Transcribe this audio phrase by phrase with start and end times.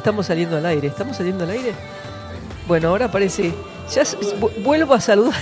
[0.00, 0.88] estamos saliendo al aire.
[0.88, 1.74] ¿Estamos saliendo al aire?
[2.66, 3.54] Bueno, ahora parece.
[3.94, 4.02] Ya
[4.62, 5.34] vuelvo a saludar.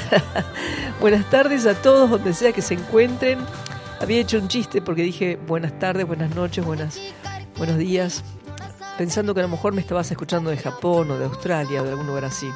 [1.00, 3.38] buenas tardes a todos, donde sea que se encuentren.
[4.00, 6.98] Había hecho un chiste porque dije buenas tardes, buenas noches, buenas,
[7.56, 8.24] buenos días.
[8.96, 11.90] Pensando que a lo mejor me estabas escuchando de Japón o de Australia o de
[11.90, 12.50] algún lugar así.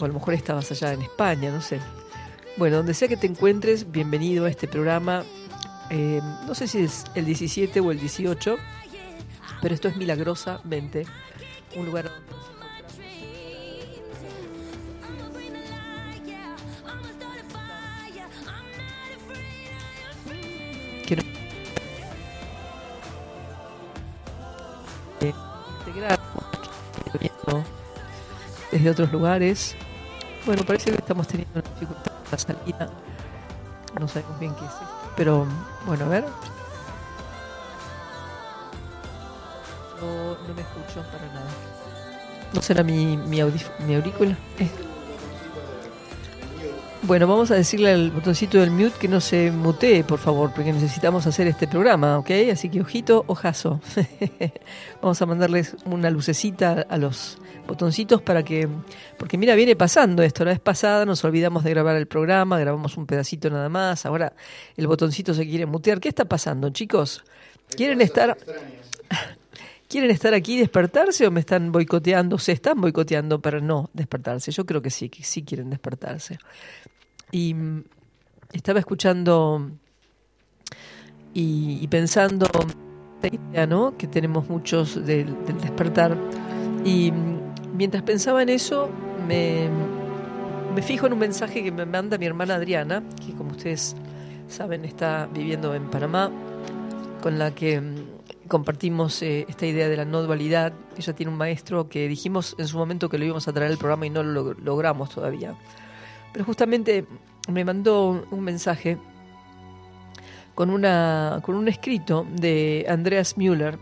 [0.00, 1.80] O a lo mejor estabas allá en España, no sé.
[2.56, 5.24] Bueno, donde sea que te encuentres, bienvenido a este programa.
[5.90, 8.56] Eh, no sé si es el 17 o el 18,
[9.64, 11.06] pero esto es milagrosamente
[11.74, 12.84] un lugar donde nos encontramos.
[28.70, 29.76] Desde otros lugares.
[30.44, 32.90] Bueno, parece que estamos teniendo una dificultad con la salida.
[33.98, 34.72] No sabemos bien qué es.
[35.16, 35.46] Pero
[35.86, 36.24] bueno, a ver.
[40.04, 41.50] No, no me escucho para nada.
[42.52, 44.36] ¿No será mi, mi aurícula?
[44.58, 44.68] Eh.
[47.06, 50.72] Bueno, vamos a decirle al botoncito del mute que no se mutee, por favor, porque
[50.72, 52.30] necesitamos hacer este programa, ¿ok?
[52.50, 53.78] Así que ojito, ojazo.
[55.02, 57.36] vamos a mandarles una lucecita a los
[57.66, 58.68] botoncitos para que...
[59.18, 60.46] Porque mira, viene pasando esto.
[60.46, 64.06] La vez pasada nos olvidamos de grabar el programa, grabamos un pedacito nada más.
[64.06, 64.32] Ahora
[64.74, 66.00] el botoncito se quiere mutear.
[66.00, 67.22] ¿Qué está pasando, chicos?
[67.76, 68.34] ¿Quieren estar...
[69.88, 72.38] ¿Quieren estar aquí y despertarse o me están boicoteando?
[72.38, 74.50] Se están boicoteando para no despertarse.
[74.50, 76.38] Yo creo que sí, que sí quieren despertarse.
[77.30, 77.84] Y mm,
[78.52, 79.70] estaba escuchando
[81.34, 82.46] y, y pensando
[83.68, 83.96] ¿no?
[83.96, 86.16] que tenemos muchos del, despertar.
[86.84, 88.90] Y mm, mientras pensaba en eso,
[89.26, 89.68] me,
[90.74, 93.96] me fijo en un mensaje que me manda mi hermana Adriana, que como ustedes
[94.48, 96.30] saben está viviendo en Panamá,
[97.22, 98.03] con la que mm,
[98.48, 100.72] compartimos eh, esta idea de la no dualidad.
[100.96, 103.78] Ella tiene un maestro que dijimos en su momento que lo íbamos a traer al
[103.78, 105.54] programa y no lo log- logramos todavía.
[106.32, 107.06] Pero justamente
[107.48, 108.98] me mandó un, mensaje
[110.54, 113.78] con, una, con un escrito de Andreas Müller,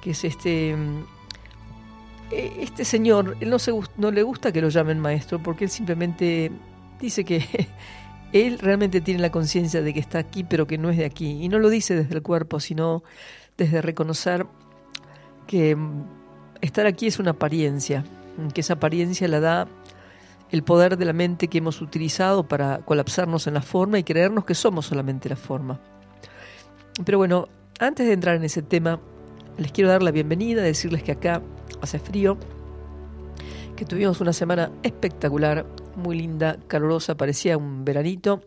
[0.00, 0.76] que es este...
[0.76, 1.04] mm,
[2.30, 5.70] eh, Este señor, él no, se, no le gusta que lo llamen maestro porque él
[5.70, 6.50] simplemente
[7.00, 7.68] dice que
[8.32, 11.42] él realmente tiene la conciencia de que está aquí pero que no es de aquí.
[11.42, 13.02] Y no lo dice desde el cuerpo, sino
[13.62, 14.46] desde reconocer
[15.46, 16.04] que mm,
[16.60, 18.04] estar aquí es una apariencia,
[18.36, 19.68] mm, que esa apariencia la da
[20.50, 24.44] el poder de la mente que hemos utilizado para colapsarnos en la forma y creernos
[24.44, 25.80] que somos solamente la forma.
[27.04, 27.48] Pero bueno,
[27.78, 29.00] antes de entrar en ese tema,
[29.56, 31.40] les quiero dar la bienvenida, decirles que acá
[31.80, 32.36] hace frío,
[33.76, 35.64] que tuvimos una semana espectacular,
[35.96, 38.42] muy linda, calurosa, parecía un veranito.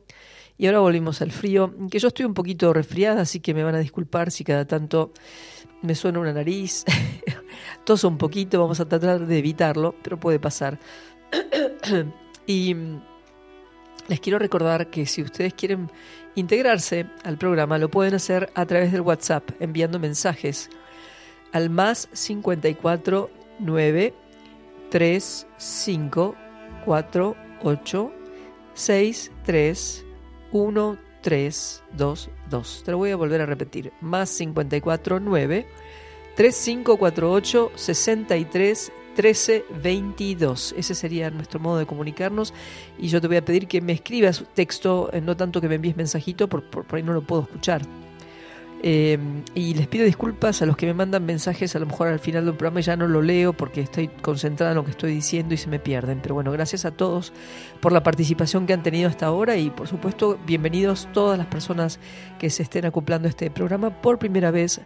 [0.58, 3.76] Y ahora volvimos al frío, que yo estoy un poquito resfriada, así que me van
[3.76, 5.12] a disculpar si cada tanto
[5.82, 6.86] me suena una nariz,
[7.84, 10.80] toso un poquito, vamos a tratar de evitarlo, pero puede pasar.
[12.48, 12.76] y
[14.08, 15.92] les quiero recordar que si ustedes quieren
[16.36, 20.70] integrarse al programa, lo pueden hacer a través del WhatsApp, enviando mensajes
[21.52, 23.30] al más 54
[23.60, 24.14] 9
[24.90, 26.36] 3 5
[26.86, 28.14] 4 8
[28.74, 30.05] 6 3
[30.52, 32.84] 1 3 2 2.
[32.86, 33.92] Te lo voy a volver a repetir.
[34.02, 35.68] Más 54 9
[36.36, 40.76] 3 5 4 8 63 1322.
[40.78, 42.54] Ese sería nuestro modo de comunicarnos.
[42.98, 45.76] Y yo te voy a pedir que me escribas texto, eh, no tanto que me
[45.76, 47.82] envíes mensajito, por, por, ahí no lo puedo escuchar.
[48.88, 49.18] Eh,
[49.56, 52.46] y les pido disculpas a los que me mandan mensajes, a lo mejor al final
[52.46, 55.58] del programa ya no lo leo porque estoy concentrada en lo que estoy diciendo y
[55.58, 56.20] se me pierden.
[56.22, 57.34] Pero bueno, gracias a todos
[57.80, 62.00] por la participación que han tenido hasta ahora y por supuesto bienvenidos todas las personas
[62.38, 64.80] que se estén acoplando este programa por primera vez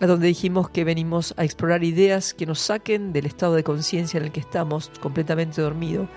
[0.00, 4.16] a donde dijimos que venimos a explorar ideas que nos saquen del estado de conciencia
[4.16, 6.08] en el que estamos, completamente dormido,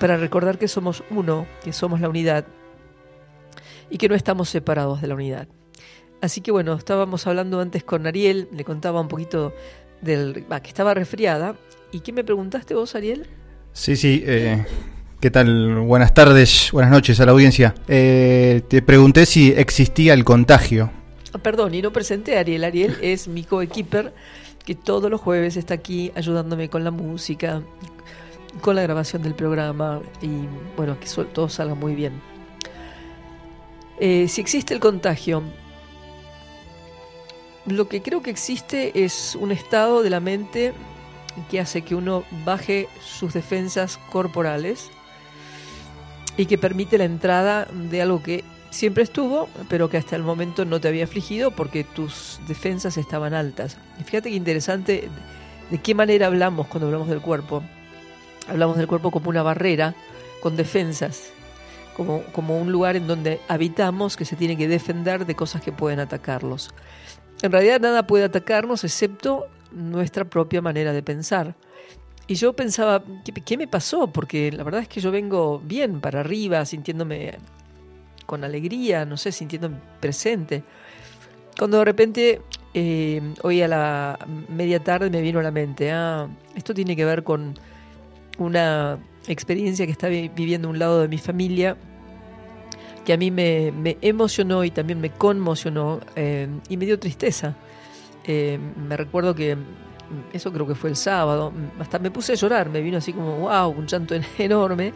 [0.00, 2.46] para recordar que somos uno, que somos la unidad
[3.90, 5.46] y que no estamos separados de la unidad.
[6.24, 9.52] Así que bueno, estábamos hablando antes con Ariel, le contaba un poquito
[10.00, 10.46] del...
[10.62, 11.54] que estaba resfriada.
[11.92, 13.26] ¿Y qué me preguntaste vos, Ariel?
[13.74, 14.24] Sí, sí.
[14.26, 14.64] Eh,
[15.20, 15.80] ¿Qué tal?
[15.80, 17.74] Buenas tardes, buenas noches a la audiencia.
[17.88, 20.90] Eh, te pregunté si existía el contagio
[21.34, 22.64] Ah, perdón, y no presenté a Ariel.
[22.64, 24.14] Ariel es mi coequiper
[24.64, 27.60] que todos los jueves está aquí ayudándome con la música,
[28.62, 32.14] con la grabación del programa y bueno, que todo salga muy bien.
[34.00, 35.42] Eh, si existe el contagio,
[37.66, 40.72] lo que creo que existe es un estado de la mente
[41.50, 44.90] que hace que uno baje sus defensas corporales
[46.36, 50.64] y que permite la entrada de algo que siempre estuvo, pero que hasta el momento
[50.64, 53.76] no te había afligido porque tus defensas estaban altas.
[54.04, 55.08] Fíjate qué interesante
[55.70, 57.62] de qué manera hablamos cuando hablamos del cuerpo.
[58.48, 59.94] Hablamos del cuerpo como una barrera
[60.42, 61.30] con defensas,
[61.96, 65.72] como, como un lugar en donde habitamos que se tiene que defender de cosas que
[65.72, 66.70] pueden atacarlos.
[67.44, 71.54] En realidad nada puede atacarnos excepto nuestra propia manera de pensar.
[72.26, 74.06] Y yo pensaba, ¿qué, ¿qué, me pasó?
[74.06, 77.36] Porque la verdad es que yo vengo bien para arriba, sintiéndome
[78.24, 79.70] con alegría, no sé, sintiendo
[80.00, 80.64] presente.
[81.58, 82.40] Cuando de repente,
[82.72, 87.04] eh, hoy a la media tarde me vino a la mente, ah, esto tiene que
[87.04, 87.58] ver con
[88.38, 88.98] una
[89.28, 91.76] experiencia que está viviendo un lado de mi familia
[93.04, 97.54] que a mí me, emocionó y también me conmocionó eh, y me dio tristeza.
[98.24, 99.56] Eh, me recuerdo que
[100.32, 103.36] eso creo que fue el sábado, hasta me puse a llorar, me vino así como,
[103.38, 104.92] wow, un llanto enorme.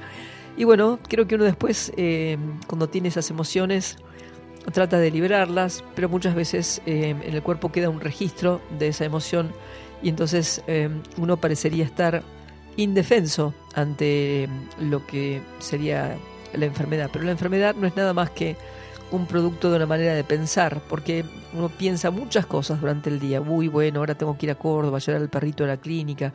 [0.56, 2.36] Y bueno, creo que uno después, eh,
[2.66, 3.96] cuando tiene esas emociones,
[4.72, 9.52] trata de liberarlas, pero muchas veces en el cuerpo queda un registro de esa emoción
[10.02, 10.62] y entonces
[11.16, 12.22] uno parecería estar
[12.76, 14.46] indefenso ante
[14.78, 16.18] lo que sería
[16.58, 17.10] la enfermedad.
[17.12, 18.56] Pero la enfermedad no es nada más que
[19.10, 21.24] un producto de una manera de pensar, porque
[21.54, 23.40] uno piensa muchas cosas durante el día.
[23.40, 26.32] Uy, bueno, ahora tengo que ir a Córdoba, llevar al perrito a la clínica.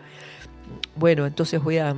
[0.96, 1.96] Bueno, entonces voy a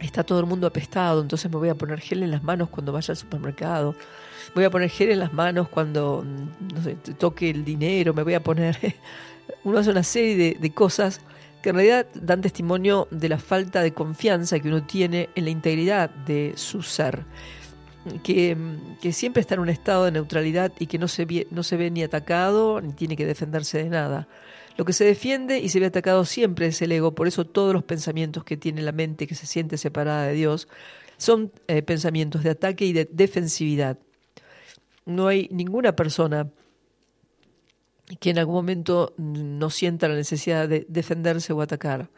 [0.00, 2.92] está todo el mundo apestado, entonces me voy a poner gel en las manos cuando
[2.92, 3.94] vaya al supermercado,
[4.54, 8.34] voy a poner gel en las manos cuando no sé, toque el dinero, me voy
[8.34, 8.76] a poner...
[9.64, 11.20] uno hace una serie de, cosas
[11.64, 15.50] que en realidad dan testimonio de la falta de confianza que uno tiene en la
[15.50, 17.24] integridad de su ser.
[18.22, 18.54] Que,
[19.00, 21.90] que, siempre está en un estado de neutralidad y que no se, no se ve
[21.90, 24.28] ni atacado ni tiene que defenderse de nada.
[24.76, 27.72] Lo que se defiende y se ve atacado siempre es el ego, por eso todos
[27.72, 30.68] los pensamientos que tiene la mente que se siente separada de Dios
[31.16, 33.96] son eh, pensamientos de ataque y de defensividad.
[35.06, 36.46] No hay ninguna persona
[38.20, 42.10] que en algún momento no sienta la necesidad de defenderse o atacar.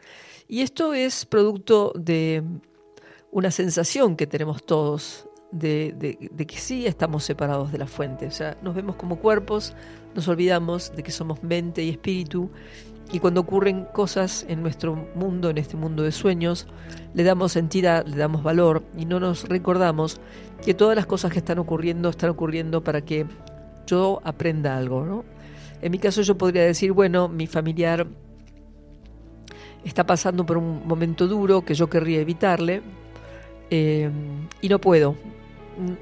[0.47, 2.43] Y esto es producto de
[3.31, 5.93] una sensación que tenemos todos de,
[6.31, 8.27] de, que sí estamos separados de la fuente.
[8.27, 9.73] O sea, nos vemos como cuerpos,
[10.15, 12.49] nos olvidamos de que somos mente y espíritu
[13.11, 16.67] y cuando ocurren cosas en nuestro mundo, en este mundo de sueños,
[17.13, 20.19] le damos entidad, le damos valor y no nos recordamos
[20.63, 23.25] que todas las cosas que están ocurriendo están ocurriendo para que
[23.85, 25.23] yo aprenda algo, ¿no?
[25.81, 28.07] En mi caso yo podría decir, bueno, mi familiar
[29.83, 32.81] está pasando por un momento duro que yo querría evitarle
[33.69, 34.09] eh,
[34.61, 35.15] y no puedo,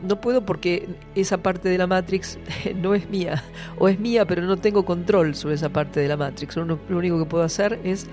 [0.02, 2.40] no puedo porque esa parte de la Matrix
[2.76, 3.44] no es mía,
[3.78, 6.56] o es mía, pero no tengo control sobre esa parte de la Matrix.
[6.56, 8.08] Lo, único que puedo hacer es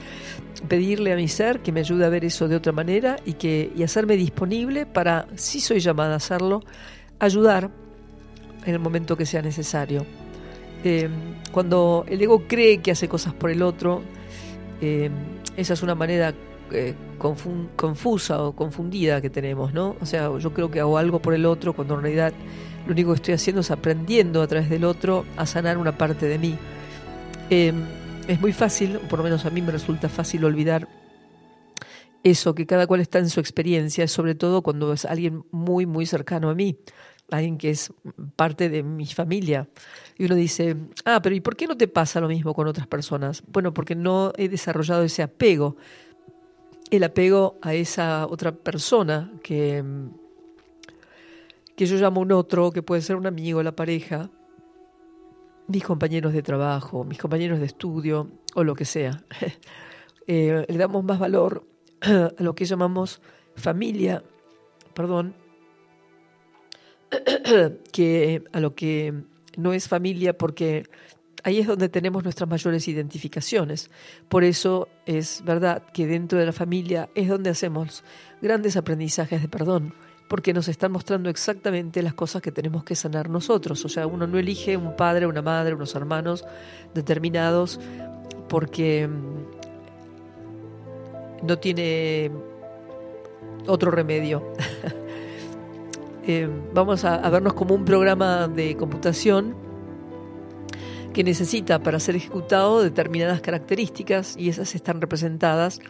[0.69, 3.73] pedirle a mi ser que me ayude a ver eso de otra manera y, que,
[3.75, 6.63] y hacerme disponible para, si soy llamada a hacerlo,
[7.19, 7.71] ayudar
[8.65, 10.05] en el momento que sea necesario.
[10.85, 11.09] Eh,
[11.53, 14.03] cuando el ego cree que hace cosas por el otro,
[14.81, 15.11] eh,
[15.57, 16.35] esa es una manera
[16.73, 19.97] eh, confusa o confundida que tenemos, ¿no?
[20.01, 22.33] O sea, yo creo que hago algo por el otro cuando en realidad
[22.87, 26.27] lo único que estoy haciendo es aprendiendo a través del otro a sanar una parte
[26.27, 26.57] de mí.
[27.51, 30.89] es muy fácil, por lo menos a mí me resulta fácil olvidar
[32.25, 36.07] eso, que cada cual está en su experiencia, sobre todo cuando es alguien muy, muy
[36.07, 36.79] cercano a mí
[37.33, 37.93] alguien que es
[38.37, 39.69] parte de mi familia.
[40.19, 42.87] Y uno dice, ah, pero ¿y por qué no te pasa lo mismo con otras
[42.87, 43.43] personas?
[43.47, 45.77] Bueno, porque no he desarrollado ese apego,
[46.91, 49.83] el apego a esa otra persona que,
[51.75, 54.31] que yo llamo un otro, que puede ser un amigo, la pareja,
[55.69, 59.25] mis compañeros de trabajo, mis compañeros de estudio o lo que sea.
[60.29, 61.67] Eh, le damos más valor
[62.01, 63.21] a lo que llamamos
[63.57, 64.23] familia,
[64.95, 65.35] perdón,
[67.93, 69.15] que a lo que
[69.57, 70.85] no es familia porque
[71.45, 73.91] ahí es donde tenemos nuestras mayores identificaciones.
[74.29, 78.05] Por eso es verdad que dentro de la familia es donde hacemos
[78.41, 79.95] grandes aprendizajes de perdón,
[80.29, 83.85] porque nos están mostrando exactamente las cosas que tenemos que sanar nosotros.
[83.85, 86.45] O sea, uno no elige un padre, una madre, unos hermanos
[86.95, 87.81] determinados
[88.49, 89.43] porque mm,
[91.47, 92.31] no tiene
[93.67, 94.55] otro remedio.
[96.25, 99.57] Eh, vamos a, vernos como un programa de computación
[101.13, 105.81] que necesita para ser ejecutado determinadas características y esas están representadas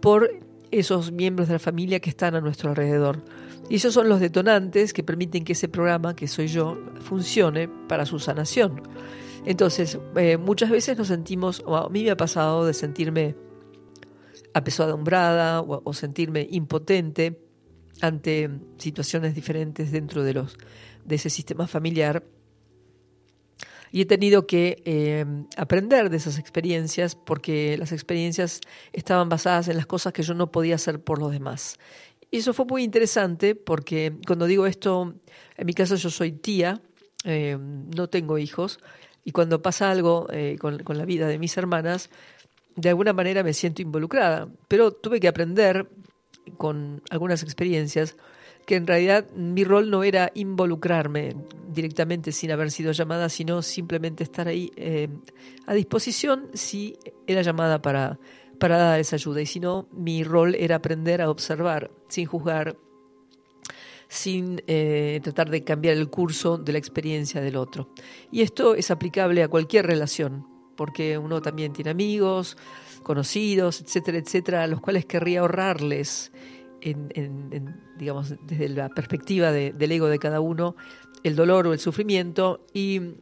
[0.00, 0.30] por
[0.70, 3.24] esos miembros de la familia que están a nuestro alrededor.
[3.70, 8.04] Y esos son los detonantes que permiten que ese programa, que soy yo, funcione para
[8.04, 8.82] su sanación.
[9.46, 13.36] Entonces, eh, muchas veces nos sentimos, o a mí me ha pasado de sentirme
[14.52, 17.47] apesadumbrada o, o sentirme impotente
[18.00, 20.56] ante situaciones diferentes dentro de, los,
[21.04, 22.24] de ese sistema familiar.
[23.90, 25.24] Y he tenido que eh,
[25.56, 28.60] aprender de esas experiencias porque las experiencias
[28.92, 31.78] estaban basadas en las cosas que yo no podía hacer por los demás.
[32.30, 35.14] Y eso fue muy interesante porque cuando digo esto,
[35.56, 36.82] en mi caso yo soy tía,
[37.24, 38.78] eh, no tengo hijos,
[39.24, 42.10] y cuando pasa algo eh, con, con la vida de mis hermanas,
[42.76, 44.48] de alguna manera me siento involucrada.
[44.68, 45.88] Pero tuve que aprender
[46.56, 48.16] con algunas experiencias
[48.68, 51.34] que en realidad mi rol no era involucrarme
[51.72, 55.08] directamente sin haber sido llamada, sino simplemente estar ahí eh,
[55.66, 58.18] a disposición si era llamada para,
[58.60, 59.40] para dar esa ayuda.
[59.40, 62.76] Y si no, mi rol era aprender a observar, sin juzgar,
[64.08, 67.88] sin eh, tratar de cambiar el curso de la experiencia del otro.
[68.30, 72.56] Y esto es aplicable a cualquier relación, porque uno también tiene amigos,
[73.08, 76.30] conocidos, etcétera, etcétera, a los cuales querría ahorrarles,
[76.82, 80.76] en, digamos, desde la perspectiva del ego de cada uno,
[81.24, 83.14] el dolor o el sufrimiento y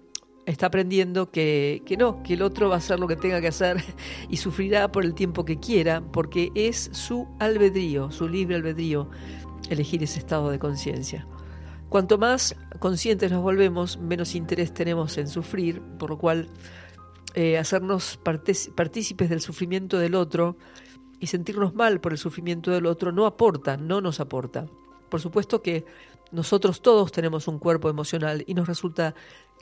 [0.45, 3.47] está aprendiendo que, que, no, que el otro va a hacer lo que tenga que
[3.47, 3.76] hacer
[4.28, 9.09] y sufrirá por el tiempo que quiera, porque es su albedrío, su libre albedrío,
[9.71, 11.28] elegir ese estado de conciencia.
[11.88, 16.49] Cuanto más conscientes nos volvemos, menos interés tenemos en sufrir, por lo cual
[17.38, 20.57] eh, hacernos partícipes del sufrimiento del otro
[21.21, 24.64] y sentirnos mal por el sufrimiento del otro no aporta, no nos aporta.
[25.11, 25.85] Por supuesto que
[26.33, 29.14] nosotros todos tenemos un cuerpo emocional y nos resulta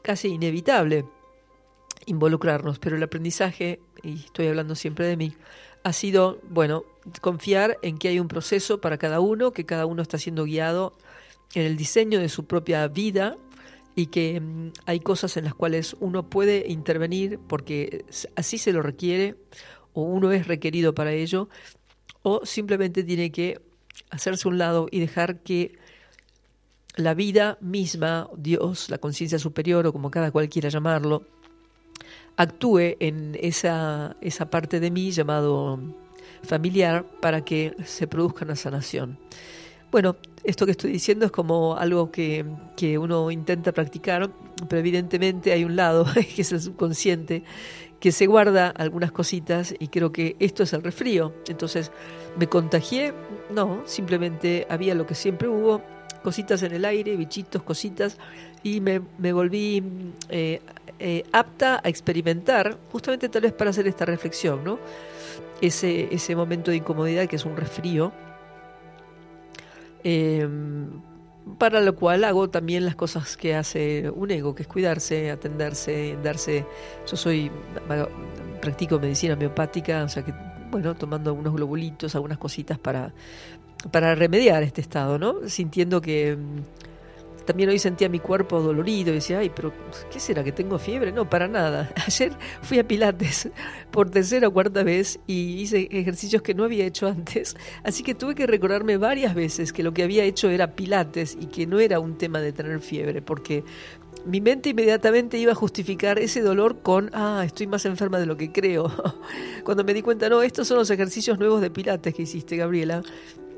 [0.03, 1.05] casi inevitable
[2.07, 5.35] involucrarnos, pero el aprendizaje, y estoy hablando siempre de mí,
[5.83, 6.85] ha sido, bueno,
[7.21, 10.93] confiar en que hay un proceso para cada uno, que cada uno está siendo guiado
[11.55, 13.37] en el diseño de su propia vida
[13.97, 18.05] y que mm, hay cosas en las cuales uno puede intervenir porque
[18.37, 19.37] así se lo requiere
[19.93, 21.49] o uno es requerido para ello
[22.23, 23.61] o simplemente tiene que
[24.11, 25.79] hacerse un lado y dejar que
[26.97, 31.27] la vida misma, Dios, la conciencia superior o como cada cual quiera llamarlo,
[32.37, 35.79] actúe en esa, esa parte de mí llamado
[36.43, 39.19] familiar para que se produzca una sanación.
[39.91, 42.45] Bueno, esto que estoy diciendo es como algo que,
[42.99, 44.31] uno intenta practicar,
[44.69, 47.43] pero evidentemente hay un lado, que es el subconsciente,
[47.99, 51.33] que se guarda algunas cositas y creo que esto es el resfrío.
[51.49, 51.91] Entonces,
[52.37, 53.15] ¿me contagié?
[53.51, 55.81] No, simplemente había lo que siempre hubo,
[56.23, 58.19] cositas en el aire, bichitos, cositas,
[58.63, 58.99] y me,
[59.33, 59.83] volví
[60.29, 60.61] eh,
[60.99, 64.79] eh, apta a experimentar, justamente tal vez para hacer esta reflexión, ¿no?
[65.61, 68.13] Ese, ese momento de incomodidad que es un resfrío
[70.05, 70.91] Em,
[71.59, 76.17] para lo cual hago también las cosas que hace un ego, que es cuidarse, atenderse,
[76.23, 76.67] darse.
[77.11, 77.51] Yo soy,
[78.61, 80.33] practico medicina homeopática, o sea que,
[80.71, 83.13] bueno, tomando algunos globulitos, algunas cositas para,
[83.91, 85.49] para remediar este estado, ¿no?
[85.49, 86.39] Sintiendo que
[87.45, 89.73] también hoy sentía mi cuerpo dolorido y decía, ay, pero
[90.11, 91.13] ¿qué será que tengo fiebre?
[91.13, 91.93] No, para nada.
[92.07, 92.33] Ayer
[92.63, 93.49] fui a Pilates
[93.91, 97.57] por tercera o cuarta vez y hice ejercicios que no había hecho antes.
[97.83, 101.47] Así que tuve que recordarme varias veces que lo que había hecho era Pilates y
[101.47, 103.65] que no era un tema de tener fiebre, porque
[104.25, 108.37] mi mente inmediatamente iba a justificar ese dolor con, ah, estoy más enferma de lo
[108.37, 108.91] que creo.
[109.65, 113.03] Cuando me di cuenta, no, estos son los ejercicios nuevos de Pilates que hiciste, Gabriela.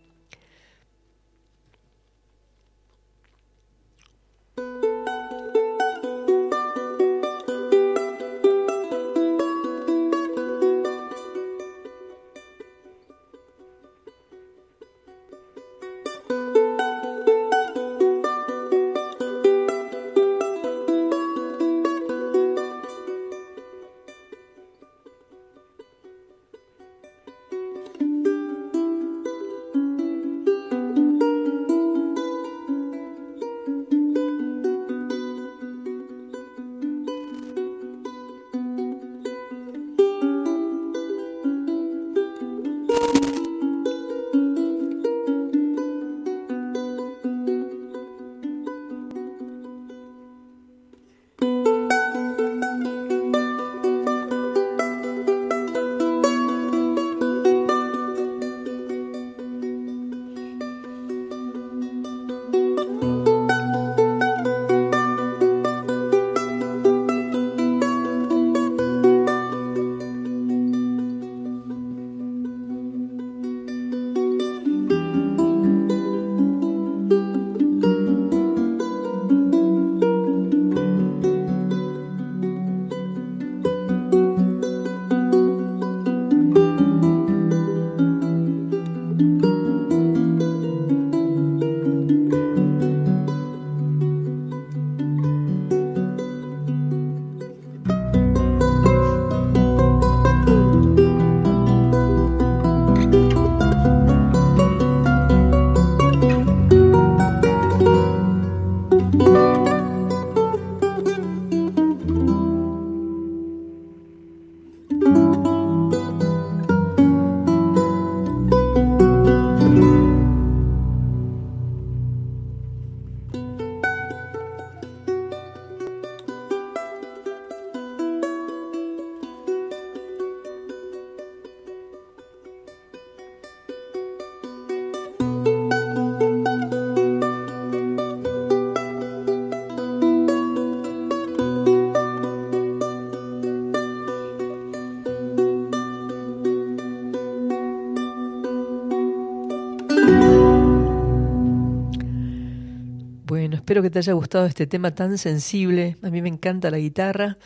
[153.80, 155.96] Espero que te haya gustado este tema tan sensible.
[156.04, 157.38] A mí me encanta la guitarra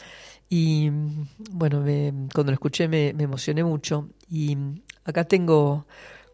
[0.49, 0.89] y
[1.51, 1.85] bueno,
[2.33, 4.09] cuando lo escuché me, emocioné mucho.
[4.31, 4.57] Y
[5.03, 5.85] acá tengo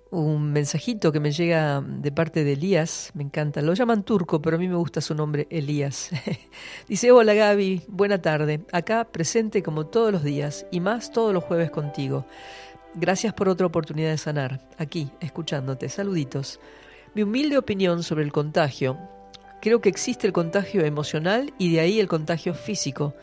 [0.09, 4.55] un mensajito que me llega de parte de Elías, me encanta, lo llaman turco, pero
[4.55, 6.11] a mí me gusta su nombre, Elías.
[6.87, 11.43] Dice, hola Gaby, buena tarde, acá presente como todos los días y más todos los
[11.43, 12.25] jueves contigo.
[12.95, 16.61] Gracias por otra oportunidad de sanar, aquí, escuchándote, saluditos.
[17.15, 18.97] Mi humilde opinión sobre el contagio,
[19.61, 23.13] creo que existe el contagio emocional y de ahí el contagio físico.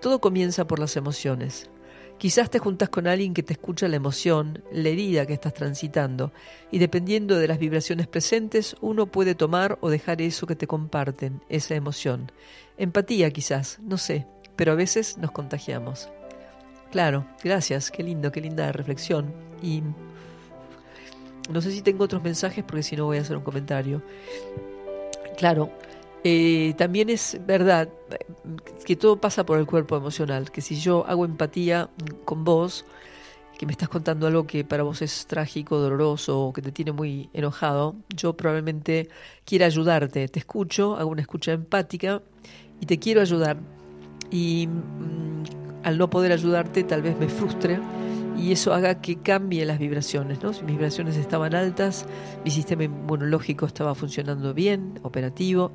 [0.00, 1.70] Todo comienza por las emociones.
[2.18, 6.32] Quizás te juntas con alguien que te escucha la emoción, la herida que estás transitando,
[6.70, 11.42] y dependiendo de las vibraciones presentes, uno puede tomar o dejar eso que te comparten,
[11.48, 12.30] esa emoción.
[12.76, 16.08] Empatía quizás, no sé, pero a veces nos contagiamos.
[16.92, 19.32] Claro, gracias, qué lindo, qué linda reflexión.
[19.60, 19.82] Y
[21.50, 24.02] no sé si tengo otros mensajes porque si no voy a hacer un comentario.
[25.36, 25.70] Claro,
[26.24, 27.88] eh, también es verdad
[28.84, 31.90] que todo pasa por el cuerpo emocional, que si yo hago empatía
[32.24, 32.84] con vos,
[33.58, 36.92] que me estás contando algo que para vos es trágico, doloroso o que te tiene
[36.92, 39.08] muy enojado, yo probablemente
[39.44, 42.22] quiera ayudarte, te escucho, hago una escucha empática
[42.80, 43.58] y te quiero ayudar.
[44.30, 47.78] Y mm, al no poder ayudarte tal vez me frustre
[48.36, 50.42] y eso haga que cambie las vibraciones.
[50.42, 50.50] ¿no?
[50.50, 52.06] Mis vibraciones estaban altas,
[52.44, 55.72] mi sistema inmunológico estaba funcionando bien, operativo,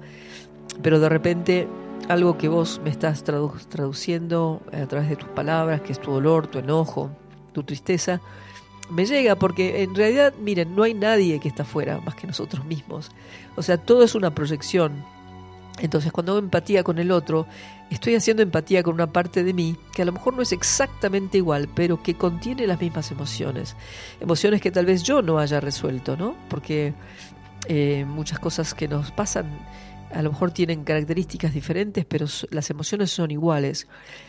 [0.82, 1.68] pero de repente
[2.10, 6.48] algo que vos me estás traduciendo a través de tus palabras, que es tu dolor,
[6.48, 7.10] tu enojo,
[7.54, 8.22] tu tristeza,
[8.90, 12.66] me llega porque en realidad, miren, no hay nadie que está afuera más que nosotros
[12.66, 13.12] mismos.
[13.56, 15.04] O sea, todo es una proyección.
[15.80, 17.46] Entonces, cuando hago empatía con el otro,
[17.90, 21.38] estoy haciendo empatía con una parte de mí que a lo mejor no es exactamente
[21.38, 23.76] igual, pero que contiene las mismas emociones.
[24.20, 26.36] Emociones que tal vez yo no haya resuelto, ¿no?
[26.50, 26.94] Porque
[27.68, 29.46] eh, muchas cosas que nos pasan
[30.14, 33.88] a lo mejor tienen características diferentes, pero las emociones son iguales.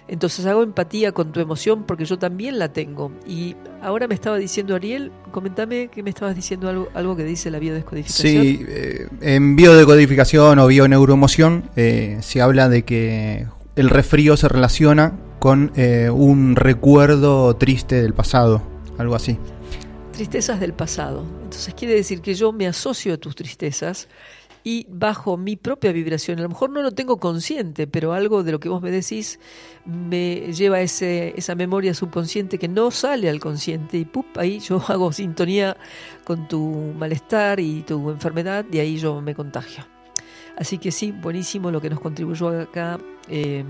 [0.09, 3.13] Entonces hago empatía con tu emoción porque yo también la tengo.
[3.27, 7.51] Y ahora me estaba diciendo Ariel, comentame que me estabas diciendo algo, algo que dice
[7.51, 8.43] la biodescodificación.
[8.43, 15.19] Sí, eh, en biodescodificación o bioneuroemoción eh, se habla de que el resfrío se relaciona
[15.39, 18.63] con eh, un recuerdo triste del pasado,
[18.99, 19.39] algo así.
[20.13, 21.25] Tristezas del pasado.
[21.45, 24.09] Entonces quiere decir que yo me asocio a tus tristezas
[24.69, 26.41] y bajo mi propia vibración.
[26.41, 29.41] A lo mejor no lo tengo consciente, pero algo de lo que vos me decís
[29.87, 34.27] me lleva ese, esa memoria subconsciente que no sale al consciente y ¡pup!
[34.37, 35.79] ahí yo hago sintonía
[36.23, 36.61] con tu
[36.99, 39.87] malestar y tu enfermedad y ahí yo me contagio.
[40.59, 43.65] Así que sí, buenísimo lo que nos contribuyó acá eh,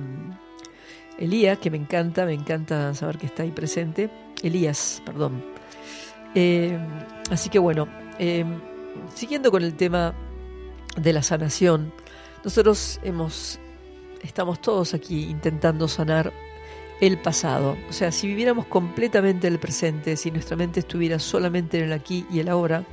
[1.17, 4.11] Elías, que me encanta, me encanta saber que está ahí presente.
[4.43, 5.45] Elías, perdón.
[6.35, 6.77] Eh,
[7.31, 7.87] así que bueno,
[8.19, 8.45] eh,
[9.15, 10.13] siguiendo con el tema
[11.01, 11.93] de la sanación.
[12.45, 13.59] Nosotros hemos,
[14.23, 16.33] estamos todos aquí intentando sanar
[17.01, 17.77] el pasado.
[17.89, 22.27] O sea, si viviéramos completamente el presente, si nuestra mente estuviera solamente en el aquí
[22.31, 22.85] y el ahora,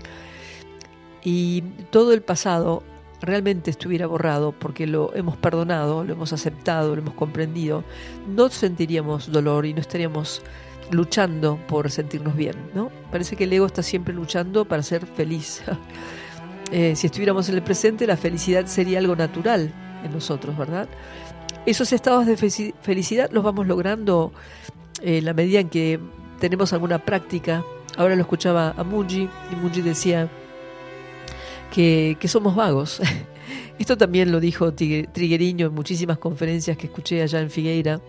[1.24, 2.84] y todo el pasado
[3.22, 7.84] realmente estuviera borrado porque lo hemos perdonado, lo hemos aceptado, lo hemos comprendido,
[8.28, 10.42] no sentiríamos dolor y no estaríamos
[10.92, 12.92] luchando por sentirnos bien, ¿no?
[13.12, 15.64] Parece que el ego está siempre luchando para ser feliz.
[16.72, 19.72] Eh, si estuviéramos en el presente, la felicidad sería algo natural
[20.04, 20.88] en nosotros, ¿verdad?
[21.66, 24.32] Esos estados de felicidad los vamos logrando
[25.02, 26.00] en la medida en que
[26.40, 27.64] tenemos alguna práctica.
[27.98, 30.30] Ahora lo escuchaba a Mungi y Mungi decía
[31.74, 33.02] que, somos vagos.
[33.80, 38.00] Esto también lo dijo Trigueriño en muchísimas conferencias que escuché allá en Figueira,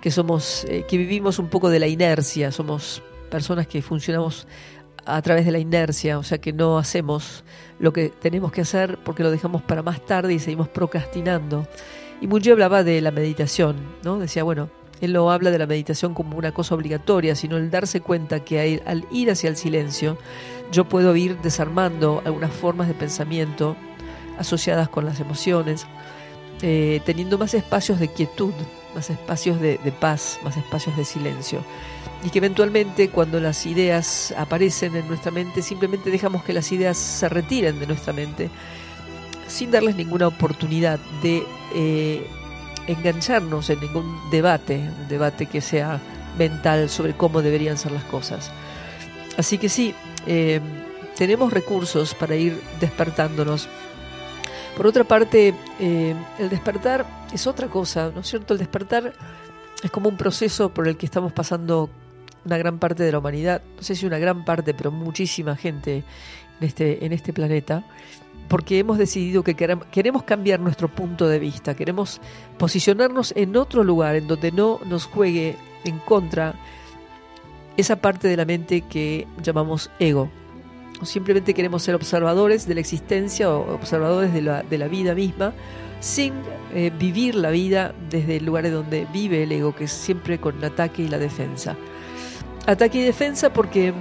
[0.00, 4.46] que somos, eh, que vivimos un poco de la inercia, somos personas que funcionamos
[5.06, 7.44] a través de la inercia, o sea que no hacemos
[7.78, 11.66] lo que tenemos que hacer porque lo dejamos para más tarde y seguimos procrastinando.
[12.20, 14.18] Y Mungi hablaba de la meditación, ¿no?
[14.18, 18.00] Decía, bueno, él no habla de la meditación como una cosa obligatoria, sino el darse
[18.00, 20.16] cuenta que al ir hacia el silencio,
[20.72, 23.76] yo puedo ir desarmando algunas formas de pensamiento
[24.38, 25.86] asociadas con las emociones,
[26.62, 28.54] eh, teniendo más espacios de quietud,
[28.94, 31.60] más espacios de paz, más espacios de silencio
[32.24, 36.96] y que eventualmente cuando las ideas aparecen en nuestra mente simplemente dejamos que las ideas
[36.96, 38.50] se retiren de nuestra mente
[39.46, 42.26] sin darles ninguna oportunidad de eh,
[42.86, 46.00] engancharnos en ningún debate, un debate que sea
[46.38, 48.50] mental sobre cómo deberían ser las cosas.
[49.36, 49.94] Así que sí,
[50.26, 50.60] eh,
[51.16, 53.68] tenemos recursos para ir despertándonos.
[54.76, 58.54] Por otra parte, eh, el despertar es otra cosa, ¿no es cierto?
[58.54, 59.12] El despertar
[59.82, 61.90] es como un proceso por el que estamos pasando
[62.44, 66.04] una gran parte de la humanidad, no sé si una gran parte, pero muchísima gente
[66.60, 67.84] en este, en este planeta,
[68.48, 72.20] porque hemos decidido que queremos cambiar nuestro punto de vista, queremos
[72.58, 76.54] posicionarnos en otro lugar en donde no nos juegue en contra
[77.76, 80.30] esa parte de la mente que llamamos ego.
[81.00, 85.14] o simplemente queremos ser observadores de la existencia o observadores de la, de la vida
[85.14, 85.52] misma,
[86.00, 86.34] sin
[86.74, 90.38] eh, vivir la vida desde el lugar de donde vive el ego, que es siempre
[90.38, 91.76] con el ataque y la defensa.
[92.66, 93.92] Ataque y defensa porque,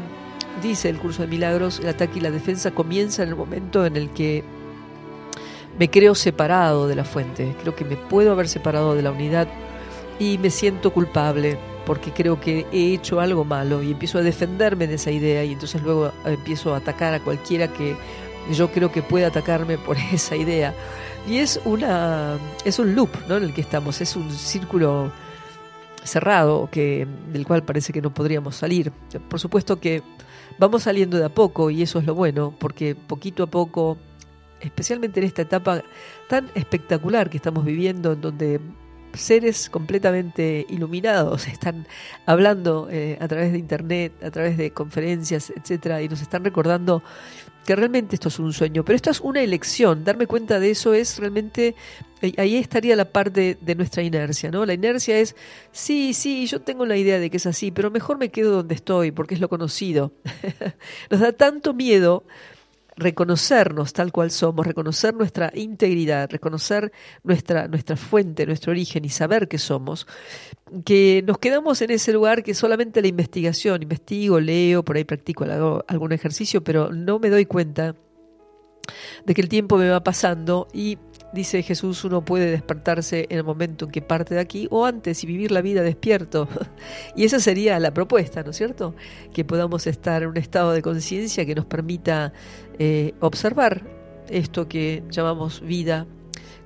[0.62, 3.98] dice el curso de milagros, el ataque y la defensa comienza en el momento en
[3.98, 4.44] el que
[5.78, 9.48] me creo separado de la fuente, creo que me puedo haber separado de la unidad
[10.20, 14.88] y me siento culpable porque creo que he hecho algo malo y empiezo a defenderme
[14.88, 17.98] de esa idea y entonces luego empiezo a atacar a cualquiera que
[18.52, 20.74] yo creo que puede atacarme por esa idea.
[21.28, 23.38] Y es una es un loop, ¿no?
[23.38, 25.12] en el que estamos, es un círculo
[26.06, 28.92] cerrado que del cual parece que no podríamos salir.
[29.30, 30.02] Por supuesto que
[30.58, 33.98] vamos saliendo de a poco y eso es lo bueno, porque poquito a poco,
[34.60, 35.84] especialmente en esta etapa
[36.28, 38.60] tan espectacular que estamos viviendo en donde
[39.14, 41.88] seres completamente iluminados están
[42.26, 47.04] hablando eh, a través de internet, a través de conferencias, etcétera, y nos están recordando
[47.66, 50.04] que realmente esto es un sueño, pero esto es una elección.
[50.04, 51.76] Darme cuenta de eso es realmente
[52.38, 54.66] ahí estaría la parte de nuestra inercia, ¿no?
[54.66, 55.36] La inercia es
[55.72, 58.76] sí, sí, yo tengo la idea de que es así, pero mejor me quedo donde
[58.76, 60.14] estoy porque es lo conocido.
[61.10, 62.24] Nos da tanto miedo
[62.96, 66.92] reconocernos tal cual somos, reconocer nuestra integridad, reconocer
[67.24, 70.08] nuestra, nuestra fuente, nuestro origen y saber que somos,
[70.86, 75.46] que nos quedamos en ese lugar que solamente la investigación, investigo, leo, por ahí practico
[75.88, 77.96] algún ejercicio, pero no me doy cuenta
[79.26, 80.98] de que el tiempo me va pasando y
[81.34, 85.24] Dice Jesús, uno puede despertarse en el momento en que parte de aquí o antes
[85.24, 86.48] y vivir la vida despierto.
[87.16, 88.94] y esa sería la propuesta, ¿no es cierto?
[89.34, 92.34] Que podamos estar en un estado de conciencia que nos permita
[92.80, 93.84] eh, observar
[94.30, 96.08] esto que llamamos vida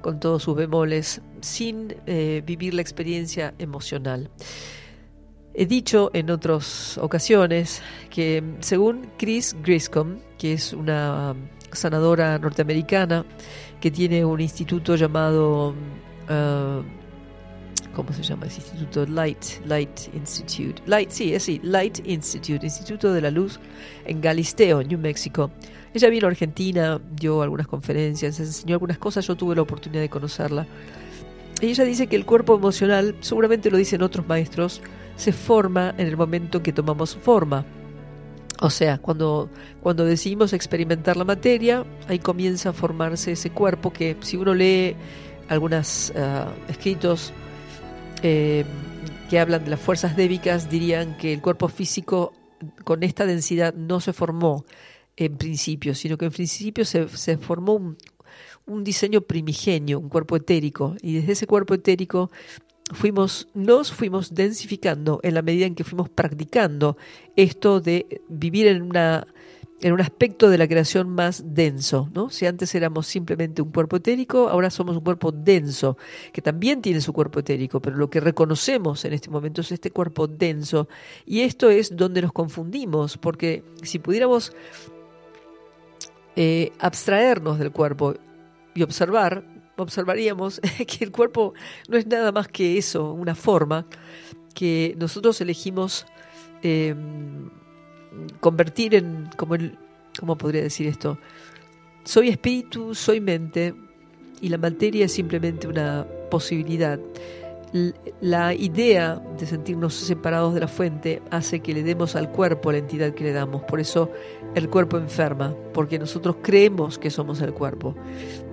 [0.02, 4.30] con todos sus bemoles, sin eh, vivir la experiencia emocional.
[5.54, 11.36] He dicho en otras ocasiones que según Chris Griscom, que es una
[11.72, 13.26] sanadora norteamericana,
[13.82, 16.84] que tiene un instituto llamado, uh,
[17.96, 19.06] ¿cómo se llama ese instituto?
[19.08, 20.82] Light, Light Institute.
[20.86, 23.60] Light, sí, es sí, Light Institute, Instituto de la Luz
[24.06, 25.52] en Galisteo, New Mexico.
[25.93, 30.10] Ella vino a Argentina, dio algunas conferencias, enseñó algunas cosas, yo tuve la oportunidad de
[30.10, 30.67] conocerla.
[31.62, 34.82] Y ella dice que el cuerpo emocional, seguramente lo dicen otros maestros,
[35.15, 37.65] se forma en el momento en que tomamos forma.
[38.60, 39.50] O sea, cuando,
[39.82, 44.95] cuando decidimos experimentar la materia, ahí comienza a formarse ese cuerpo que si uno lee
[45.47, 47.34] algunos ah, escritos
[48.23, 48.65] eh,
[49.30, 52.34] que hablan de las fuerzas débicas, dirían que el cuerpo físico
[52.84, 54.65] con esta densidad no se formó
[55.17, 57.97] en principio, sino que en principio se, se formó un,
[58.65, 62.30] un diseño primigenio, un cuerpo etérico, y desde ese cuerpo etérico
[62.93, 66.97] fuimos, nos fuimos densificando en la medida en que fuimos practicando
[67.36, 69.27] esto de vivir en una
[69.82, 72.32] en un aspecto de la creación más denso, ¿no?
[72.32, 75.97] Si antes éramos simplemente un cuerpo etérico, ahora somos un cuerpo denso,
[76.34, 79.91] que también tiene su cuerpo etérico, pero lo que reconocemos en este momento es este
[79.91, 80.88] cuerpo denso.
[81.27, 84.51] Y esto es donde nos confundimos, porque si pudiéramos
[86.39, 88.13] eh, abstraernos del cuerpo
[88.76, 89.43] y observar,
[89.76, 91.56] observaríamos que el cuerpo
[91.89, 93.88] no es nada más que eso, una forma
[94.54, 96.06] que nosotros elegimos
[96.62, 97.50] em,
[98.39, 99.56] convertir en, como
[100.19, 101.17] ¿cómo podría decir esto?
[102.04, 103.73] Soy espíritu, soy mente
[104.39, 107.00] y la materia es simplemente una posibilidad
[108.21, 112.78] la idea de sentirnos separados de la fuente hace que le demos al cuerpo la
[112.78, 113.63] entidad que le damos.
[113.63, 114.12] Por eso
[114.56, 117.96] el cuerpo enferma, porque nosotros creemos que somos el cuerpo.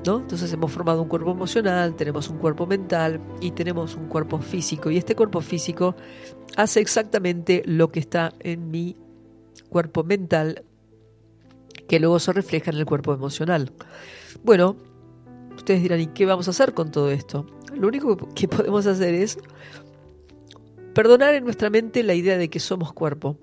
[0.06, 0.18] ¿no?
[0.18, 4.90] Entonces hemos formado un cuerpo emocional, tenemos un cuerpo mental y tenemos un cuerpo físico.
[4.90, 5.94] Y este cuerpo físico
[6.56, 8.96] hace exactamente lo que está en mi
[9.68, 10.64] cuerpo mental,
[11.88, 13.72] que luego se refleja en el cuerpo emocional.
[14.42, 14.76] Bueno,
[15.56, 17.46] ustedes dirán, ¿y qué vamos a hacer con todo esto?
[17.74, 19.38] Lo único que podemos hacer es
[20.94, 23.36] perdonar en nuestra mente la idea de que somos cuerpo.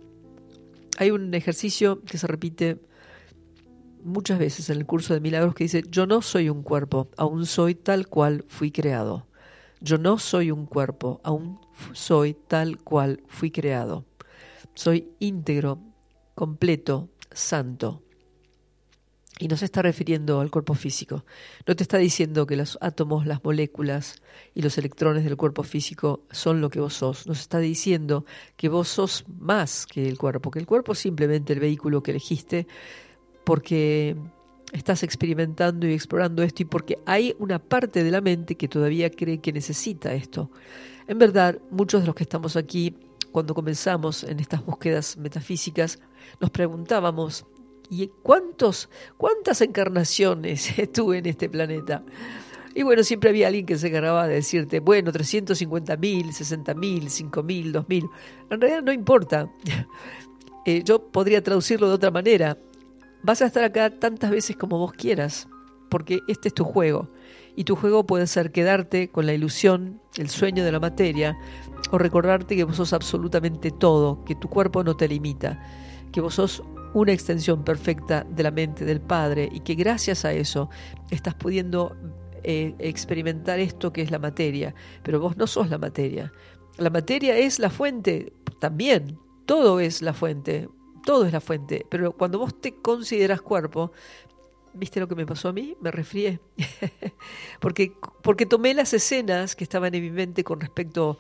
[1.02, 2.78] Hay un ejercicio que se repite
[4.04, 7.48] muchas veces en el curso de milagros que dice, yo no soy un cuerpo, aún
[7.48, 9.26] soy tal cual fui creado.
[9.80, 11.60] Yo no soy un cuerpo, aún
[11.94, 14.06] soy tal cual fui creado.
[14.76, 15.80] Soy íntegro,
[16.36, 18.04] completo, santo.
[19.42, 21.26] Y no se está refiriendo al cuerpo físico.
[21.66, 24.22] No te está diciendo que los átomos, las moléculas
[24.54, 27.26] y los electrones del cuerpo físico son lo que vos sos.
[27.26, 28.24] Nos está diciendo
[28.56, 32.12] que vos sos más que el cuerpo, que el cuerpo es simplemente el vehículo que
[32.12, 32.68] elegiste
[33.44, 34.16] porque
[34.74, 39.10] estás experimentando y explorando esto y porque hay una parte de la mente que todavía
[39.10, 40.52] cree que necesita esto.
[41.08, 42.96] En verdad, muchos de los que estamos aquí,
[43.32, 45.98] cuando comenzamos en estas búsquedas metafísicas,
[46.40, 47.48] nos preguntábamos
[47.92, 52.04] ¿Y cuántos, cuántas encarnaciones estuve en este planeta?
[52.74, 57.10] Y bueno, siempre había alguien que se agarraba de decirte, bueno, 350 mil, 60 mil,
[57.10, 58.06] 5 mil, 2 mil.
[58.50, 59.52] En realidad no importa.
[60.64, 62.56] Eh, yo podría traducirlo de otra manera.
[63.24, 65.48] Vas a estar acá tantas veces como vos quieras,
[65.90, 67.08] porque este es tu juego.
[67.56, 71.36] Y tu juego puede ser quedarte con la ilusión, el sueño de la materia,
[71.90, 75.60] o recordarte que vos sos absolutamente todo, que tu cuerpo no te limita,
[76.12, 76.62] que vos sos
[76.94, 80.70] una extensión perfecta de la mente del Padre y que gracias a eso
[81.10, 81.96] estás pudiendo
[82.44, 84.74] eh, experimentar esto que es la materia,
[85.04, 86.34] pero vos no sos la materia.
[86.78, 90.70] La materia es la fuente también, todo es la fuente,
[91.06, 93.92] todo es la fuente, pero cuando vos te consideras cuerpo,
[94.74, 95.76] ¿viste lo que me pasó a mí?
[95.82, 96.40] Me resfrié.
[97.60, 101.20] porque, porque tomé las escenas que estaban en mi mente con respecto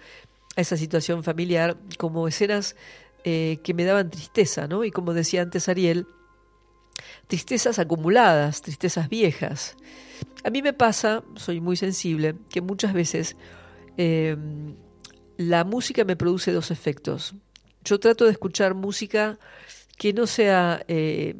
[0.55, 2.75] a esa situación familiar como escenas
[3.23, 4.83] eh, que me daban tristeza, ¿no?
[4.83, 6.07] Y como decía antes Ariel,
[7.27, 9.75] tristezas acumuladas, tristezas viejas.
[10.43, 13.35] A mí me pasa, soy muy sensible, que muchas veces
[13.97, 14.35] eh,
[15.37, 17.35] la música me produce dos efectos.
[17.83, 19.39] Yo trato de escuchar música
[19.97, 21.35] que no sea, eh,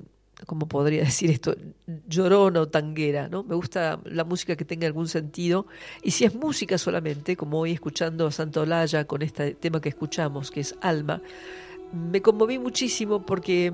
[0.46, 1.56] ¿cómo podría decir esto?
[2.08, 3.44] Llorona o tanguera, ¿no?
[3.44, 5.67] Me gusta la música que tenga algún sentido.
[6.04, 9.89] Y si es música solamente, como hoy escuchando a Santa Olaya con este tema que
[9.89, 11.22] escuchamos, que es Alma,
[11.92, 13.74] me conmoví muchísimo porque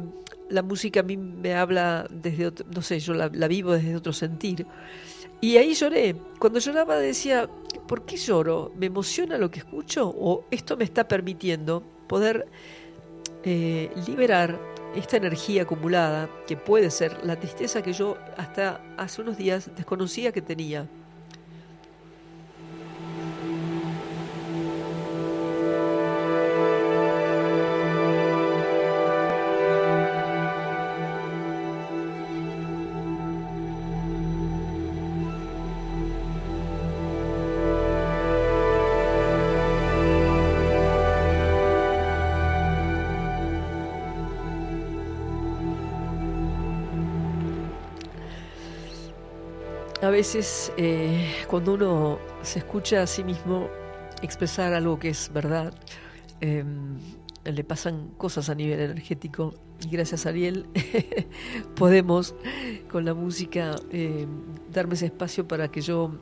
[0.49, 4.13] la música a mí me habla desde otro, no sé, yo la, vivo desde otro
[4.13, 4.65] sentir.
[5.39, 6.15] Y ahí lloré.
[6.39, 7.49] Cuando lloraba decía,
[7.87, 8.71] ¿por qué lloro?
[8.75, 10.09] ¿Me emociona lo que escucho?
[10.09, 12.47] ¿O esto me está permitiendo poder
[13.43, 14.59] eh, liberar
[14.95, 20.31] esta energía acumulada que puede ser la tristeza que yo hasta hace unos días desconocía
[20.31, 20.87] que tenía?
[50.17, 53.69] Veces eh, cuando uno se escucha a sí mismo
[54.23, 55.75] expresar algo que es verdad,
[56.41, 56.97] em,
[57.45, 59.53] le pasan cosas a nivel energético
[59.85, 60.65] y gracias a Ariel
[61.75, 62.33] podemos
[62.89, 64.27] con la música em,
[64.73, 66.19] darme ese espacio para que yo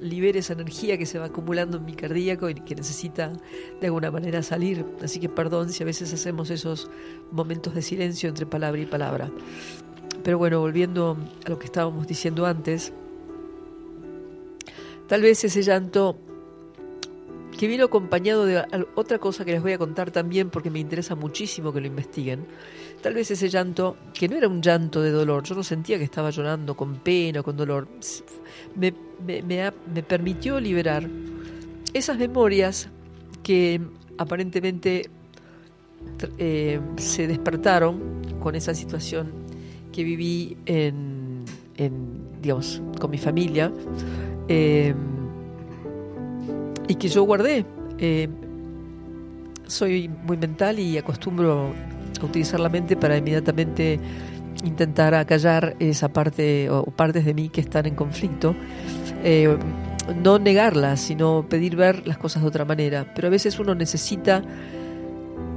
[0.00, 3.32] libere esa energía que se va acumulando en mi cardíaco y que necesita
[3.80, 4.86] de alguna manera salir.
[5.02, 6.88] Así que perdón si a veces hacemos esos
[7.32, 9.32] momentos de silencio entre palabra y palabra.
[10.22, 12.92] Pero bueno, volviendo a lo que estábamos diciendo antes,
[15.08, 16.16] Tal vez ese llanto
[17.56, 21.14] que vino acompañado de otra cosa que les voy a contar también porque me interesa
[21.14, 22.46] muchísimo que lo investiguen.
[23.02, 26.04] Tal vez ese llanto, que no era un llanto de dolor, yo no sentía que
[26.04, 27.88] estaba llorando con pena, con dolor,
[28.74, 31.08] me, me, permitió liberar
[31.92, 32.88] esas memorias
[33.42, 33.80] que
[34.18, 35.10] aparentemente
[36.38, 39.30] eh, se despertaron con esa situación
[39.92, 41.44] que viví en,
[41.76, 43.70] en digamos, con mi familia
[44.54, 44.94] eh,
[46.88, 47.64] y que yo guardé.
[47.98, 48.28] Eh,
[49.66, 51.72] soy muy mental y acostumbro
[52.20, 53.98] a utilizar la mente para inmediatamente
[54.62, 58.54] intentar acallar esa parte o partes de mí que están en conflicto.
[59.24, 59.56] Eh,
[60.22, 63.10] no negarlas, sino pedir ver las cosas de otra manera.
[63.14, 64.42] Pero a veces uno necesita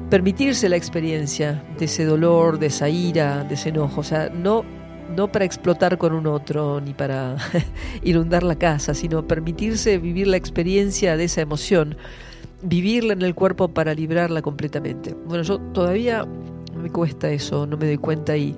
[0.10, 4.00] permitirse la experiencia de ese dolor, de esa ira, de ese enojo.
[4.00, 4.64] O sea, no
[5.16, 7.38] no para explotar con un otro ni para
[8.04, 11.98] inundar la casa, sino permitirse vivir la experiencia de esa emoción,
[12.62, 15.16] vivirla en el cuerpo para librarla completamente.
[15.26, 16.26] Bueno, yo todavía
[16.76, 18.56] me cuesta eso, no me doy cuenta y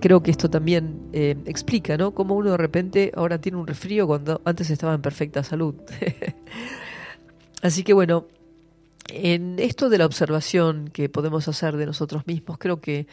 [0.00, 2.12] creo que esto también eh, explica, ¿no?
[2.12, 5.74] Cómo uno de repente ahora tiene un resfrío cuando antes estaba en perfecta salud.
[7.62, 8.26] Así que bueno,
[9.08, 13.06] en esto de la observación que podemos hacer de nosotros mismos, creo que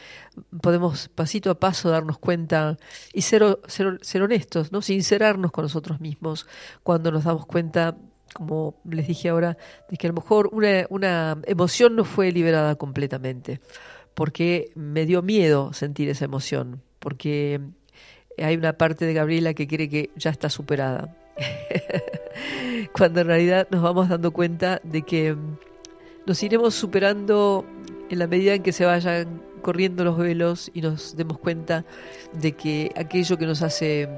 [0.61, 2.77] podemos pasito a paso darnos cuenta
[3.13, 4.81] y ser, ser, honestos, ¿no?
[4.81, 6.47] sincerarnos con nosotros mismos
[6.83, 7.97] cuando nos damos cuenta,
[8.33, 9.57] como les dije ahora,
[9.89, 13.59] de que a lo mejor una, una emoción no fue liberada completamente,
[14.13, 17.59] porque me dio miedo sentir esa emoción, porque
[18.37, 21.17] hay una parte de Gabriela que cree que ya está superada.
[22.93, 25.35] cuando en realidad nos vamos dando cuenta de que
[26.25, 27.65] nos iremos superando
[28.09, 31.85] en la medida en que se vayan corriendo los velos y nos demos cuenta
[32.33, 34.09] de que aquello que nos hace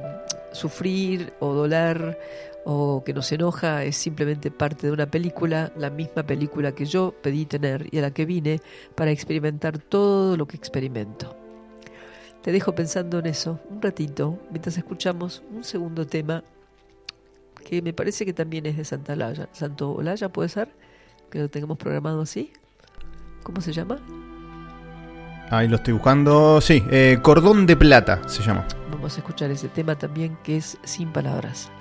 [0.52, 2.18] sufrir o doler
[2.66, 7.14] o que nos enoja es simplemente parte de una película, la misma película que yo
[7.22, 8.62] pedí tener y a la que vine
[8.96, 11.36] para experimentar todo lo que experimento.
[12.42, 16.44] te dejo pensando en eso un ratito, mientras escuchamos un segundo tema
[17.64, 19.50] que me parece que también es de Santa Olaya.
[19.54, 20.70] Santo Olaya, ¿puede ser?
[21.34, 22.54] Que lo tengamos programado así.
[23.42, 23.98] ¿Cómo se llama?
[25.50, 26.62] Ahí lo estoy buscando.
[26.62, 28.68] Sí, eh, Cordón de Plata se llama.
[28.92, 31.72] Vamos a escuchar ese tema también que es Sin Palabras.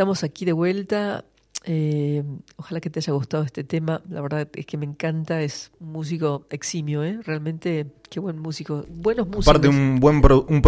[0.00, 1.26] Estamos aquí de vuelta.
[1.66, 2.24] Eh,
[2.56, 4.00] ojalá que te haya gustado este tema.
[4.08, 5.42] La verdad es que me encanta.
[5.42, 7.18] Es un músico eximio, ¿eh?
[7.22, 8.86] Realmente, qué buen músico.
[8.88, 9.48] Buenos músicos.
[9.48, 10.62] Aparte, un buen un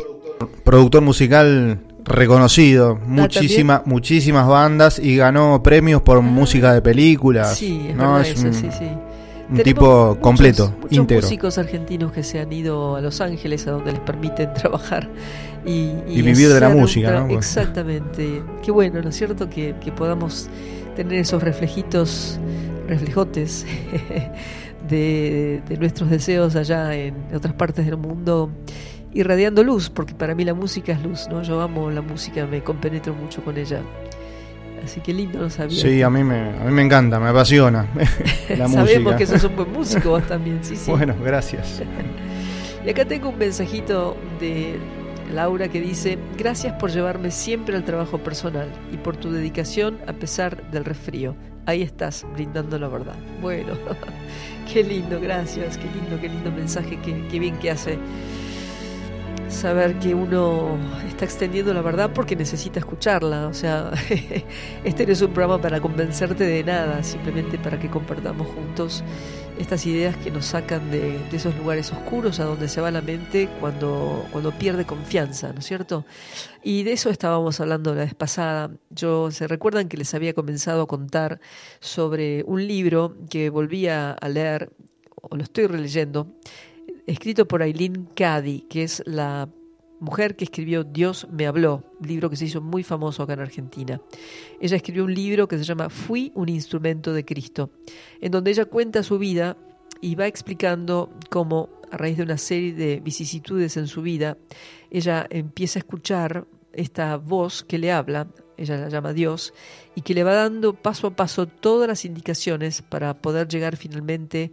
[0.65, 2.99] productor, musical reconocido.
[3.01, 6.21] Ah, Muchísima, muchísimas bandas y ganó premios por ah.
[6.21, 7.57] música de películas.
[7.57, 8.21] Sí, es ¿no?
[8.21, 8.91] es un, sí, sí.
[9.51, 11.23] Un tipo completo, muchos íntegro.
[11.23, 15.09] músicos argentinos que se han ido a Los Ángeles, a donde les permiten trabajar
[15.65, 17.37] y, vivir de la música, ¿no?
[17.37, 18.43] Exactamente.
[18.63, 19.49] Qué bueno, ¿no es cierto?
[19.49, 20.49] Que, podamos
[20.97, 22.39] tener esos reflejitos,
[22.89, 23.67] reflejotes
[24.89, 28.51] de, nuestros deseos allá en otras partes del mundo
[29.15, 31.43] irradiando luz, porque para mí la música es luz, ¿no?
[31.43, 33.83] Yo amo la música, me compenetro mucho con ella.
[34.85, 35.81] Así que lindo no sabía.
[35.81, 37.87] Sí, a mí me, a mí me encanta, me apasiona
[38.57, 40.91] la Sabemos que sos un buen músico vos también, sí, sí.
[40.91, 41.83] Bueno, gracias.
[42.87, 44.79] y acá tengo un mensajito de
[45.33, 50.13] Laura que dice, gracias por llevarme siempre al trabajo personal y por tu dedicación a
[50.13, 51.37] pesar del resfrío.
[51.65, 53.15] Ahí estás, brindando la verdad.
[53.41, 53.75] Bueno,
[54.73, 57.99] qué lindo, gracias, qué lindo, qué lindo mensaje, qué, qué bien que hace
[59.53, 63.47] saber que uno está extendiendo la verdad porque necesita escucharla.
[63.49, 63.91] O sea,
[64.85, 69.05] este no es un programa para convencerte de nada, simplemente para que compartamos juntos
[69.59, 73.49] estas ideas que nos sacan de, esos lugares oscuros a donde se va la mente
[73.61, 76.05] cuando, cuando pierde confianza, ¿no es cierto?
[76.63, 78.71] Y de eso estábamos hablando la vez pasada.
[78.91, 81.41] Yo, ¿se recuerdan que les había comenzado a contar
[81.81, 84.73] sobre un libro que volvía a leer,
[85.21, 86.35] o lo estoy releyendo,
[87.07, 89.49] escrito por Aileen Cady, que es la
[90.01, 94.01] mujer que escribió Dios me habló, libro que se hizo muy famoso acá en Argentina.
[94.61, 97.71] Ella escribió un libro que se llama Fui un instrumento de Cristo,
[98.21, 99.57] en donde ella cuenta su vida
[100.01, 104.39] y va explicando cómo a raíz de una serie de vicisitudes en su vida,
[104.91, 109.53] ella empieza a escuchar esta voz que le habla, ella la llama Dios,
[109.95, 114.53] y que le va dando paso a paso todas las indicaciones para poder llegar finalmente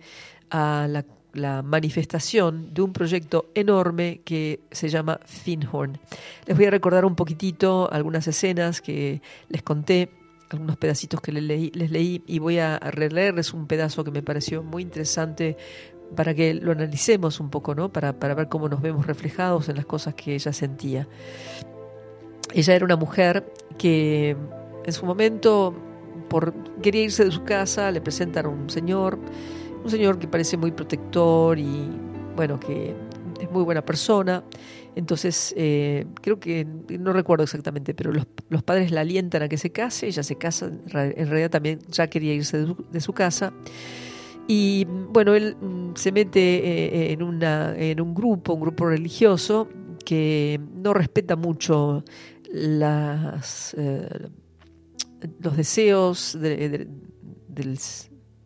[0.49, 5.99] a la la manifestación de un proyecto enorme que se llama Finhorn.
[6.45, 10.09] Les voy a recordar un poquitito algunas escenas que les conté,
[10.49, 14.83] algunos pedacitos que les leí, y voy a releerles un pedazo que me pareció muy
[14.83, 15.57] interesante
[16.15, 17.89] para que lo analicemos un poco, ¿no?
[17.89, 21.07] Para, para ver cómo nos vemos reflejados en las cosas que ella sentía.
[22.51, 24.35] Ella era una mujer que
[24.83, 25.75] en su momento,
[26.29, 29.19] por quería irse de su casa, le presentan a un señor
[29.83, 31.89] un señor que parece muy protector y
[32.35, 32.95] bueno, que
[33.39, 34.43] es muy buena persona.
[34.95, 36.65] Entonces, eh, creo que,
[36.99, 40.67] no recuerdo exactamente, pero los, padres la alientan a que se case, ella se casa,
[40.67, 43.53] en realidad también ya quería irse de su, casa.
[44.47, 49.69] Y bueno, él mm, se mete eh, en, una, en un grupo, un grupo religioso,
[50.03, 52.03] que no respeta mucho
[52.51, 54.29] las, eh,
[55.39, 56.87] los deseos del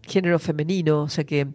[0.07, 1.47] género femenino, o sea que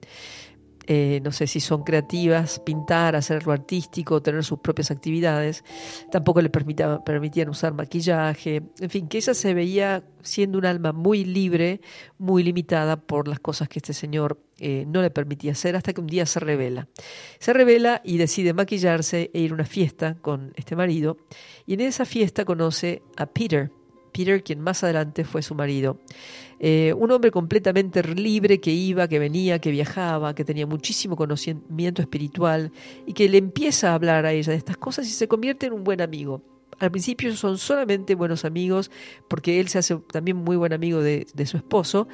[0.91, 5.63] eh, no sé si son creativas, pintar, hacer algo artístico, tener sus propias actividades.
[6.11, 8.63] Tampoco le permitían usar maquillaje.
[8.81, 11.83] En fin, que ella se veía siendo un alma muy libre,
[12.17, 16.01] muy limitada por las cosas que este señor eh, no le permitía hacer, hasta que
[16.01, 16.89] un día se revela.
[17.39, 21.19] Se revela y decide maquillarse e ir a una fiesta con este marido.
[21.67, 23.71] Y en esa fiesta conoce a Peter,
[24.19, 25.97] Peter, quien más adelante fue su marido.
[26.59, 32.03] Eh, un hombre completamente libre que iba, que venía, que viajaba, que tenía muchísimo conocimiento
[32.03, 32.73] espiritual
[33.07, 35.73] y que le empieza a hablar a ella de estas cosas y se convierte en
[35.73, 36.43] un buen amigo.
[36.81, 38.91] Al principio son solamente buenos amigos
[39.29, 42.09] porque él se hace también muy buen amigo de, su esposo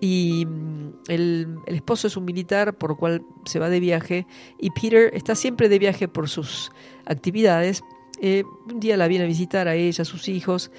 [0.00, 4.24] y mm, el, esposo es un militar por lo cual se va de viaje
[4.60, 6.70] y Peter está siempre de viaje por sus
[7.06, 7.82] actividades.
[8.22, 10.70] Eh, un día la viene a visitar a ella, a sus hijos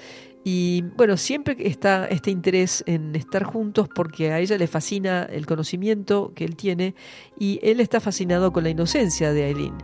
[0.44, 5.46] y bueno, siempre está este interés en estar juntos porque a ella le fascina el
[5.46, 6.96] conocimiento que él tiene
[7.38, 9.74] y él está fascinado con la inocencia de Aileen.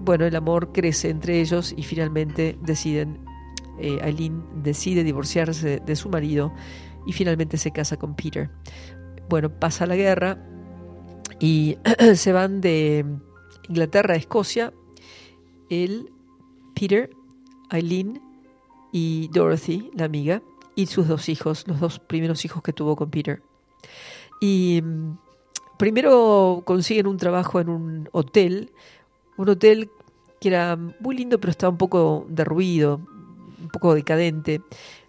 [0.00, 3.20] Bueno, el amor crece entre ellos y finalmente deciden,
[3.78, 6.52] eh, Aileen decide divorciarse de su marido
[7.06, 8.50] y finalmente se casa con Peter.
[9.28, 10.44] Bueno, pasa la guerra
[11.38, 11.78] y
[12.14, 13.04] se van de
[13.68, 14.72] Inglaterra a Escocia.
[15.70, 16.10] Él,
[16.74, 17.10] Peter,
[17.70, 18.27] Aileen
[18.92, 20.42] y Dorothy, la amiga,
[20.74, 23.42] y sus dos hijos, los dos primeros hijos que tuvo con Peter.
[24.40, 25.18] Y mm,
[25.76, 28.70] primero consiguen un trabajo en un hotel,
[29.36, 29.90] un hotel
[30.40, 33.00] que era muy lindo pero estaba un poco derruido,
[33.60, 34.60] un poco decadente.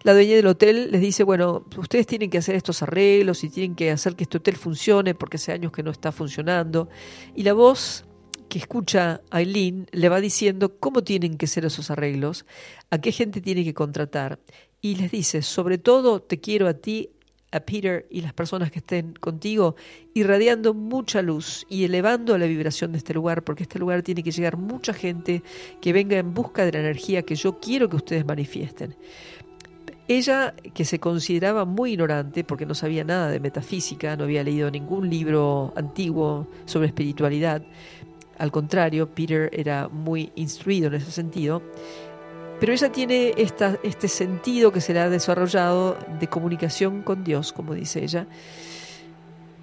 [0.02, 3.76] La dueña del hotel les dice, bueno, ustedes tienen que hacer estos arreglos y tienen
[3.76, 6.88] que hacer que este hotel funcione porque hace años que no está funcionando.
[7.34, 8.04] Y la voz
[8.50, 12.44] que escucha a Eileen le va diciendo cómo tienen que ser esos arreglos,
[12.90, 14.38] a qué gente tiene que contratar,
[14.82, 17.10] y les dice, sobre todo te quiero a ti,
[17.52, 19.76] a Peter y las personas que estén contigo,
[20.14, 24.30] irradiando mucha luz y elevando la vibración de este lugar, porque este lugar tiene que
[24.30, 25.42] llegar mucha gente
[25.80, 28.96] que venga en busca de la energía que yo quiero que ustedes manifiesten.
[30.08, 34.68] Ella, que se consideraba muy ignorante porque no sabía nada de metafísica, no había leído
[34.68, 37.62] ningún libro antiguo sobre espiritualidad,
[38.40, 41.62] al contrario, Peter era muy instruido en ese sentido.
[42.58, 47.74] Pero ella tiene este sentido que se le ha desarrollado de comunicación con Dios, como
[47.74, 48.26] dice ella.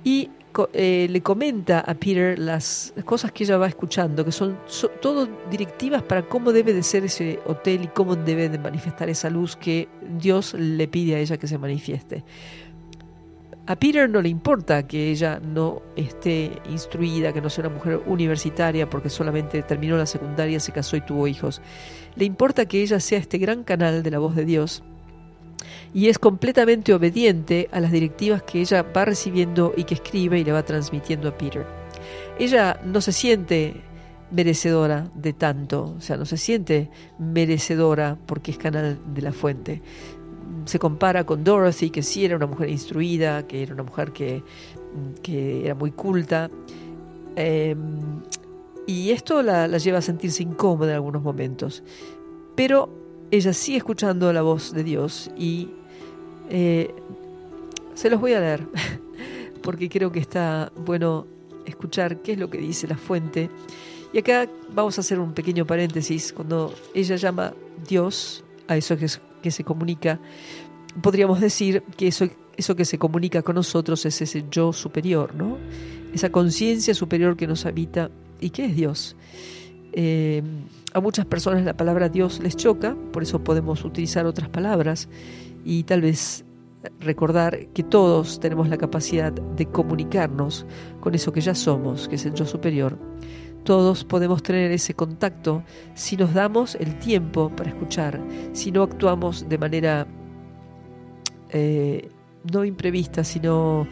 [0.03, 0.29] Y
[0.73, 5.27] eh, le comenta a Peter las cosas que ella va escuchando, que son, son todo
[5.49, 9.55] directivas para cómo debe de ser ese hotel y cómo debe de manifestar esa luz
[9.55, 9.87] que
[10.19, 12.23] Dios le pide a ella que se manifieste.
[13.69, 18.01] A Peter no le importa que ella no esté instruida, que no sea una mujer
[18.05, 21.61] universitaria porque solamente terminó la secundaria, se casó y tuvo hijos.
[22.15, 24.83] Le importa que ella sea este gran canal de la voz de Dios
[25.93, 30.45] y es completamente obediente a las directivas que ella va recibiendo y que escribe y
[30.45, 31.65] le va transmitiendo a Peter.
[32.39, 33.81] Ella no se siente
[34.31, 39.81] merecedora de tanto, o sea, no se siente merecedora porque es canal de la fuente,
[40.65, 44.43] se compara con Dorothy, que sí era una mujer instruida, que era una mujer que,
[45.23, 46.49] era muy culta.
[47.35, 47.77] Em,
[48.85, 51.83] y esto la, lleva a sentirse incómoda en algunos momentos.
[52.55, 52.89] Pero
[53.31, 55.69] ella sigue escuchando la voz de Dios y
[56.49, 56.93] eh,
[57.93, 58.67] se los voy a leer,
[59.61, 61.27] porque creo que está bueno
[61.65, 63.49] escuchar qué es lo que dice la fuente.
[64.13, 66.31] Y acá vamos a hacer un pequeño paréntesis.
[66.31, 67.53] Cuando ella llama
[67.87, 69.07] Dios a eso que,
[69.41, 70.19] que se comunica,
[71.01, 75.57] podríamos decir que eso, eso que se comunica con nosotros es ese yo superior, ¿no?
[76.13, 78.09] Esa conciencia superior que nos habita
[78.39, 79.15] y que es Dios.
[79.93, 80.43] Eh,
[80.93, 85.09] a muchas personas la palabra Dios les choca, por eso podemos utilizar otras palabras
[85.65, 86.45] y tal vez
[86.99, 90.65] recordar que todos tenemos la capacidad de comunicarnos
[90.99, 92.97] con eso que ya somos, que es el yo superior.
[93.67, 95.61] Todos podemos tener ese contacto
[95.93, 98.17] si nos damos el tiempo para escuchar,
[98.53, 100.07] si no actuamos de manera
[101.49, 102.09] eh,
[102.49, 103.85] no imprevista, sino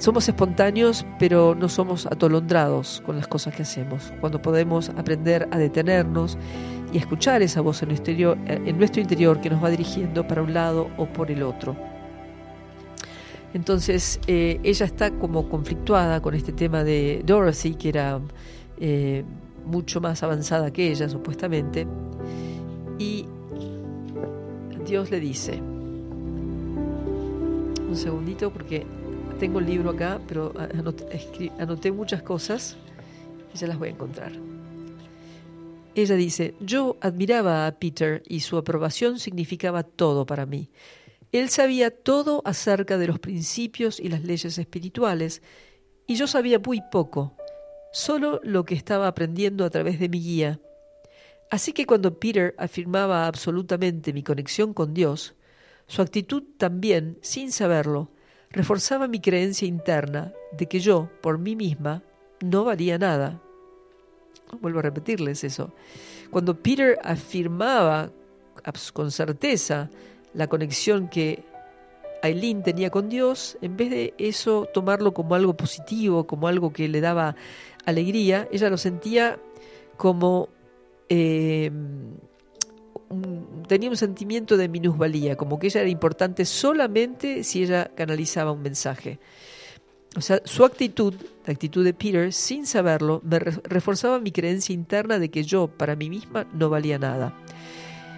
[0.00, 4.12] somos espontáneos, pero no somos atolondrados con las cosas que hacemos.
[4.20, 6.36] Cuando podemos aprender a detenernos
[6.92, 10.26] y a escuchar esa voz en nuestro, interior, en nuestro interior que nos va dirigiendo
[10.26, 11.76] para un lado o por el otro.
[13.54, 18.20] Entonces eh, ella está como conflictuada con este tema de Dorothy, que era
[18.80, 19.24] eh,
[19.64, 21.86] mucho más avanzada que ella, supuestamente,
[22.98, 23.26] y
[24.86, 25.60] Dios le dice,
[27.88, 28.86] un segundito porque
[29.38, 30.52] tengo el libro acá, pero
[31.58, 32.76] anoté, muchas cosas
[33.54, 34.32] y ya las voy a encontrar.
[35.94, 40.70] Ella dice, yo admiraba a Peter y su aprobación significaba todo para mí.
[41.32, 45.42] Él sabía todo acerca de los principios y las leyes espirituales
[46.06, 47.34] y yo sabía muy poco,
[47.92, 50.60] solo lo que estaba aprendiendo a través de mi guía.
[51.50, 55.34] Así que cuando Peter afirmaba absolutamente mi conexión con Dios,
[55.86, 58.10] su actitud también, sin saberlo,
[58.50, 62.02] reforzaba mi creencia interna de que yo, por mí misma,
[62.40, 63.40] no valía nada.
[64.60, 65.72] Vuelvo a repetirles eso.
[66.30, 68.12] Cuando Peter afirmaba
[68.92, 69.90] con certeza
[70.34, 71.44] la conexión que
[72.22, 76.88] Aileen tenía con Dios, en vez de eso tomarlo como algo positivo, como algo que
[76.88, 77.36] le daba
[77.88, 79.38] alegría, ella lo sentía
[79.96, 80.48] como
[81.08, 81.70] eh,
[83.66, 88.62] tenía un sentimiento de minusvalía, como que ella era importante solamente si ella canalizaba un
[88.62, 89.18] mensaje.
[90.16, 91.14] O sea, su actitud,
[91.46, 95.96] la actitud de Peter, sin saberlo, me reforzaba mi creencia interna de que yo, para
[95.96, 97.34] mí misma, no valía nada.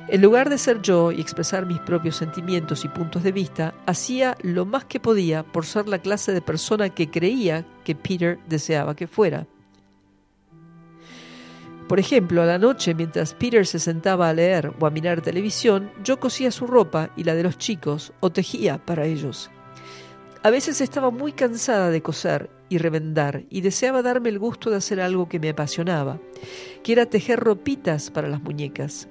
[0.09, 4.37] En lugar de ser yo y expresar mis propios sentimientos y puntos de vista, hacía
[4.43, 8.97] lo más que podía por ser la clase de persona que creía que Peter deseaba
[8.97, 9.47] que fuera.
[11.91, 15.91] Por ejemplo, a la noche, mientras Peter se sentaba a leer o a mirar televisión,
[16.05, 19.51] yo cosía su ropa y la de los chicos o tejía para ellos.
[20.45, 24.77] A veces estaba muy cansada de coser y revendar y deseaba darme el gusto de
[24.77, 26.21] hacer algo que me apasionaba,
[26.85, 29.09] que era tejer ropitas para las muñecas.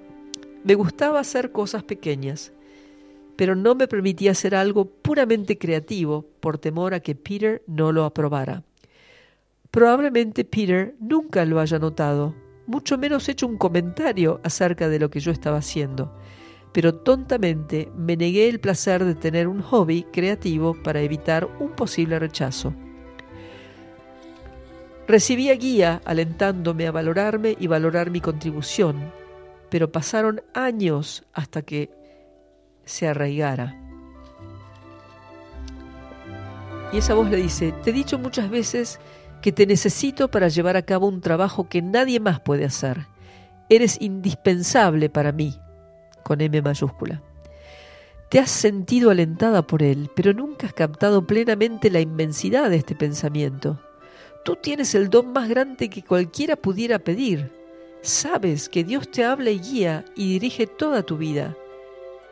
[0.63, 2.53] Me gustaba hacer cosas pequeñas,
[3.35, 8.05] pero no me permitía hacer algo puramente creativo por temor a que Peter no lo
[8.05, 8.63] aprobara.
[9.69, 12.35] Probablemente Peter nunca lo haya notado,
[12.69, 16.13] mucho menos hecho un comentario acerca de lo que yo estaba haciendo,
[16.71, 22.19] pero tontamente me negué el placer de tener un hobby creativo para evitar un posible
[22.19, 22.75] rechazo.
[25.07, 29.11] Recibía guía alentándome a valorarme y valorar mi contribución,
[29.71, 31.89] pero pasaron años hasta que
[32.85, 33.75] se arraigara.
[36.93, 38.99] Y esa voz le dice, te he dicho muchas veces
[39.41, 43.07] que te necesito para llevar a cabo un trabajo que nadie más puede hacer.
[43.69, 45.59] Eres indispensable para mí,
[46.23, 47.21] con M mayúscula.
[48.29, 52.95] Te has sentido alentada por él, pero nunca has captado plenamente la inmensidad de este
[52.95, 53.79] pensamiento.
[54.45, 57.51] Tú tienes el don más grande que cualquiera pudiera pedir.
[58.01, 61.55] Sabes que Dios te habla y guía y dirige toda tu vida.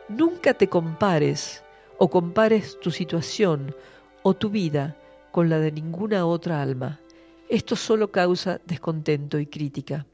[0.08, 1.62] Nunca te compares
[1.98, 3.74] o compares tu situación
[4.22, 4.96] o tu vida
[5.38, 6.98] con la de ninguna otra alma.
[7.48, 10.04] Esto solo causa descontento y crítica.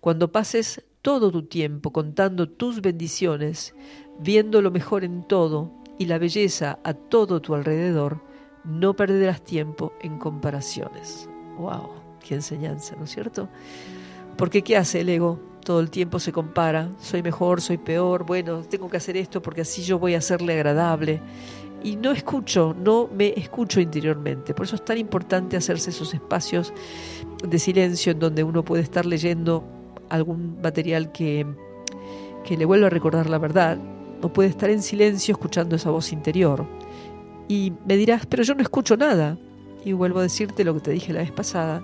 [0.00, 3.74] Cuando pases todo tu tiempo contando tus bendiciones,
[4.18, 8.22] viendo lo mejor en todo y la belleza a todo tu alrededor,
[8.64, 11.28] no perderás tiempo en comparaciones.
[11.58, 11.90] ¡Wow!
[12.26, 13.50] ¡Qué enseñanza, ¿no es cierto?
[14.38, 15.38] Porque ¿qué hace el ego?
[15.62, 19.60] Todo el tiempo se compara, soy mejor, soy peor, bueno, tengo que hacer esto porque
[19.60, 21.20] así yo voy a serle agradable
[21.82, 24.54] y no escucho, no me escucho interiormente.
[24.54, 26.72] Por eso es tan importante hacerse esos espacios
[27.46, 29.64] de silencio en donde uno puede estar leyendo
[30.08, 31.46] algún material que,
[32.44, 33.78] que le vuelva a recordar la verdad,
[34.22, 36.66] o puede estar en silencio escuchando esa voz interior.
[37.48, 39.38] Y me dirás, pero yo no escucho nada.
[39.84, 41.80] Y vuelvo a decirte lo que te dije la vez pasada.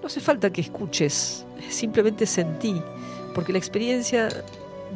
[0.00, 2.74] No hace falta que escuches, simplemente sentí,
[3.34, 4.28] porque la experiencia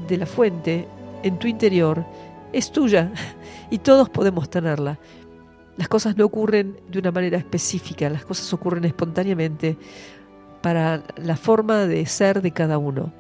[0.09, 0.89] de la fuente
[1.23, 2.05] en tu interior
[2.53, 3.13] es tuya
[3.71, 4.99] y todos podemos tenerla.
[5.77, 9.77] Las cosas no ocurren de una manera específica, las cosas ocurren espontáneamente
[10.63, 13.13] para la forma de ser de cada uno.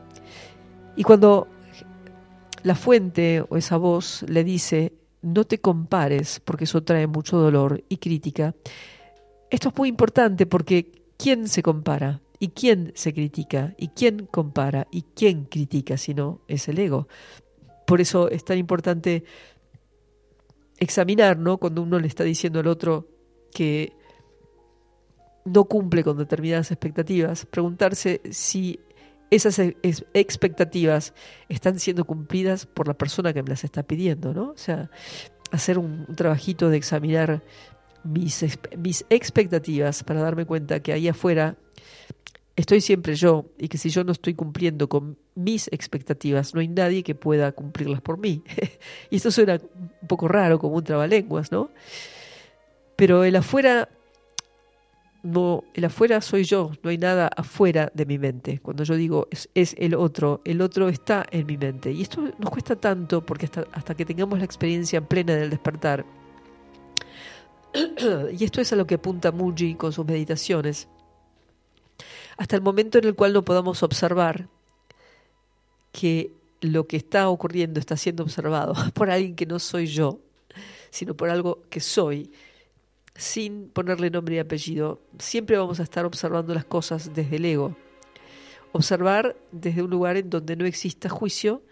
[0.96, 1.48] Y cuando
[2.62, 4.92] la fuente o esa voz le dice,
[5.22, 8.54] no te compares porque eso trae mucho dolor y crítica,
[9.50, 12.20] esto es muy importante porque ¿quién se compara?
[12.38, 13.74] ¿Y quién se critica?
[13.78, 14.86] ¿Y quién compara?
[14.90, 17.08] ¿Y quién critica si no es el ego?
[17.86, 19.24] Por eso es tan importante
[20.84, 21.58] examinar, ¿no?
[21.58, 23.08] Cuando uno le está diciendo al otro
[23.52, 23.92] que
[25.44, 28.80] no cumple con determinadas expectativas, preguntarse si
[29.30, 29.58] esas
[30.12, 31.12] expectativas
[31.48, 34.50] están siendo cumplidas por la persona que me las está pidiendo, ¿no?
[34.50, 34.90] O sea,
[35.50, 37.42] hacer un, trabajito de examinar
[38.04, 38.44] mis,
[38.78, 41.56] mis expectativas para darme cuenta que ahí afuera
[42.56, 46.68] estoy siempre yo y que si yo no estoy cumpliendo con mis expectativas, no hay
[46.68, 48.42] nadie que pueda cumplirlas por mí.
[49.10, 49.60] y esto suena
[50.02, 51.70] un poco raro, como un trabalenguas, ¿no?
[52.96, 53.88] Pero el afuera,
[55.24, 58.60] no, el afuera soy yo, no hay nada afuera de mi mente.
[58.60, 61.90] Cuando yo digo es, el otro, el otro está en mi mente.
[61.90, 66.04] Y esto nos cuesta tanto porque hasta, hasta que tengamos la experiencia plena del despertar,
[68.38, 70.88] y esto es a lo que apunta Muji con sus meditaciones,
[72.36, 74.48] hasta el momento en el cual no podamos observar
[75.92, 80.18] que lo que está ocurriendo está siendo observado por alguien que no soy yo,
[80.90, 82.30] sino por algo que soy,
[83.14, 87.76] sin ponerle nombre y apellido, siempre vamos a estar observando las cosas desde el ego.
[88.72, 91.62] Observar desde un lugar en donde no exista juicio,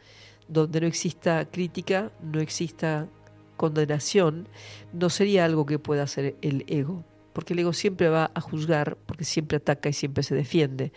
[0.47, 3.09] donde no exista crítica, no exista
[3.57, 4.49] condenación,
[4.93, 8.97] no sería algo que pueda hacer el ego porque el ego siempre va a juzgar,
[9.07, 10.93] porque siempre ataca y siempre se defiende.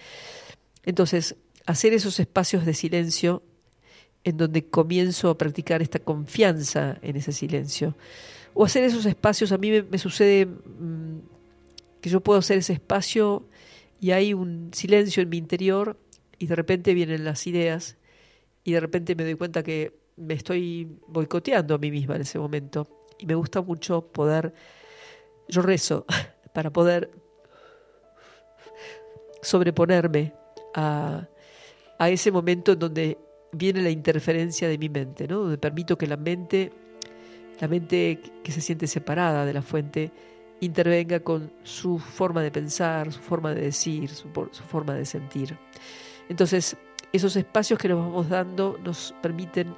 [0.84, 3.44] Entonces, hacer esos espacios de silencio
[4.24, 7.96] en donde comienzo a practicar esta confianza en ese silencio.
[8.54, 11.20] O hacer esos espacios, a mí me, sucede mm,
[12.02, 13.48] que yo puedo hacer ese espacio
[14.00, 16.00] y hay un silencio en mi interior
[16.40, 17.98] y de repente vienen las ideas
[18.64, 22.40] y de repente me doy cuenta que me estoy boicoteando a mí misma en ese
[22.40, 22.88] momento.
[23.20, 24.54] Y me gusta mucho poder
[25.48, 26.06] yo rezo
[26.54, 27.12] para poder
[29.42, 30.34] sobreponerme
[30.74, 31.28] a,
[32.00, 33.18] ese momento en donde
[33.52, 35.40] viene la interferencia de mi mente, ¿no?
[35.40, 36.72] donde permito que la mente,
[37.60, 40.12] la mente que se siente separada de la fuente,
[40.60, 45.58] intervenga con su forma de pensar, su forma de decir, su, su forma de sentir.
[46.28, 46.76] Entonces,
[47.14, 49.76] esos espacios que nos vamos dando nos permiten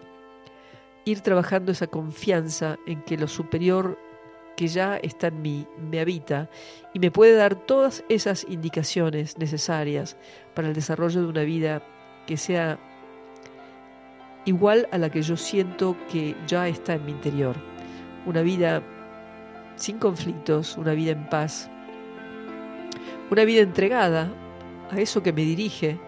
[1.06, 3.98] ir trabajando esa confianza en que lo superior
[4.58, 6.50] que ya está en mí, me habita
[6.92, 10.18] y me puede dar todas esas indicaciones necesarias
[10.56, 11.84] para el desarrollo de una vida
[12.26, 12.80] que sea
[14.46, 17.56] igual a la que yo siento que ya está en mi interior.
[18.26, 18.82] Una vida
[19.76, 21.70] sin conflictos, una vida en paz,
[23.30, 24.28] una vida entregada
[24.90, 26.00] a eso que me dirige,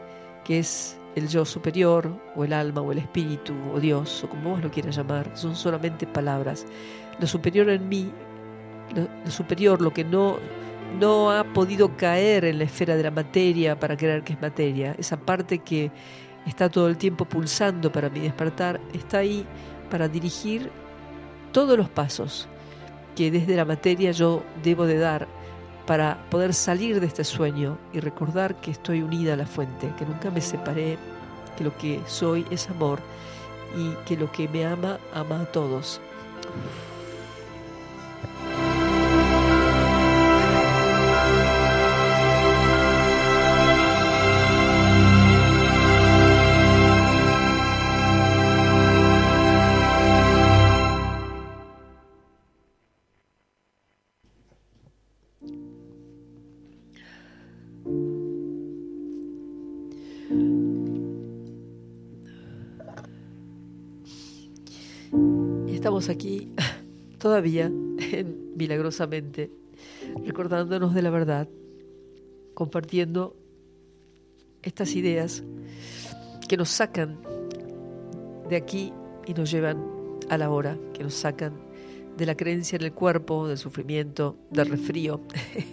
[0.43, 4.52] que es el yo superior, o el alma, o el espíritu, o Dios, o como
[4.52, 6.66] vos lo quieras llamar, son solamente palabras.
[7.20, 8.12] Lo superior en mí
[8.96, 10.38] lo, superior, lo que no,
[11.00, 14.96] no ha podido caer en la esfera de la materia para creer que es materia,
[14.98, 15.92] esa parte que
[16.46, 19.46] está todo el tiempo pulsando para mi despertar, está ahí
[19.90, 20.70] para dirigir
[21.52, 22.48] todos los pasos
[23.16, 25.28] que desde la materia yo debo de dar
[25.86, 30.06] para poder salir de este sueño y recordar que estoy unida a la fuente, que
[30.06, 30.98] nunca me separé,
[31.58, 33.00] que lo que soy es amor
[33.76, 36.00] y que lo que me ama ama a todos.
[66.10, 66.49] Aquí
[67.20, 67.70] todavía,
[68.55, 69.51] milagrosamente,
[70.26, 71.47] recordándonos de la verdad,
[72.53, 73.36] compartiendo
[74.62, 75.43] estas ideas
[76.47, 77.20] que nos sacan
[78.49, 78.91] de aquí
[79.26, 79.82] y nos llevan
[80.30, 81.53] a la hora, que nos sacan
[82.18, 85.22] de la creencia en el cuerpo, del sufrimiento, del resfrío,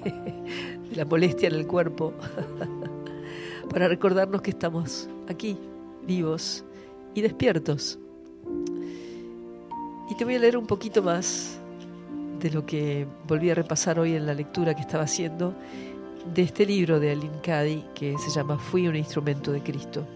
[0.91, 2.14] de la molestia en el cuerpo,
[3.70, 5.57] para recordarnos que estamos aquí,
[6.07, 6.64] vivos
[7.14, 7.99] y despiertos
[10.09, 11.59] y te voy a leer un poquito más
[12.41, 15.55] de lo que volví a repasar hoy en la lectura que estaba haciendo
[16.35, 20.07] de este libro de Aline Cady que se llama Fui un instrumento de Cristo.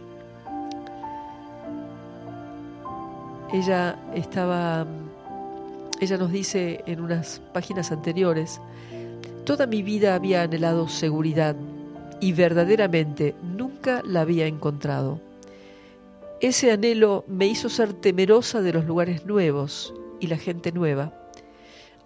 [3.52, 4.86] Ella estaba,
[6.00, 8.60] ella nos dice en unas páginas anteriores,
[9.44, 11.56] toda mi vida había anhelado seguridad
[12.20, 15.29] y verdaderamente nunca la había encontrado.
[16.40, 21.12] Ese anhelo me hizo ser temerosa de los lugares nuevos y la gente nueva.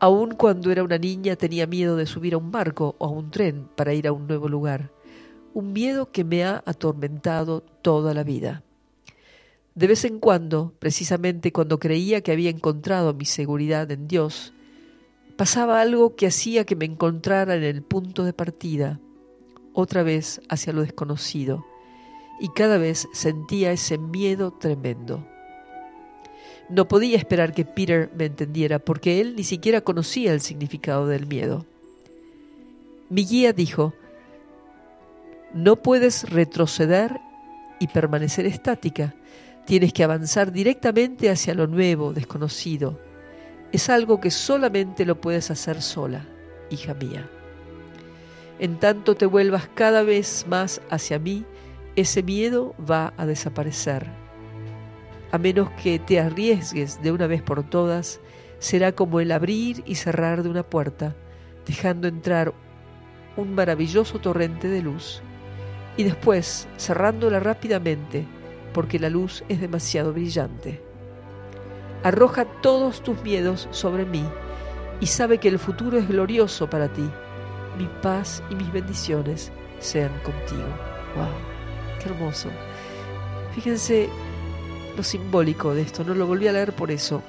[0.01, 3.31] Aun cuando era una niña tenía miedo de subir a un barco o a un
[3.31, 4.91] tren para ir a un nuevo lugar,
[5.53, 8.65] un miedo que me ha atormentado toda la vida.
[9.77, 14.53] De vez en cuando, precisamente cuando creía que había encontrado mi seguridad en Dios,
[15.37, 18.99] pasaba algo que hacía que me encontrara en el punto de partida,
[19.73, 21.65] otra vez hacia lo desconocido,
[22.41, 25.27] y cada vez sentía ese miedo tremendo.
[26.69, 31.27] No podía esperar que Peter me entendiera porque él ni siquiera conocía el significado del
[31.27, 31.67] miedo.
[33.11, 33.95] Mi guía dijo,
[35.53, 37.21] no puedes retroceder
[37.79, 39.15] y permanecer estática,
[39.67, 42.99] tienes que avanzar directamente hacia lo nuevo, desconocido.
[43.73, 46.27] Es algo que solamente lo puedes hacer sola,
[46.71, 47.29] hija mía.
[48.59, 51.45] En tanto te vuelvas cada vez más hacia mí,
[51.97, 54.07] ese miedo va a desaparecer.
[55.31, 58.21] A menos que te arriesgues de una vez por todas,
[58.59, 61.15] será como el abrir y cerrar de una puerta,
[61.67, 62.55] dejando entrar
[63.37, 65.23] un maravilloso torrente de luz,
[65.97, 68.25] y después cerrándola rápidamente,
[68.73, 70.83] porque la luz es demasiado brillante.
[72.03, 74.25] Arroja todos tus miedos sobre mí
[75.01, 77.09] y sabe que el futuro es glorioso para ti.
[77.79, 80.69] Mi paz y mis bendiciones sean contigo.
[81.17, 81.54] ¡Wow!
[82.05, 82.51] ¡Qué hermoso!
[83.55, 84.11] Fíjense
[84.95, 87.23] lo simbólico de esto, no lo volví a leer por eso.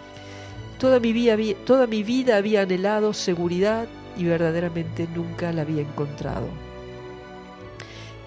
[0.79, 6.47] Toda mi, vida, toda mi vida había anhelado seguridad y verdaderamente nunca la había encontrado.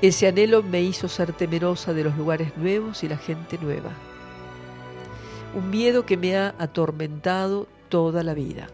[0.00, 3.90] Ese anhelo me hizo ser temerosa de los lugares nuevos y la gente nueva.
[5.54, 8.68] Un miedo que me ha atormentado toda la vida.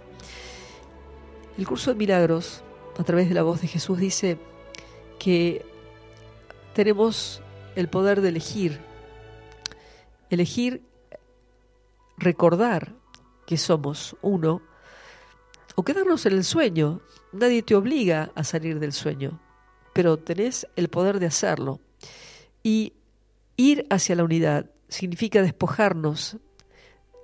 [1.59, 2.63] El curso de milagros,
[2.99, 4.39] a través de la voz de Jesús, dice
[5.19, 5.65] que
[6.75, 7.41] tenemos
[7.77, 8.81] el poder de elegir
[10.35, 10.83] elegir
[12.17, 12.95] recordar
[13.47, 14.63] que somos uno
[15.75, 17.01] o quedarnos en el sueño.
[17.33, 19.41] Nadie te obliga a salir del sueño,
[19.93, 21.81] pero tenés el poder de hacerlo.
[22.63, 22.93] Y
[23.57, 26.37] ir hacia la unidad significa despojarnos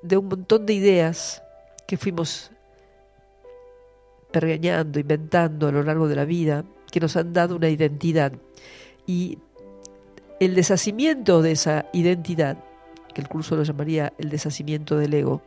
[0.02, 1.42] de un montón de ideas
[1.86, 2.50] que fuimos
[4.32, 8.32] pergañando, inventando a lo largo de la vida, que nos han dado una identidad.
[9.06, 9.38] Y
[10.40, 12.56] el deshacimiento de esa identidad
[13.12, 15.42] que el curso lo llamaría el deshacimiento del ego,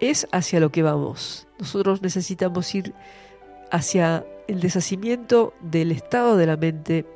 [0.00, 1.46] es hacia lo que vamos.
[1.58, 2.94] Nosotros necesitamos ir
[3.70, 7.06] hacia el deshacimiento del estado de la mente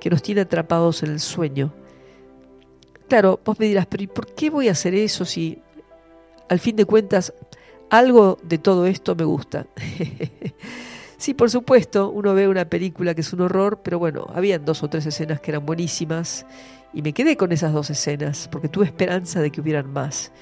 [0.00, 1.72] que nos tiene atrapados en el sueño.
[3.08, 5.60] Claro, vos me dirás, pero ¿y por qué voy a hacer eso si
[6.48, 7.32] al fin de cuentas
[7.90, 9.66] algo de todo esto me gusta?
[11.18, 14.82] sí, por supuesto, uno ve una película que es un horror, pero bueno, habían dos
[14.82, 16.46] o tres escenas que eran buenísimas
[16.94, 20.32] y me quedé con esas dos escenas, porque tuve esperanza de que hubieran más.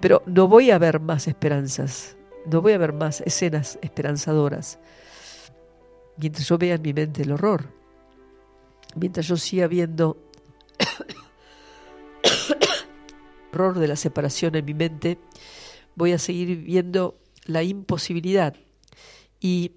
[0.00, 2.16] Pero no voy a ver más esperanzas,
[2.46, 4.78] no voy a ver más escenas esperanzadoras.
[6.18, 7.72] Mientras yo vea en mi mente el horror,
[8.94, 10.18] mientras yo siga viendo
[13.52, 15.18] horror de la separación en mi mente,
[15.94, 18.54] voy a seguir viendo la imposibilidad.
[19.40, 19.72] Y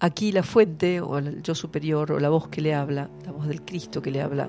[0.00, 3.46] aquí la fuente, o el yo superior, o la voz que le habla, la voz
[3.46, 4.48] del Cristo que le habla,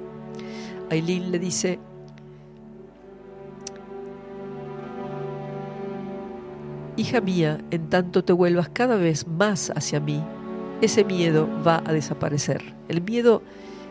[0.89, 1.79] Aileen le dice,
[6.97, 10.23] Hija mía, en tanto te vuelvas cada vez más hacia mí,
[10.81, 12.73] ese miedo va a desaparecer.
[12.87, 13.43] El miedo,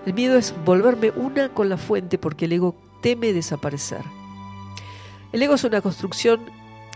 [0.07, 4.03] el miedo es volverme una con la fuente porque el ego teme desaparecer.
[5.33, 6.41] El ego es una construcción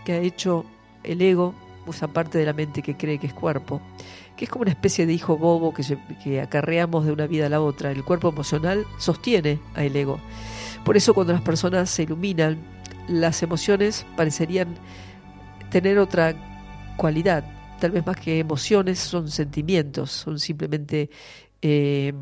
[0.03, 0.65] que ha hecho
[1.03, 1.53] el ego,
[2.13, 3.81] parte de la mente que cree que es cuerpo,
[4.35, 5.83] que es como una especie de hijo bobo que,
[6.23, 7.91] que acarreamos de una vida a la otra.
[7.91, 10.19] El cuerpo emocional sostiene al ego.
[10.85, 12.57] Por eso cuando las personas se iluminan,
[13.07, 14.75] las emociones parecerían
[15.69, 16.35] tener otra
[16.97, 17.43] cualidad.
[17.79, 21.09] Tal vez más que emociones son sentimientos, son simplemente
[21.61, 22.13] eh,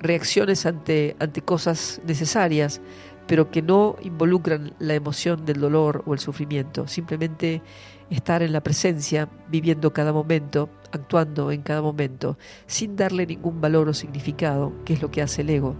[0.00, 2.80] reacciones ante, ante cosas necesarias,
[3.26, 6.86] pero que no involucran la emoción del dolor o el sufrimiento.
[6.86, 7.62] Simplemente
[8.10, 13.88] estar en la presencia, viviendo cada momento, actuando en cada momento, sin darle ningún valor
[13.88, 15.74] o significado, que es lo que hace el ego.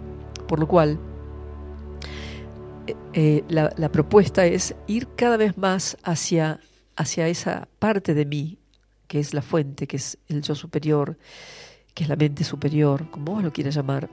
[0.48, 0.98] Por lo cual,
[2.86, 6.60] eh, eh, la, propuesta es ir cada vez más hacia,
[6.96, 8.58] hacia esa parte de mí,
[9.06, 11.16] que es la fuente, que es el yo superior,
[11.94, 14.10] que es la mente superior, como vos lo quieras llamar,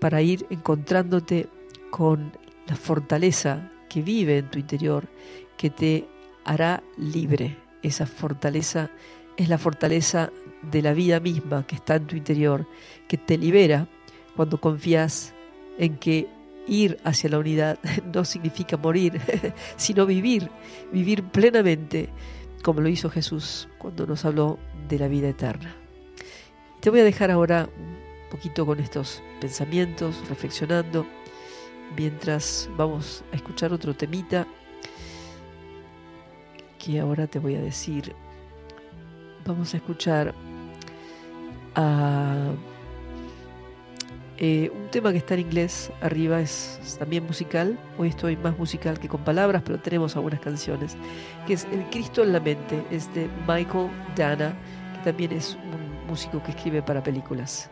[0.00, 1.48] para ir encontrándote
[1.90, 2.32] con
[2.66, 5.08] la fortaleza que vive en tu interior,
[5.56, 6.08] que te
[6.44, 8.90] hará libre, esa fortaleza
[9.36, 10.30] es la fortaleza
[10.62, 12.66] de la vida misma que está en tu interior,
[13.08, 13.88] que te libera
[14.36, 15.34] cuando confías
[15.78, 16.28] en que
[16.66, 17.78] ir hacia la unidad
[18.12, 19.20] no significa morir,
[19.76, 20.50] sino vivir,
[20.92, 22.08] vivir plenamente,
[22.62, 25.76] como lo hizo Jesús cuando nos habló de la vida eterna.
[26.80, 31.06] Te voy a dejar ahora un poquito con estos pensamientos, reflexionando,
[31.96, 34.46] mientras vamos a escuchar otro temita
[36.84, 38.14] que ahora te voy a decir.
[39.46, 40.34] Vamos a escuchar
[41.74, 42.52] a
[44.36, 47.78] eh, un tema que está en inglés arriba es también musical.
[47.98, 50.96] Hoy estoy más musical que con palabras, pero tenemos algunas canciones.
[51.46, 54.54] Que es El Cristo en la mente, es de Michael Dana,
[54.94, 57.70] que también es un músico que escribe para películas.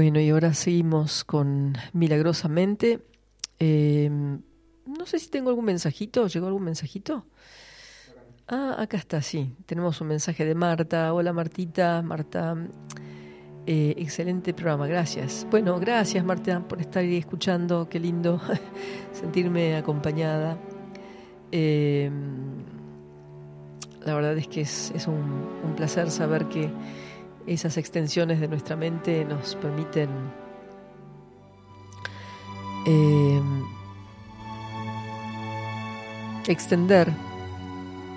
[0.00, 3.00] Bueno, y ahora seguimos con Milagrosamente.
[3.58, 6.28] Eh, no sé si tengo algún mensajito.
[6.28, 7.26] ¿Llegó algún mensajito?
[8.46, 9.56] Ah, acá está, sí.
[9.66, 11.12] Tenemos un mensaje de Marta.
[11.12, 12.00] Hola Martita.
[12.02, 12.56] Marta,
[13.66, 15.44] eh, excelente programa, gracias.
[15.50, 17.88] Bueno, gracias Marta por estar ahí escuchando.
[17.88, 18.40] Qué lindo
[19.12, 20.60] sentirme acompañada.
[21.50, 22.08] Eh,
[24.06, 26.70] la verdad es que es, un placer saber que
[27.48, 30.08] esas extensiones de nuestra mente nos permiten
[32.86, 33.40] eh,
[36.46, 37.08] extender,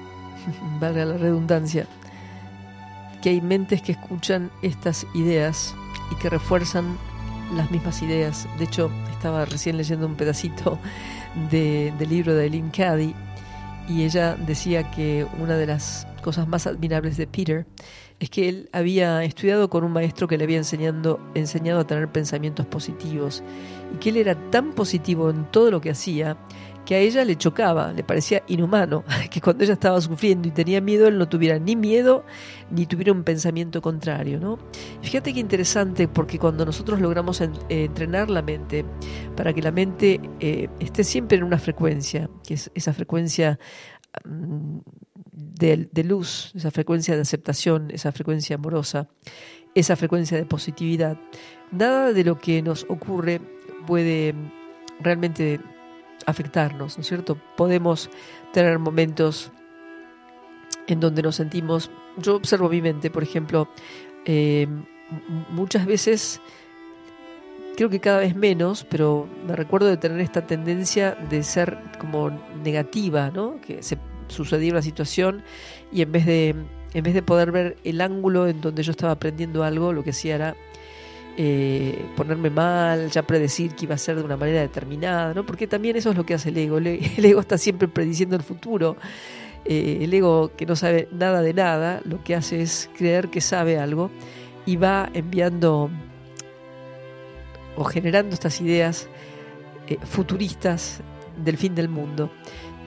[0.79, 1.87] valga la redundancia,
[3.21, 5.75] que hay mentes que escuchan estas ideas
[6.11, 6.97] y que refuerzan
[7.55, 8.47] las mismas ideas.
[8.57, 10.79] De hecho, estaba recién leyendo un pedacito
[11.49, 13.13] de, del libro de Lynn Caddy
[13.87, 17.65] y ella decía que una de las cosas más admirables de Peter
[18.21, 22.07] es que él había estudiado con un maestro que le había enseñando, enseñado a tener
[22.07, 23.41] pensamientos positivos
[23.91, 26.37] y que él era tan positivo en todo lo que hacía
[26.85, 30.81] que a ella le chocaba, le parecía inhumano, que cuando ella estaba sufriendo y tenía
[30.81, 32.23] miedo, él no tuviera ni miedo
[32.69, 34.39] ni tuviera un pensamiento contrario.
[34.39, 34.59] ¿no?
[35.01, 38.85] Fíjate qué interesante, porque cuando nosotros logramos eh, entrenar la mente
[39.35, 43.57] para que la mente eh, esté siempre en una frecuencia, que es esa frecuencia
[44.25, 44.77] mm,
[45.61, 49.07] de, luz, esa frecuencia de aceptación, esa frecuencia amorosa,
[49.75, 51.17] esa frecuencia de positividad,
[51.71, 53.41] nada de lo que nos ocurre
[53.85, 54.35] puede
[54.99, 55.59] realmente
[56.25, 57.37] afectarnos, ¿no es cierto?
[57.57, 58.09] Podemos
[58.53, 59.51] tener momentos
[60.87, 63.69] en donde nos sentimos, yo observo mi mente, por ejemplo,
[64.25, 64.67] eh,
[65.49, 66.41] muchas veces,
[67.75, 72.29] creo que cada vez menos, pero me recuerdo de tener esta tendencia de ser como
[72.63, 73.59] negativa, ¿no?
[73.61, 73.97] Que se
[74.31, 75.43] sucedía una situación
[75.91, 76.55] y en vez de
[76.93, 80.09] en vez de poder ver el ángulo en donde yo estaba aprendiendo algo, lo que
[80.09, 80.55] hacía era
[81.37, 85.45] eh, ponerme mal, ya predecir que iba a ser de una manera determinada, ¿no?
[85.45, 86.77] Porque también eso es lo que hace el ego.
[86.77, 88.97] El, ego está siempre prediciendo el futuro.
[89.63, 93.39] Eh, el ego que no sabe nada de nada, lo que hace es creer que
[93.39, 94.11] sabe algo
[94.65, 95.89] y va enviando
[97.77, 99.07] o generando estas ideas
[99.87, 101.01] eh, futuristas
[101.43, 102.29] del fin del mundo.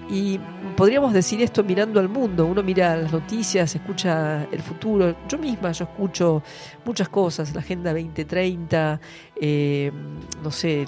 [0.09, 0.38] Y
[0.76, 2.46] podríamos decir esto mirando al mundo.
[2.46, 5.16] Uno mira las noticias, escucha el futuro.
[5.28, 6.42] Yo misma, yo escucho
[6.84, 9.00] muchas cosas, la Agenda 2030,
[9.40, 9.90] eh,
[10.42, 10.84] no, sé,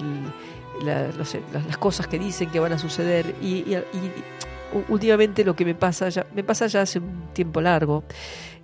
[0.83, 3.35] las, cosas que dicen que van a suceder.
[3.41, 3.65] Y,
[4.89, 8.03] últimamente lo que me pasa, ya, me pasa ya hace un tiempo largo,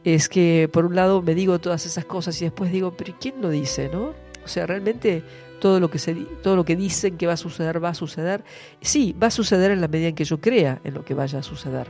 [0.04, 3.42] es que por un lado me digo todas esas cosas y después digo, pero ¿quién
[3.42, 3.90] lo dice?
[3.92, 4.14] ¿no?
[4.44, 5.24] O sea, realmente
[5.64, 8.44] todo lo que se todo lo que dicen que va a suceder va a suceder.
[8.82, 11.40] Sí, va a suceder en la medida en que yo crea en lo que vaya
[11.40, 11.88] a suceder.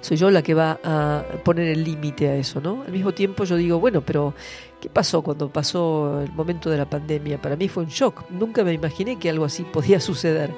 [0.00, 2.82] Soy yo la que va a poner el límite a eso, ¿no?
[2.84, 4.34] Al mismo tiempo yo digo, bueno, pero
[4.80, 7.40] ¿qué pasó cuando pasó el momento de la pandemia?
[7.40, 8.28] Para mí fue un shock.
[8.30, 10.50] Nunca me imaginé que algo así podía suceder.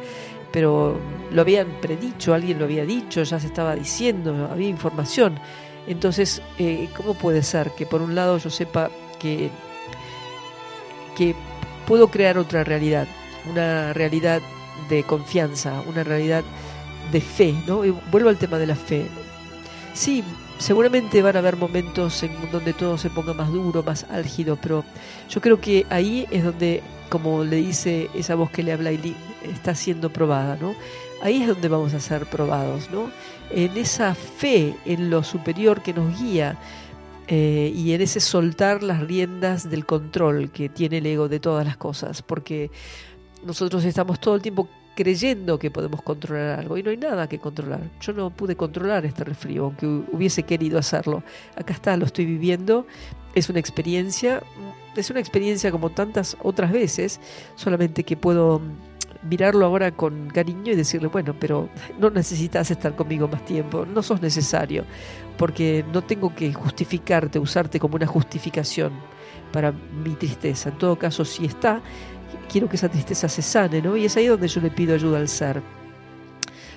[0.51, 0.99] Pero
[1.31, 5.39] lo habían predicho, alguien lo había dicho, ya se estaba diciendo, había información.
[5.87, 9.51] Entonces, eh, ¿cómo puede ser que por un lado yo sepa que,
[11.19, 11.35] que
[11.87, 13.07] puedo crear otra realidad,
[13.51, 14.41] una realidad
[14.89, 16.45] de confianza, una realidad
[17.11, 17.83] de fe, ¿no?
[18.11, 19.07] vuelvo al tema de la fe.
[19.95, 20.25] Sí,
[20.59, 24.85] seguramente van a haber momentos en donde todo se ponga más duro, más álgido, pero
[25.29, 29.17] yo creo que ahí es donde, como le dice esa voz que le habla Eileen,
[29.43, 30.75] está siendo probada, ¿no?
[31.23, 33.11] Ahí es donde vamos a ser probados, ¿no?
[33.51, 36.57] En esa fe en lo superior que nos guía,
[37.29, 41.65] eh, y en ese soltar las riendas del control que tiene el ego de todas
[41.65, 42.71] las cosas, porque
[43.45, 47.39] nosotros estamos todo el tiempo creyendo que podemos controlar algo y no hay nada que
[47.39, 47.81] controlar.
[48.01, 51.23] Yo no pude controlar este resfrío, aunque hubiese querido hacerlo.
[51.57, 52.87] Acá está, lo estoy viviendo,
[53.35, 54.43] es una experiencia,
[54.97, 57.21] es una experiencia como tantas otras veces,
[57.57, 58.61] solamente que puedo
[59.29, 61.69] mirarlo ahora con cariño y decirle, bueno, pero
[61.99, 64.85] no necesitas estar conmigo más tiempo, no sos necesario,
[65.37, 68.93] porque no tengo que justificarte, usarte como una justificación
[69.53, 70.71] para mi tristeza.
[70.71, 71.81] En todo caso, si está,
[72.51, 73.97] quiero que esa tristeza se sane, ¿no?
[73.97, 75.63] Y es ahí donde yo le pido ayuda al ser.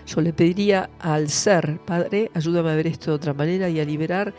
[0.07, 3.86] Yo le pediría al ser, Padre, ayúdame a ver esto de otra manera y a
[3.86, 4.34] liberar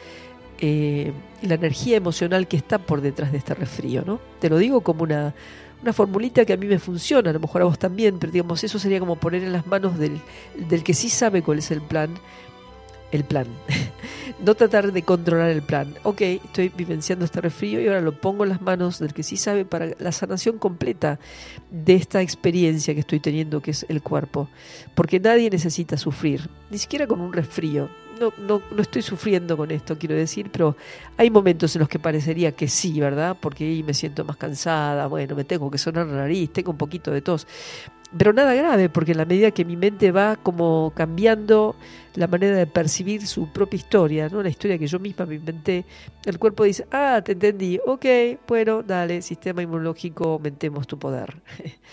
[0.60, 1.12] eh,
[1.42, 4.20] la energía emocional que está por detrás de este resfrío, ¿no?
[4.38, 5.34] Te lo digo como una
[5.82, 8.64] una formulita que a mí me funciona, a lo mejor a vos también, pero digamos,
[8.64, 10.20] eso sería como poner en las manos del,
[10.68, 12.10] del que sí sabe cuál es el plan,
[13.12, 13.46] el plan.
[14.44, 15.94] no tratar de controlar el plan.
[16.02, 19.36] Ok, estoy vivenciando este resfrío y ahora lo pongo en las manos del que sí
[19.36, 21.18] sabe para la sanación completa
[21.70, 24.48] de esta experiencia que estoy teniendo, que es el cuerpo.
[24.94, 27.88] Porque nadie necesita sufrir, ni siquiera con un resfrío
[28.18, 30.76] no, no, no estoy sufriendo con esto, quiero decir, pero
[31.16, 33.36] hay momentos en los que parecería que sí, ¿verdad?
[33.40, 36.78] Porque ahí me siento más cansada, bueno, me tengo que sonar la nariz, tengo un
[36.78, 37.46] poquito de tos.
[38.16, 41.74] Pero nada grave, porque en la medida que mi mente va como cambiando
[42.14, 44.42] la manera de percibir su propia historia, ¿no?
[44.42, 45.84] La historia que yo misma me inventé,
[46.24, 48.06] el cuerpo dice, ah, te entendí, ok,
[48.46, 51.42] bueno, dale, sistema inmunológico, aumentemos tu poder.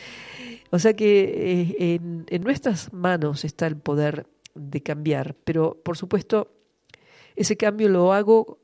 [0.72, 5.98] o sea que eh, en, en nuestras manos está el poder de cambiar, pero por
[5.98, 6.52] supuesto
[7.36, 8.60] ese cambio lo hago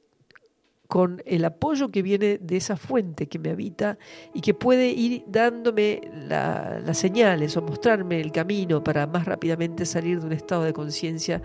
[0.89, 3.99] con el apoyo que viene de esa fuente que me habita
[4.33, 10.19] y que puede ir dándome las señales o mostrarme el camino para más rápidamente salir
[10.19, 11.43] de un estado de conciencia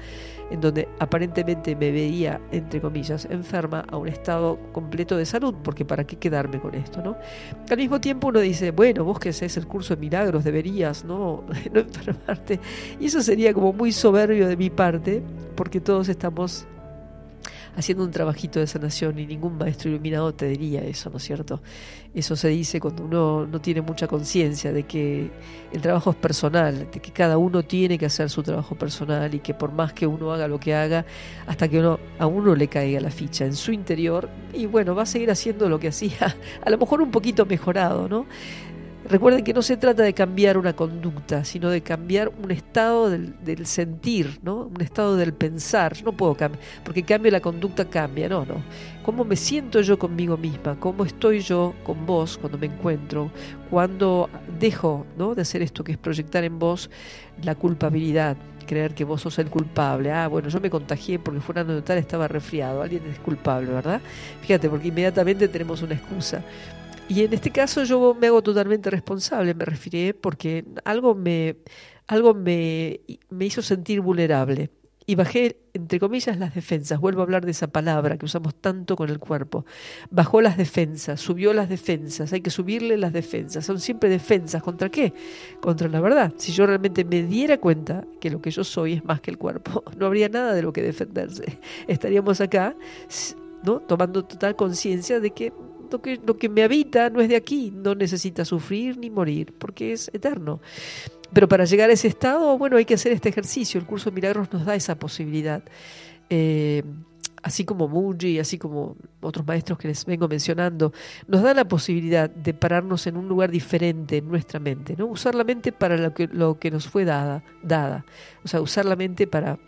[0.50, 5.84] en donde aparentemente me veía, entre comillas, enferma a un estado completo de salud, porque
[5.84, 7.14] para qué quedarme con esto, ¿no?
[7.68, 11.44] Al mismo tiempo uno dice, bueno, vos que haces el curso de milagros deberías, ¿no?
[11.72, 12.60] no enfermarte.
[12.98, 15.22] Y eso sería como muy soberbio de mi parte,
[15.54, 16.66] porque todos estamos
[17.76, 21.62] haciendo un trabajito de sanación y ningún maestro iluminado te diría eso, ¿no es cierto?
[22.14, 25.30] Eso se dice cuando uno no tiene mucha conciencia de que
[25.72, 29.40] el trabajo es personal, de que cada uno tiene que hacer su trabajo personal y
[29.40, 31.04] que por más que uno haga lo que haga,
[31.46, 35.02] hasta que uno, a uno le caiga la ficha en su interior, y bueno, va
[35.02, 38.26] a seguir haciendo lo que hacía, a lo mejor un poquito mejorado, ¿no?
[39.06, 43.66] Recuerden que no se trata de cambiar una conducta, sino de cambiar un estado del,
[43.66, 44.70] sentir, ¿no?
[44.74, 45.94] un estado del pensar.
[45.94, 48.62] Yo no puedo cambiar, porque cambia la conducta, cambia, no, no.
[49.02, 50.80] ¿Cómo me siento yo conmigo misma?
[50.80, 53.30] ¿Cómo estoy yo con vos cuando me encuentro?
[53.68, 55.34] Cuando dejo ¿no?
[55.34, 56.88] de hacer esto que es proyectar en vos
[57.42, 60.10] la culpabilidad, creer que vos sos el culpable.
[60.10, 62.82] Ah, bueno, yo me contagié porque fulano de tal estaba resfriado.
[62.82, 64.00] Alguien es culpable, ¿verdad?
[64.40, 66.42] Fíjate, porque inmediatamente tenemos una excusa.
[67.08, 71.56] Y en este caso yo me hago totalmente responsable, me refiero porque algo me,
[72.06, 73.00] algo me,
[73.30, 74.70] me hizo sentir vulnerable.
[75.06, 76.98] Y bajé, entre comillas, las defensas.
[76.98, 79.66] Vuelvo a hablar de esa palabra que usamos tanto con el cuerpo.
[80.10, 82.32] Bajó las defensas, subió las defensas.
[82.32, 83.66] Hay que subirle las defensas.
[83.66, 84.62] Son siempre defensas.
[84.62, 85.12] ¿Contra qué?
[85.60, 86.32] Contra la verdad.
[86.38, 89.36] Si yo realmente me diera cuenta que lo que yo soy es más que el
[89.36, 91.58] cuerpo, no habría nada de lo que defenderse.
[91.86, 92.74] Estaríamos acá,
[93.62, 93.80] ¿no?
[93.80, 95.52] Tomando total conciencia de que
[96.24, 100.10] lo que, me habita no es de aquí, no necesita sufrir ni morir, porque es
[100.12, 100.60] eterno.
[101.32, 103.80] Pero para llegar a ese estado, bueno, hay que hacer este ejercicio.
[103.80, 105.62] El curso de milagros nos da esa posibilidad.
[106.30, 106.82] Eh,
[107.44, 110.92] así como Muji, así como otros maestros que les vengo mencionando,
[111.28, 115.06] nos da la posibilidad de pararnos en un lugar diferente en nuestra mente, ¿no?
[115.06, 118.06] Usar la mente para lo que, lo que nos fue dada, dada.
[118.44, 119.58] O sea, usar la mente para,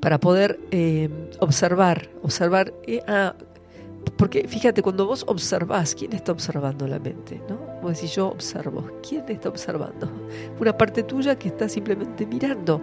[0.00, 1.10] para poder eh,
[1.40, 3.34] observar, observar, eh, ah,
[4.16, 7.40] porque fíjate, cuando vos observás, ¿quién está observando la mente?
[7.48, 7.56] ¿no?
[7.82, 8.84] Vos decís, yo observo.
[9.06, 10.10] ¿Quién está observando?
[10.60, 12.80] Una parte tuya que está simplemente mirando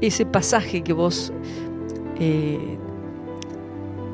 [0.00, 1.32] ese pasaje que vos
[2.18, 2.78] eh,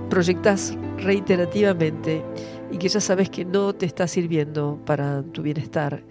[0.09, 2.23] proyectás reiterativamente
[2.71, 6.03] y que ya sabes que no te está sirviendo para tu bienestar.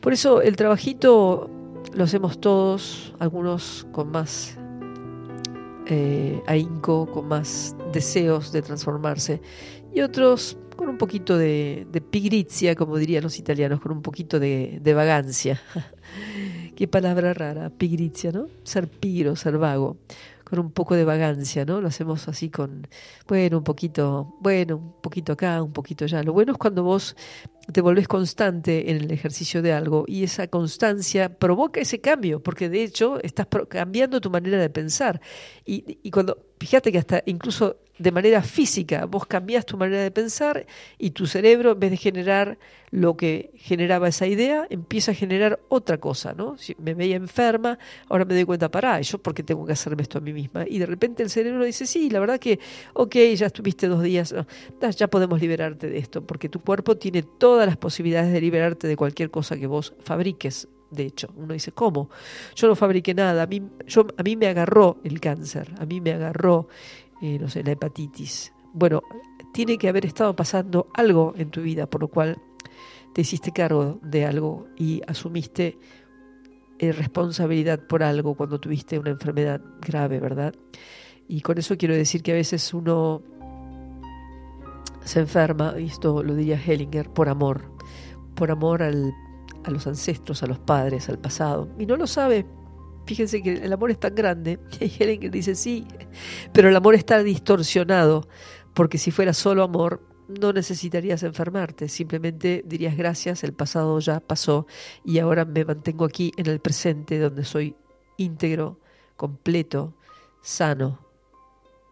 [0.00, 1.48] Por eso el trabajito
[1.94, 4.56] lo hacemos todos, algunos con más
[5.86, 9.40] eh, ahínco, con más deseos de transformarse,
[9.94, 14.40] y otros con un poquito de, de pigrizia, como dirían los italianos, con un poquito
[14.40, 15.60] de, de vagancia.
[16.76, 18.48] Qué palabra rara, pigrizia, ¿no?
[18.64, 19.98] Ser pigro, ser vago
[20.52, 21.80] con un poco de vagancia, ¿no?
[21.80, 22.86] Lo hacemos así con,
[23.26, 26.22] bueno, un poquito, bueno, un poquito acá, un poquito allá.
[26.22, 27.16] Lo bueno es cuando vos
[27.72, 32.68] te volvés constante en el ejercicio de algo y esa constancia provoca ese cambio, porque
[32.68, 35.22] de hecho estás cambiando tu manera de pensar.
[35.64, 39.06] Y, y cuando, fíjate que hasta incluso de manera física.
[39.06, 40.66] Vos cambiás tu manera de pensar
[40.98, 42.58] y tu cerebro, en vez de generar
[42.90, 46.58] lo que generaba esa idea, empieza a generar otra cosa, ¿no?
[46.58, 50.02] Si me veía enferma, ahora me doy cuenta, pará, ¿yo por qué tengo que hacerme
[50.02, 50.64] esto a mí misma?
[50.68, 52.58] Y de repente el cerebro dice, sí, la verdad que,
[52.94, 54.34] ok, ya estuviste dos días,
[54.96, 58.96] ya podemos liberarte de esto, porque tu cuerpo tiene todas las posibilidades de liberarte de
[58.96, 61.28] cualquier cosa que vos fabriques de hecho.
[61.36, 62.10] Uno dice, ¿cómo?
[62.54, 66.00] Yo no fabriqué nada, a mí, yo, a mí me agarró el cáncer, a mí
[66.00, 66.68] me agarró
[67.22, 68.52] eh, no sé, la hepatitis.
[68.74, 69.02] Bueno,
[69.54, 72.36] tiene que haber estado pasando algo en tu vida, por lo cual
[73.14, 75.78] te hiciste cargo de algo y asumiste
[76.80, 80.52] eh, responsabilidad por algo cuando tuviste una enfermedad grave, ¿verdad?
[81.28, 83.22] Y con eso quiero decir que a veces uno
[85.04, 87.62] se enferma, y esto lo diría Hellinger, por amor,
[88.34, 89.12] por amor al,
[89.62, 92.46] a los ancestros, a los padres, al pasado, y no lo sabe
[93.06, 94.58] Fíjense que el amor es tan grande.
[94.80, 95.86] Y hay alguien que dice sí,
[96.52, 98.28] pero el amor está distorsionado,
[98.74, 100.00] porque si fuera solo amor,
[100.40, 104.66] no necesitarías enfermarte, simplemente dirías gracias, el pasado ya pasó
[105.04, 107.76] y ahora me mantengo aquí en el presente donde soy
[108.16, 108.78] íntegro,
[109.16, 109.94] completo,
[110.40, 111.00] sano,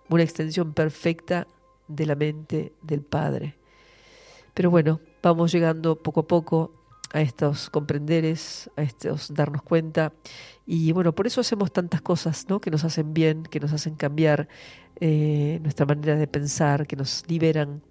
[0.09, 1.47] una extensión perfecta
[1.89, 3.57] de la mente del Padre.
[4.55, 6.73] Pero bueno, vamos llegando poco a poco
[7.12, 10.12] a estos comprenderes, a estos darnos cuenta.
[10.73, 12.61] Y bueno, por eso hacemos tantas cosas ¿no?
[12.61, 14.47] que nos hacen bien, que nos hacen cambiar
[15.01, 17.83] eh, nuestra manera de pensar, que nos liberan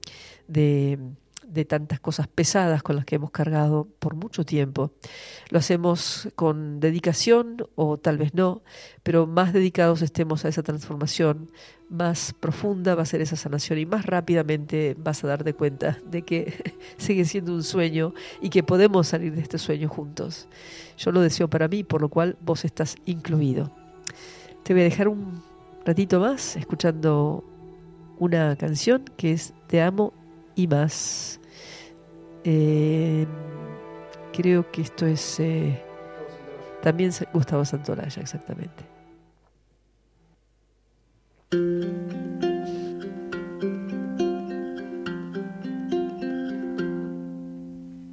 [0.48, 0.98] de,
[1.50, 4.92] de tantas cosas pesadas con las que hemos cargado por mucho tiempo.
[5.50, 8.62] Lo hacemos con dedicación o tal vez no,
[9.04, 11.52] pero más dedicados estemos a esa transformación,
[11.90, 16.22] más profunda va a ser esa sanación y más rápidamente vas a darte cuenta de
[16.22, 20.48] que sigue siendo un sueño y que podemos salir de este sueño juntos.
[20.98, 23.72] Yo lo deseo para mí, por lo cual vos estás incluido.
[24.64, 25.42] Te voy a dejar un
[25.86, 27.44] ratito más escuchando
[28.20, 30.14] una canción que es Te amo
[30.56, 31.39] y más.
[32.44, 33.28] Eh,
[34.32, 35.82] creo que esto es eh,
[36.82, 38.86] también Gustavo Santolaya, exactamente.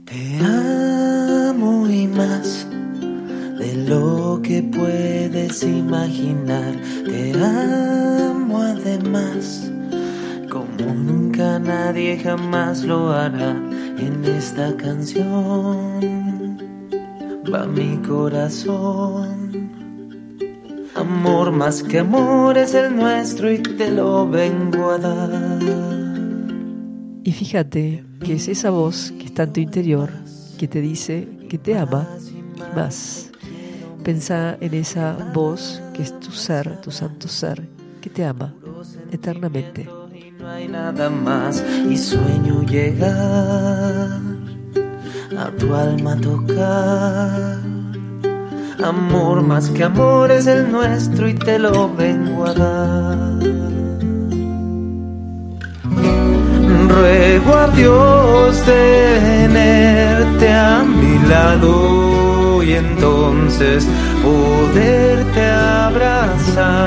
[0.06, 2.66] Te amo y más
[3.58, 6.74] de lo que puedes imaginar.
[7.04, 9.70] Te amo además
[10.50, 16.58] como nunca nadie jamás lo hará en esta canción.
[17.52, 19.70] Va mi corazón.
[20.94, 25.60] Amor más que amor es el nuestro y te lo vengo a dar.
[27.22, 30.10] Y fíjate que es esa voz que está en tu interior
[30.58, 32.08] que te dice que te ama
[32.74, 33.30] más.
[34.02, 37.68] Pensa en esa voz que es tu ser, tu santo ser,
[38.00, 38.54] que te ama
[39.10, 39.88] eternamente.
[40.46, 44.20] No hay nada más y sueño llegar
[45.36, 47.58] a tu alma tocar.
[48.80, 53.40] Amor más que amor es el nuestro y te lo vengo a dar.
[56.90, 63.88] Ruego a Dios tenerte a mi lado y entonces
[64.22, 66.86] poderte abrazar.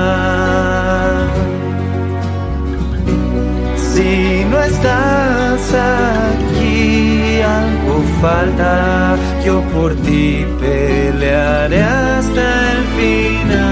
[4.10, 9.16] Si no estás aquí, algo falta.
[9.46, 13.69] Yo por ti pelearé hasta el final.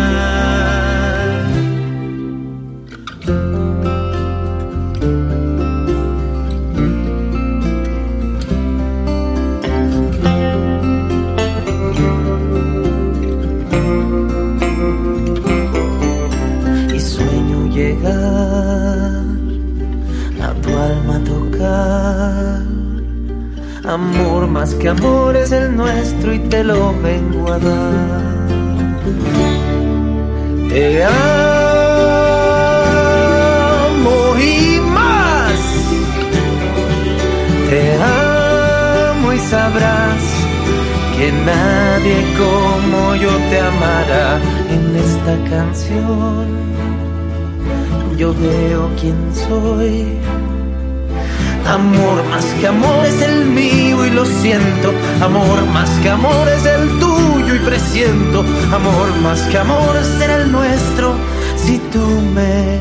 [52.60, 54.92] Que amor es el mío y lo siento.
[55.22, 58.42] Amor más que amor es el tuyo y presiento.
[58.74, 61.16] Amor más que amor será el nuestro
[61.56, 62.00] si tú
[62.34, 62.80] me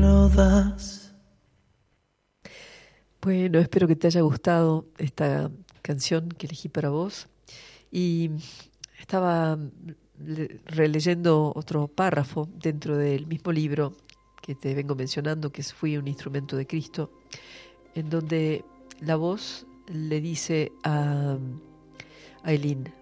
[0.00, 1.12] lo das.
[3.20, 5.50] Bueno, espero que te haya gustado esta
[5.82, 7.28] canción que elegí para vos.
[7.90, 8.30] Y
[9.00, 9.58] estaba
[10.18, 13.94] le- releyendo otro párrafo dentro del mismo libro
[14.42, 17.10] que te vengo mencionando, que es Fui un instrumento de Cristo,
[17.94, 18.64] en donde
[19.00, 21.36] la voz le dice a,
[22.42, 22.92] a Eileen,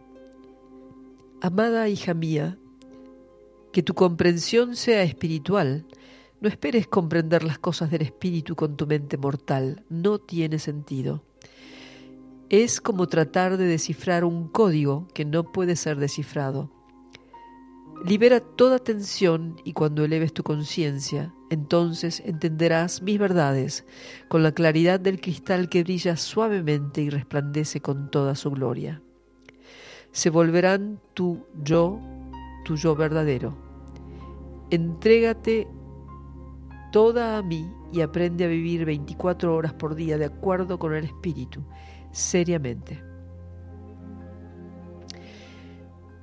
[1.43, 2.59] Amada hija mía,
[3.73, 5.85] que tu comprensión sea espiritual.
[6.41, 9.85] No esperes comprender las cosas del espíritu con tu mente mortal.
[9.91, 11.23] No tiene sentido.
[12.49, 16.71] Es como tratar de descifrar un código que no puede ser descifrado.
[18.05, 23.85] Libera toda tensión y cuando eleves tu conciencia, entonces entenderás mis verdades
[24.29, 29.03] con la claridad del cristal que brilla suavemente y resplandece con toda su gloria.
[30.11, 32.01] Se volverán tu yo,
[32.65, 33.57] tu yo verdadero.
[34.71, 35.69] Entrégate
[36.91, 41.05] toda a mí y aprende a vivir 24 horas por día de acuerdo con el
[41.05, 41.63] espíritu,
[42.11, 43.03] seriamente.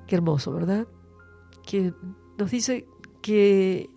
[0.08, 0.88] Qué hermoso, ¿verdad?
[1.66, 1.94] Que
[2.38, 2.88] nos dice
[3.22, 3.90] que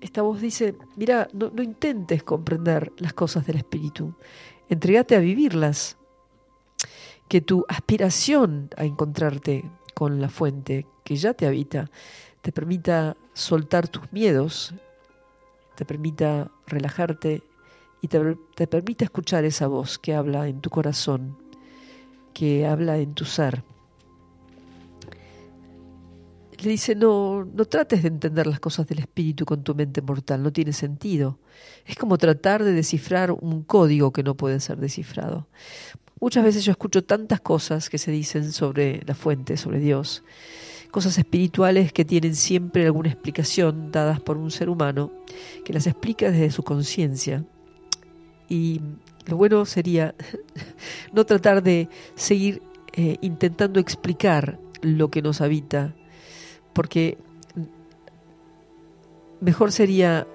[0.00, 4.14] esta voz dice, mira, no, intentes comprender las cosas del espíritu,
[4.68, 5.96] entregate a vivirlas,
[7.28, 11.90] que tu aspiración a encontrarte con la fuente que ya te habita
[12.46, 14.72] te permita soltar tus miedos,
[15.74, 17.42] te permita relajarte
[18.00, 21.36] y te permita escuchar esa voz que habla en tu corazón,
[22.32, 23.64] que habla en tu ser.
[26.62, 30.42] Le dice, no, no trates de entender las cosas del espíritu con tu mente mortal,
[30.42, 31.38] no tiene sentido.
[31.84, 35.48] Es como tratar de descifrar un código que no puede ser descifrado.
[36.18, 40.24] Muchas veces yo escucho tantas cosas que se dicen sobre la fuente, sobre Dios,
[40.90, 45.12] cosas espirituales que tienen siempre alguna explicación dadas por un ser humano,
[45.62, 47.44] que las explica desde su conciencia.
[48.48, 48.80] Y
[49.26, 50.14] lo bueno sería
[51.12, 52.62] no tratar de seguir
[52.94, 55.94] eh, intentando explicar lo que nos habita,
[56.76, 57.16] porque
[59.40, 60.26] mejor sería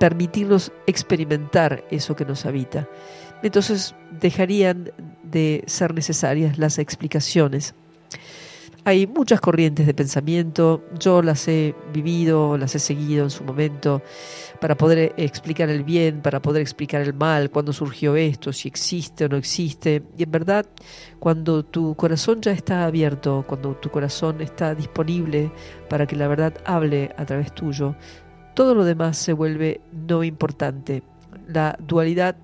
[0.00, 2.88] permitirnos experimentar eso que nos habita.
[3.44, 4.90] Entonces dejarían
[5.22, 7.76] de ser necesarias las explicaciones.
[8.86, 14.00] Hay muchas corrientes de pensamiento, yo las he vivido, las he seguido en su momento,
[14.60, 19.24] para poder explicar el bien, para poder explicar el mal, cuándo surgió esto, si existe
[19.24, 20.04] o no existe.
[20.16, 20.66] Y en verdad,
[21.18, 25.50] cuando tu corazón ya está abierto, cuando tu corazón está disponible
[25.88, 27.96] para que la verdad hable a través tuyo,
[28.54, 31.02] todo lo demás se vuelve no importante.
[31.48, 32.36] La dualidad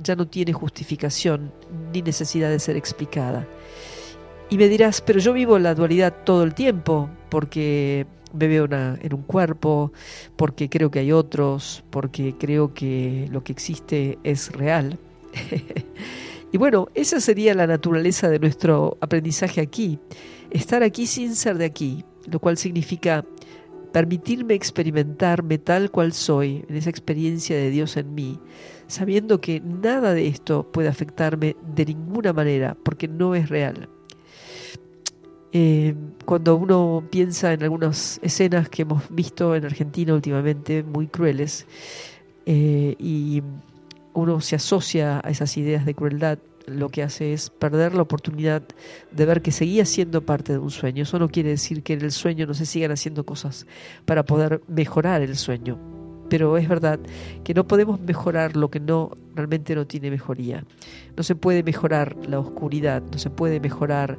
[0.00, 1.52] ya no tiene justificación
[1.92, 3.44] ni necesidad de ser explicada.
[4.50, 9.14] Y me dirás, pero yo vivo la dualidad todo el tiempo, porque me veo en
[9.14, 9.92] un cuerpo,
[10.34, 14.98] porque creo que hay otros, porque creo que lo que existe es real.
[16.52, 20.00] y bueno, esa sería la naturaleza de nuestro aprendizaje aquí,
[20.50, 23.24] estar aquí sin ser de aquí, lo cual significa
[23.92, 28.40] permitirme experimentarme tal cual soy, en esa experiencia de Dios en mí,
[28.88, 33.88] sabiendo que nada de esto puede afectarme de ninguna manera, porque no es real.
[35.52, 35.94] Eh,
[36.24, 41.66] cuando uno piensa en algunas escenas que hemos visto en Argentina últimamente, muy crueles,
[42.46, 43.42] eh, y
[44.14, 48.62] uno se asocia a esas ideas de crueldad, lo que hace es perder la oportunidad
[49.10, 51.02] de ver que seguía siendo parte de un sueño.
[51.02, 53.66] Eso no quiere decir que en el sueño no se sigan haciendo cosas
[54.04, 55.78] para poder mejorar el sueño.
[56.28, 57.00] Pero es verdad
[57.42, 60.64] que no podemos mejorar lo que no realmente no tiene mejoría.
[61.16, 64.16] No se puede mejorar la oscuridad, no se puede mejorar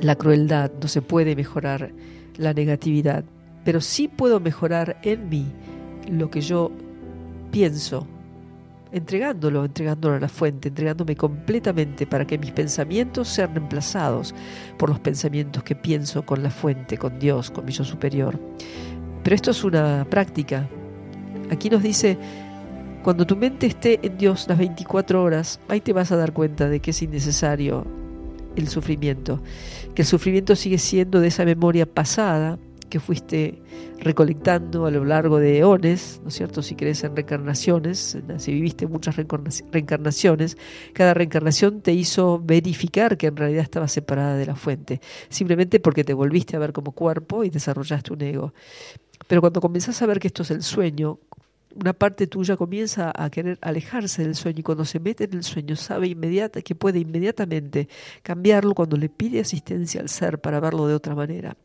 [0.00, 1.92] la crueldad, no se puede mejorar
[2.36, 3.24] la negatividad,
[3.64, 5.46] pero sí puedo mejorar en mí
[6.10, 6.70] lo que yo
[7.50, 8.06] pienso,
[8.92, 14.34] entregándolo, entregándolo a la fuente, entregándome completamente para que mis pensamientos sean reemplazados
[14.78, 18.38] por los pensamientos que pienso con la fuente, con Dios, con mi yo superior.
[19.22, 20.68] Pero esto es una práctica.
[21.50, 22.18] Aquí nos dice,
[23.02, 26.68] cuando tu mente esté en Dios las 24 horas, ahí te vas a dar cuenta
[26.68, 27.86] de que es innecesario
[28.56, 29.40] el sufrimiento,
[29.94, 32.58] que el sufrimiento sigue siendo de esa memoria pasada
[32.90, 33.60] que fuiste
[33.98, 36.62] recolectando a lo largo de eones, ¿no es cierto?
[36.62, 40.56] Si crees en reencarnaciones, si viviste muchas reencarnaciones,
[40.92, 46.04] cada reencarnación te hizo verificar que en realidad estaba separada de la fuente, simplemente porque
[46.04, 48.54] te volviste a ver como cuerpo y desarrollaste un ego.
[49.26, 51.18] Pero cuando comenzás a ver que esto es el sueño,
[51.74, 55.42] una parte tuya comienza a querer alejarse del sueño y cuando se mete en el
[55.42, 57.88] sueño sabe inmediata, que puede inmediatamente
[58.22, 61.56] cambiarlo cuando le pide asistencia al ser para verlo de otra manera.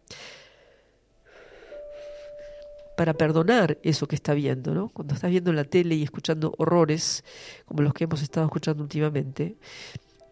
[2.98, 4.90] Para perdonar eso que está viendo, ¿no?
[4.90, 7.24] Cuando estás viendo en la tele y escuchando horrores
[7.66, 9.58] como los que hemos estado escuchando últimamente,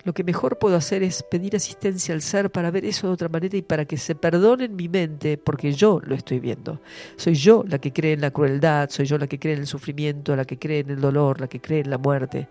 [0.07, 3.27] lo que mejor puedo hacer es pedir asistencia al ser para ver eso de otra
[3.27, 6.79] manera y para que se perdone en mi mente, porque yo lo estoy viendo.
[7.17, 9.67] Soy yo la que cree en la crueldad, soy yo la que cree en el
[9.67, 12.47] sufrimiento, la que cree en el dolor, la que cree en la muerte.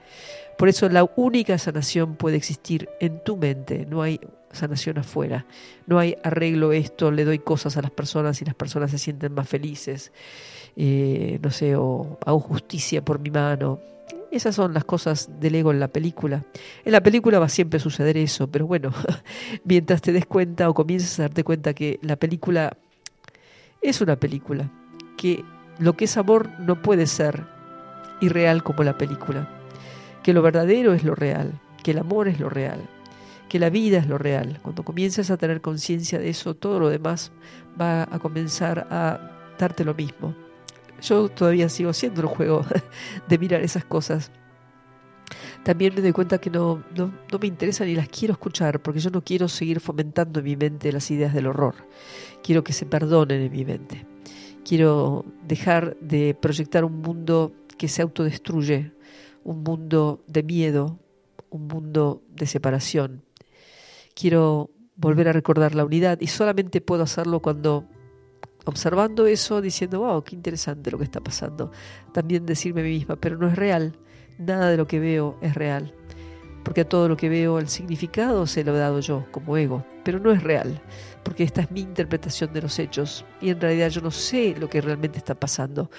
[0.59, 4.21] Por eso la única sanación puede existir en tu mente, no hay
[4.53, 5.47] sanación afuera.
[5.87, 9.33] No hay arreglo esto, le doy cosas a las personas y las personas se sienten
[9.33, 10.13] más felices,
[10.77, 13.81] eh, no sé, o hago justicia por mi mano.
[14.31, 16.45] Esas son las cosas del ego en la película.
[16.85, 18.93] En la película va siempre a suceder eso, pero bueno,
[19.65, 22.77] mientras te des cuenta o comiences a darte cuenta que la película
[23.81, 24.71] es una película,
[25.17, 25.45] que
[25.79, 27.45] lo que es amor no puede ser
[28.21, 29.49] irreal como la película,
[30.23, 32.81] que lo verdadero es lo real, que el amor es lo real,
[33.49, 34.59] que la vida es lo real.
[34.63, 37.31] Cuando comiences a tener conciencia de eso, todo lo demás
[37.81, 40.46] va a comenzar a darte lo mismo
[41.03, 42.65] yo todavía sigo haciendo el juego
[43.29, 44.31] de mirar esas cosas.
[45.65, 49.01] También me doy cuenta que no, no, no, me interesan ni las quiero escuchar, porque
[49.01, 51.75] yo no quiero seguir fomentando en mi mente las ideas del horror.
[52.43, 54.07] Quiero que se perdonen en mi mente.
[54.65, 58.93] Quiero dejar de proyectar un mundo que se autodestruye,
[59.43, 61.01] un mundo de miedo,
[61.51, 63.23] un mundo de separación.
[64.15, 67.87] Quiero volver a recordar la unidad y solamente puedo hacerlo cuando
[68.67, 71.73] observando eso, diciendo, wow, qué interesante lo que está pasando.
[72.13, 73.99] También decirme a mí misma, pero no es real,
[74.39, 75.95] nada de lo que veo es real.
[76.65, 79.87] Porque a todo lo que veo el significado se lo he dado yo como ego,
[80.05, 80.83] pero no es real.
[81.27, 84.69] porque esta es mi interpretación de los hechos y en realidad yo no sé lo
[84.69, 85.91] que realmente está pasando.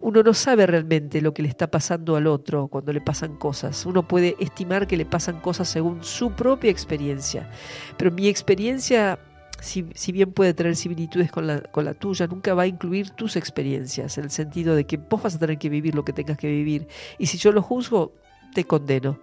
[0.00, 3.84] Uno no sabe realmente lo que le está pasando al otro cuando le pasan cosas.
[3.84, 7.50] Uno puede estimar que le pasan cosas según su propia experiencia,
[7.96, 9.18] pero mi experiencia
[9.60, 13.10] si, si, bien puede tener similitudes con la, con la tuya, nunca va a incluir
[13.10, 16.12] tus experiencias, en el sentido de que vos vas a tener que vivir lo que
[16.12, 16.86] tengas que vivir.
[17.18, 18.12] Y si yo lo juzgo,
[18.54, 19.18] te condeno.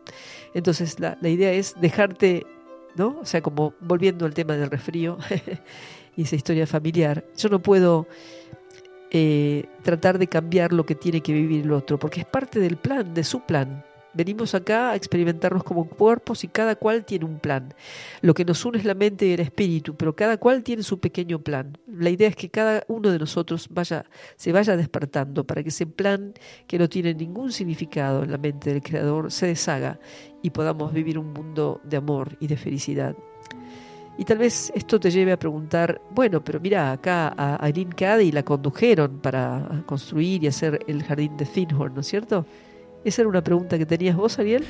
[0.54, 2.46] Entonces la, la idea es dejarte,
[2.96, 3.20] ¿no?
[3.22, 5.18] O sea, como volviendo al tema del resfrío
[6.16, 8.08] y esa historia familiar, yo no puedo
[9.16, 12.78] eh, tratar de cambiar lo que tiene que vivir el otro, porque es parte del
[12.78, 13.86] plan, de su plan.
[14.14, 17.73] Venimos acá a experimentarnos como cuerpos y cada cual tiene un plan.
[18.22, 20.99] Lo que nos une es la mente y el espíritu, pero cada cual tiene su
[20.99, 21.77] pequeño plan.
[21.88, 25.88] La idea es que cada uno de nosotros vaya, se vaya despertando para que ese
[25.88, 26.34] plan
[26.68, 29.99] que no tiene ningún significado en la mente del Creador se deshaga
[30.41, 33.15] y podamos vivir un mundo de amor y de felicidad.
[34.18, 38.31] Y tal vez esto te lleve a preguntar, bueno, pero mira, acá a Aileen Cady
[38.31, 42.45] la condujeron para construir y hacer el jardín de Thinhorn, ¿no es cierto?
[43.06, 44.64] ¿Esa era una pregunta que tenías vos, Ariel?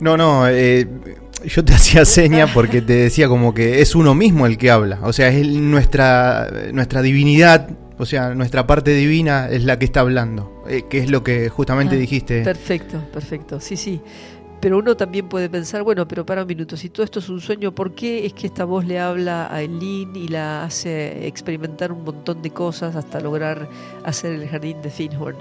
[0.00, 0.86] No, no, eh,
[1.44, 5.00] yo te hacía seña porque te decía como que es uno mismo el que habla,
[5.02, 7.68] o sea, es nuestra, nuestra divinidad,
[7.98, 11.48] o sea, nuestra parte divina es la que está hablando, eh, que es lo que
[11.50, 12.42] justamente Ah, dijiste.
[12.42, 14.00] Perfecto, perfecto, sí, sí.
[14.60, 17.40] Pero uno también puede pensar, bueno, pero para un minuto, si todo esto es un
[17.40, 21.92] sueño, ¿por qué es que esta voz le habla a Eileen y la hace experimentar
[21.92, 23.70] un montón de cosas hasta lograr
[24.04, 25.36] hacer el jardín de Finhorn?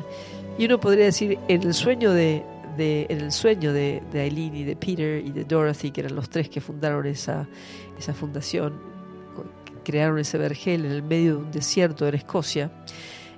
[0.59, 2.43] Y uno podría decir, en el sueño de,
[2.77, 6.49] en el sueño de, Eileen y de Peter y de Dorothy, que eran los tres
[6.49, 7.47] que fundaron esa,
[7.97, 8.77] esa fundación,
[9.85, 12.73] crearon ese vergel en el medio de un desierto en Escocia,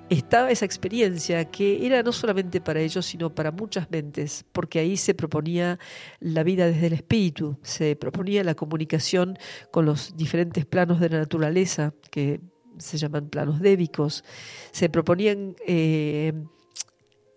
[0.10, 4.98] estaba esa experiencia que era no solamente para ellos, sino para muchas mentes, porque ahí
[4.98, 5.78] se proponía
[6.20, 9.38] la vida desde el espíritu, se proponía la comunicación
[9.70, 12.42] con los diferentes planos de la naturaleza, que
[12.80, 14.24] se llaman planos débicos,
[14.72, 16.34] se proponían eh,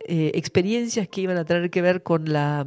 [0.06, 2.66] eh, experiencias que iban a tener que ver con la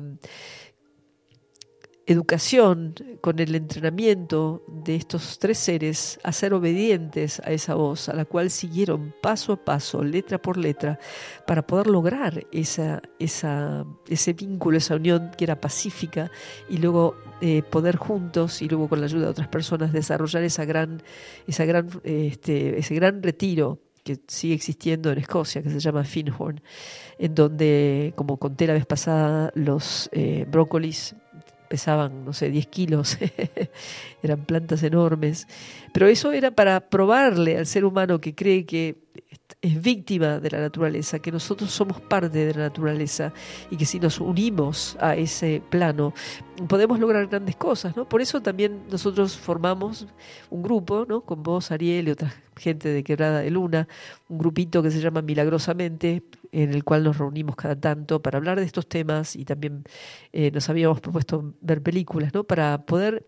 [2.07, 8.13] educación, con el entrenamiento de estos tres seres a ser obedientes a esa voz, a
[8.13, 10.97] la cual siguieron paso a paso, letra por letra,
[11.45, 16.31] para poder lograr esa, ese vínculo, esa unión que era pacífica
[16.69, 20.63] y luego eh, poder juntos y luego con la ayuda de otras personas desarrollar esa
[20.63, 21.03] gran,
[21.45, 26.61] esa gran, este, ese gran retiro que sigue existiendo en Escocia, que se llama Finhorn,
[27.19, 31.15] en donde, como conté la vez pasada, los eh, brócolis
[31.67, 33.17] pesaban, no sé, 10 kilos,
[34.23, 35.47] eran plantas enormes,
[35.93, 38.95] pero eso era para probarle al ser humano que cree que
[39.67, 43.33] es víctima de la naturaleza, que nosotros somos parte de la naturaleza
[43.69, 46.13] y que si nos unimos a ese plano
[46.67, 48.09] podemos lograr grandes cosas, ¿no?
[48.09, 50.07] Por eso también nosotros formamos
[50.49, 51.21] un grupo, ¿no?
[51.21, 53.87] Con vos, Ariel y otra gente de Quebrada de Luna,
[54.29, 58.59] un grupito que se llama Milagrosamente, en el cual nos reunimos cada tanto para hablar
[58.59, 59.83] de estos temas y también
[60.33, 62.43] eh, nos habíamos propuesto ver películas, ¿no?
[62.43, 63.25] Para poder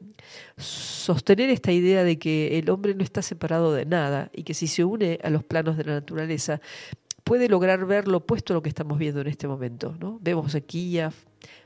[0.57, 4.67] sostener esta idea de que el hombre no está separado de nada y que si
[4.67, 6.61] se une a los planos de la naturaleza
[7.23, 10.17] puede lograr ver lo opuesto a lo que estamos viendo en este momento, ¿no?
[10.21, 11.11] Vemos sequía,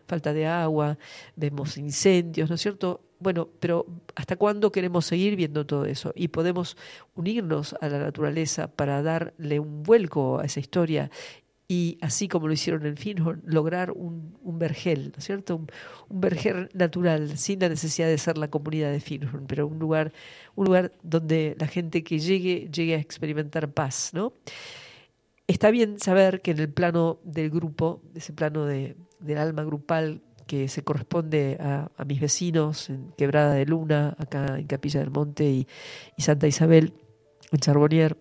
[0.06, 0.98] falta de agua,
[1.36, 3.02] vemos incendios, ¿no es cierto?
[3.20, 3.86] Bueno, pero
[4.16, 6.12] ¿hasta cuándo queremos seguir viendo todo eso?
[6.16, 6.76] Y podemos
[7.16, 11.10] unirnos a la naturaleza para darle un vuelco a esa historia
[11.74, 15.56] y así como lo hicieron en Finhorn, lograr un, un vergel, ¿no es cierto?
[15.56, 15.68] Un,
[16.22, 20.14] vergel natural, sin la necesidad de ser la comunidad de Finhorn, pero un lugar,
[20.54, 24.34] un lugar donde la gente que llegue, llegue a experimentar paz, ¿no?
[25.48, 30.22] Está bien saber que en el plano del grupo, ese plano de, del alma grupal
[30.46, 35.10] que se corresponde a, a, mis vecinos en Quebrada de Luna, acá en Capilla del
[35.10, 35.68] Monte y,
[36.18, 36.94] y Santa Isabel,
[37.52, 38.16] en Charbonnier,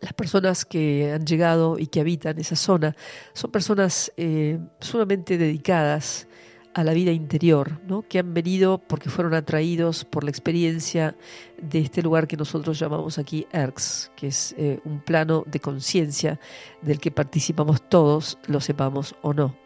[0.00, 2.96] las personas que han llegado y que habitan esa zona
[3.32, 6.28] son personas eh, sumamente dedicadas
[6.74, 8.02] a la vida interior, ¿no?
[8.02, 11.16] que han venido porque fueron atraídos por la experiencia
[11.56, 16.38] de este lugar que nosotros llamamos aquí ERX, que es eh, un plano de conciencia
[16.82, 19.56] del que participamos todos, lo sepamos o no.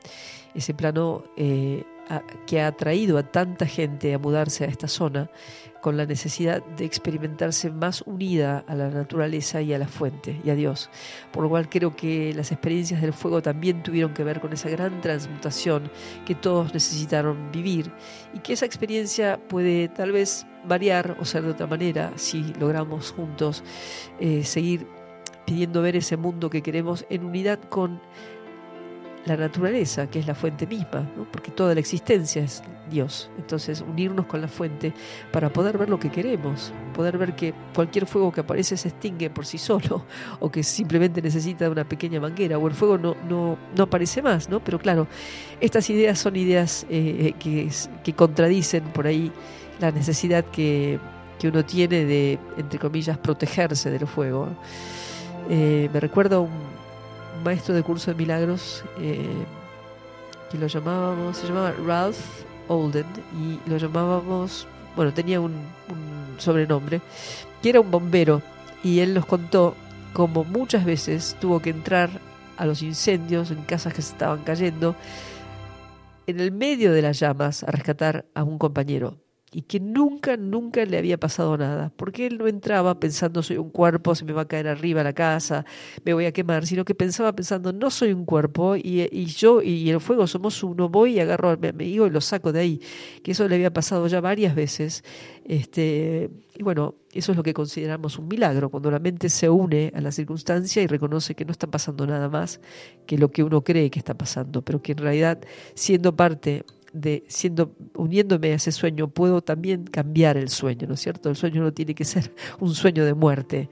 [0.55, 1.82] Ese plano eh,
[2.47, 5.31] que ha atraído a tanta gente a mudarse a esta zona
[5.81, 10.51] con la necesidad de experimentarse más unida a la naturaleza y a la fuente y
[10.51, 10.90] a Dios.
[11.32, 14.69] Por lo cual creo que las experiencias del fuego también tuvieron que ver con esa
[14.69, 15.90] gran transmutación
[16.27, 17.90] que todos necesitaron vivir
[18.35, 23.12] y que esa experiencia puede tal vez variar o ser de otra manera si logramos
[23.12, 23.65] juntos
[24.19, 24.86] eh, seguir
[25.47, 28.01] pidiendo ver ese mundo que queremos en unidad con
[29.26, 33.30] la naturaleza, que es la fuente misma, porque toda la existencia es Dios.
[33.38, 34.92] Entonces, unirnos con la fuente
[35.30, 39.30] para poder ver lo que queremos, poder ver que cualquier fuego que aparece se extingue
[39.30, 40.05] por sí solo,
[40.40, 44.48] o que simplemente necesita una pequeña manguera, o el fuego no, no, no aparece más,
[44.48, 44.60] ¿no?
[44.60, 45.06] Pero claro,
[45.60, 47.68] estas ideas son ideas eh, que,
[48.02, 49.30] que contradicen por ahí
[49.80, 50.98] la necesidad que,
[51.38, 54.48] que, uno tiene de, entre comillas, protegerse del fuego.
[55.48, 56.80] Eh, me recuerdo un
[57.42, 59.44] maestro de curso de milagros eh,
[60.50, 62.18] que lo llamábamos, se llamaba Ralph
[62.68, 63.06] Olden
[63.38, 65.54] y lo llamábamos, bueno, tenía un,
[66.38, 67.00] sobrenombre,
[67.62, 68.42] que era un bombero
[68.82, 69.74] y él nos contó
[70.12, 72.10] cómo muchas veces tuvo que entrar
[72.56, 74.96] a los incendios en casas que se estaban cayendo
[76.26, 79.18] en el medio de las llamas a rescatar a un compañero
[79.52, 83.70] y que nunca, nunca le había pasado nada, porque él no entraba pensando soy un
[83.70, 85.64] cuerpo, se me va a caer arriba la casa,
[86.05, 89.60] me voy a quemar, sino que pensaba pensando no soy un cuerpo y, y yo
[89.60, 92.60] y el fuego somos uno, voy y agarro a mi amigo y lo saco de
[92.60, 92.81] ahí,
[93.24, 95.02] que eso le había pasado ya varias veces,
[95.44, 99.93] este, y bueno, eso es lo que consideramos un milagro, cuando la mente se une
[99.97, 102.60] a la circunstancia y reconoce que no está pasando nada más
[103.06, 105.40] que lo que uno cree que está pasando, pero que en realidad
[105.74, 111.00] siendo parte de siendo uniéndome a ese sueño puedo también cambiar el sueño, ¿no es
[111.00, 111.28] cierto?
[111.28, 113.68] El sueño no tiene que ser un sueño de muerte,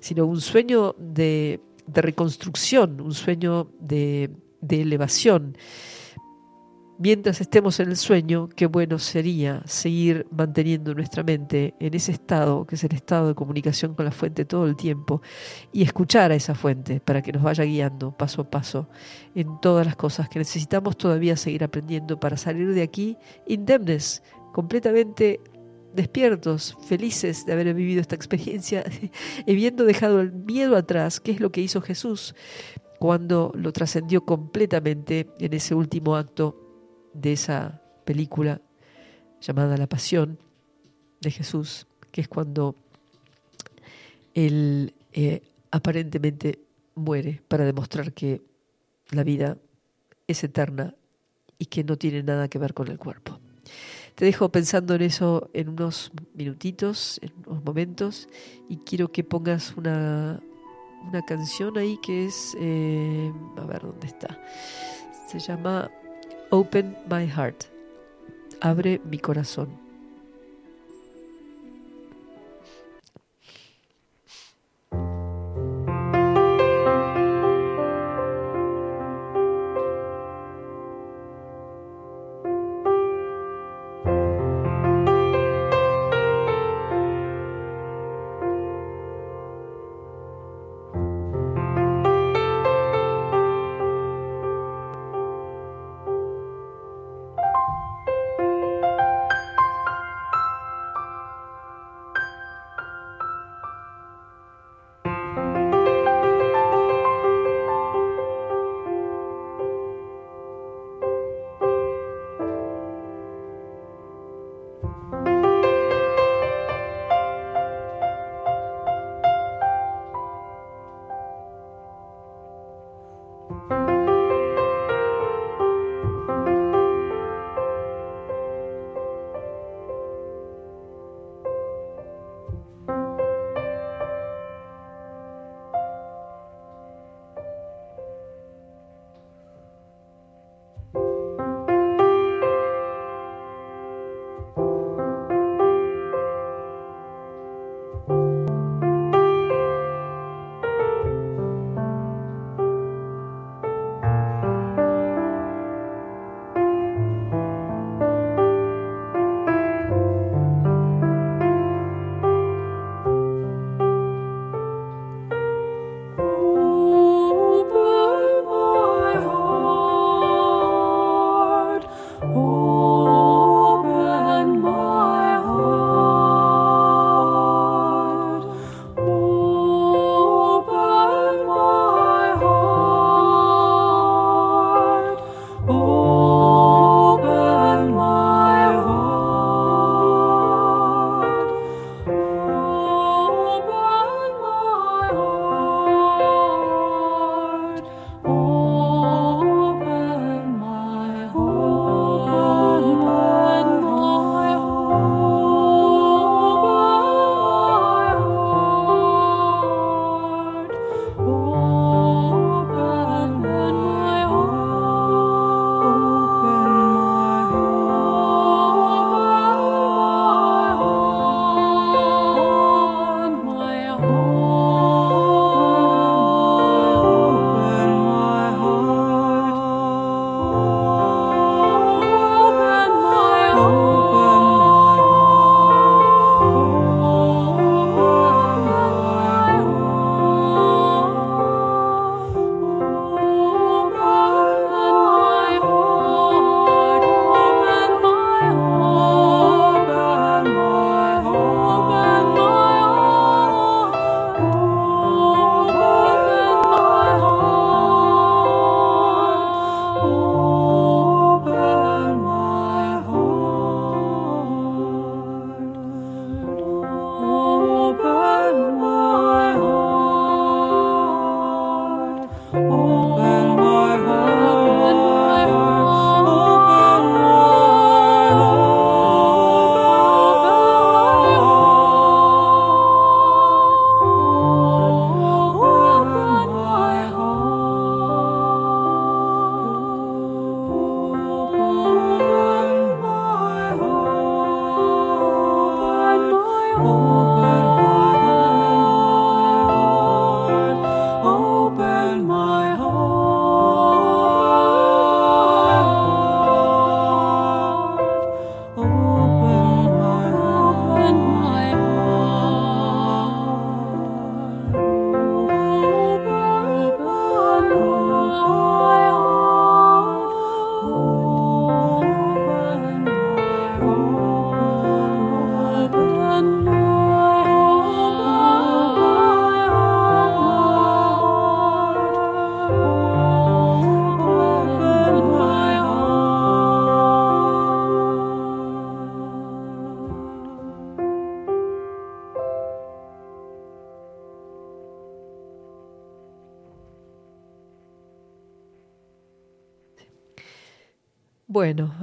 [0.00, 4.30] sino un sueño de, de reconstrucción, un sueño de,
[4.60, 5.56] de elevación
[7.00, 12.66] mientras estemos en el sueño, qué bueno sería seguir manteniendo nuestra mente en ese estado,
[12.66, 15.22] que es el estado de comunicación con la fuente todo el tiempo,
[15.72, 18.90] y escuchar a esa fuente para que nos vaya guiando paso a paso
[19.34, 23.16] en todas las cosas que necesitamos todavía seguir aprendiendo para salir de aquí
[23.48, 24.22] indemnes,
[24.52, 25.40] completamente
[25.94, 28.84] despiertos, felices de haber vivido esta experiencia,
[29.48, 32.34] habiendo dejado el miedo atrás, que es lo que hizo Jesús
[32.98, 36.69] cuando lo trascendió completamente en ese último acto
[37.12, 38.60] de esa película
[39.40, 40.38] llamada La Pasión
[41.20, 42.76] de Jesús, que es cuando
[44.34, 46.60] él eh, aparentemente
[46.94, 48.42] muere para demostrar que
[49.10, 49.56] la vida
[50.26, 50.94] es eterna
[51.58, 53.38] y que no tiene nada que ver con el cuerpo.
[54.14, 58.28] Te dejo pensando en eso en unos minutitos, en unos momentos,
[58.68, 60.40] y quiero que pongas una,
[61.08, 64.40] una canción ahí que es, eh, a ver dónde está,
[65.28, 65.90] se llama
[66.52, 67.66] Open my heart.
[68.60, 69.79] Abre mi corazón.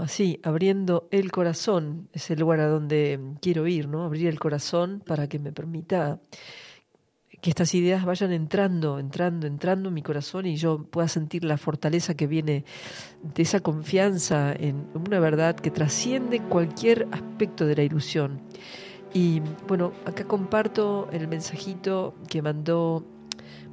[0.08, 4.04] Así, abriendo el corazón, es el lugar a donde quiero ir, ¿no?
[4.04, 6.20] Abrir el corazón para que me permita
[7.42, 11.58] que estas ideas vayan entrando, entrando, entrando en mi corazón y yo pueda sentir la
[11.58, 12.64] fortaleza que viene
[13.22, 18.42] de esa confianza en una verdad que trasciende cualquier aspecto de la ilusión.
[19.14, 23.06] Y bueno, acá comparto el mensajito que mandó,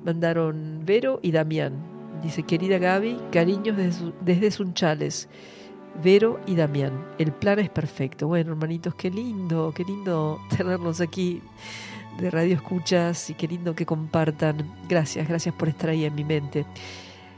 [0.05, 1.75] mandaron Vero y Damián.
[2.23, 5.29] Dice, querida Gaby, cariños desde, desde Sunchales.
[6.03, 6.93] Vero y Damián.
[7.19, 8.27] El plan es perfecto.
[8.27, 11.43] Bueno, hermanitos, qué lindo, qué lindo tenerlos aquí
[12.19, 14.57] de Radio Escuchas y qué lindo que compartan.
[14.89, 16.65] Gracias, gracias por estar ahí en mi mente.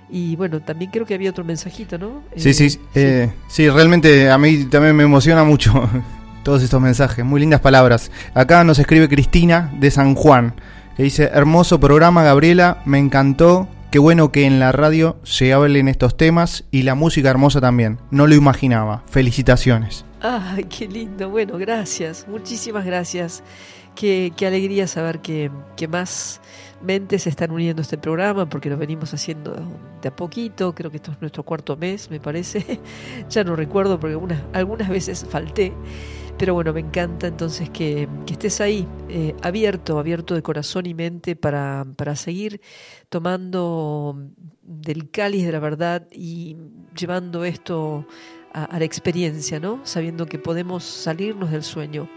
[0.09, 2.23] Y bueno, también creo que había otro mensajito, ¿no?
[2.37, 5.89] Sí, sí, sí, eh, sí realmente a mí también me emociona mucho
[6.45, 7.25] todos estos mensajes.
[7.25, 8.11] Muy lindas palabras.
[8.33, 10.55] Acá nos escribe Cristina de San Juan,
[10.97, 13.69] que dice, hermoso programa, Gabriela, me encantó.
[13.91, 17.99] Qué bueno que en la radio se hablen estos temas y la música hermosa también.
[18.11, 19.05] No lo imaginaba.
[19.07, 20.05] Felicitaciones.
[20.21, 21.31] Ay, qué lindo.
[21.31, 22.27] Bueno, gracias.
[22.29, 23.45] Muchísimas gracias.
[23.95, 26.41] Qué, qué alegría saber que, que, más
[26.83, 29.57] mentes se están uniendo a este programa, porque lo venimos haciendo
[30.03, 30.75] de a poquito.
[30.75, 32.81] Creo que esto es nuestro cuarto mes, me parece.
[33.31, 35.73] ya no recuerdo, porque algunas, algunas veces falté.
[36.39, 40.93] Pero bueno, me encanta entonces que, que estés ahí, eh, abierto, abierto de corazón y
[40.93, 42.61] mente para, para seguir
[43.09, 44.15] tomando
[44.63, 46.57] del cáliz de la verdad y
[46.95, 48.07] llevando esto
[48.53, 49.81] a, la experiencia, ¿no?
[49.85, 52.09] Sabiendo que podemos salirnos del sueño.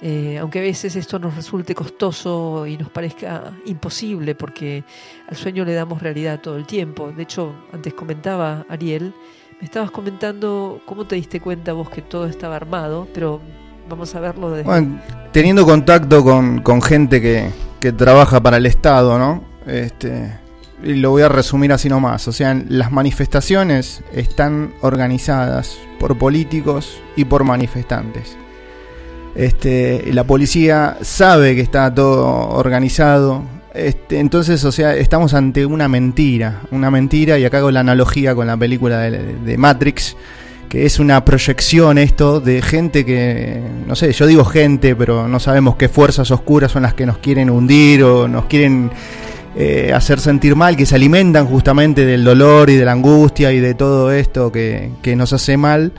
[0.00, 4.84] Eh, aunque a veces esto nos resulte costoso y nos parezca imposible, porque
[5.28, 7.12] al sueño le damos realidad todo el tiempo.
[7.12, 9.14] De hecho, antes comentaba Ariel,
[9.60, 13.40] me estabas comentando cómo te diste cuenta vos que todo estaba armado, pero
[13.88, 14.62] vamos a verlo de...
[14.62, 15.00] Bueno,
[15.32, 17.50] teniendo contacto con, con gente que,
[17.80, 19.44] que, trabaja para el Estado, ¿no?
[19.66, 20.38] Este,
[20.82, 22.28] y lo voy a resumir así nomás.
[22.28, 28.36] O sea, las manifestaciones están organizadas por políticos y por manifestantes.
[29.34, 33.42] Este, la policía sabe que está todo organizado.
[33.76, 36.62] Este, entonces, o sea, estamos ante una mentira.
[36.70, 40.16] Una mentira, y acá hago la analogía con la película de, Matrix,
[40.68, 45.38] que es una proyección esto de gente que, no sé, yo digo gente, pero no
[45.40, 48.90] sabemos qué fuerzas oscuras son las que nos quieren hundir o nos quieren
[49.56, 53.60] eh, hacer sentir mal, que se alimentan justamente del dolor y de la angustia y
[53.60, 55.92] de todo esto que, que nos hace mal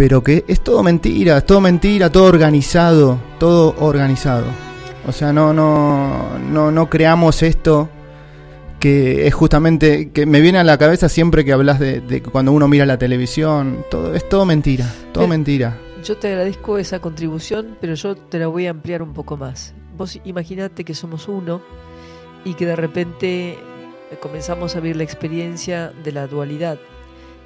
[0.00, 4.69] pero que es todo mentira, es todo mentira, todo organizado, todo organizado.
[5.06, 7.88] O sea, no, no, no, no creamos esto
[8.78, 12.52] que es justamente, que me viene a la cabeza siempre que hablas de, de cuando
[12.52, 15.76] uno mira la televisión, todo, es todo mentira, todo pero, mentira.
[16.02, 19.74] Yo te agradezco esa contribución, pero yo te la voy a ampliar un poco más.
[19.98, 21.60] Vos imaginate que somos uno
[22.44, 23.58] y que de repente
[24.20, 26.78] comenzamos a vivir la experiencia de la dualidad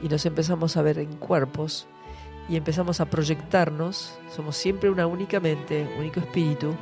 [0.03, 1.89] y nos empezamos a ver en cuerpos
[2.49, 6.75] y empezamos a proyectarnos, somos siempre una única mente, único espíritu,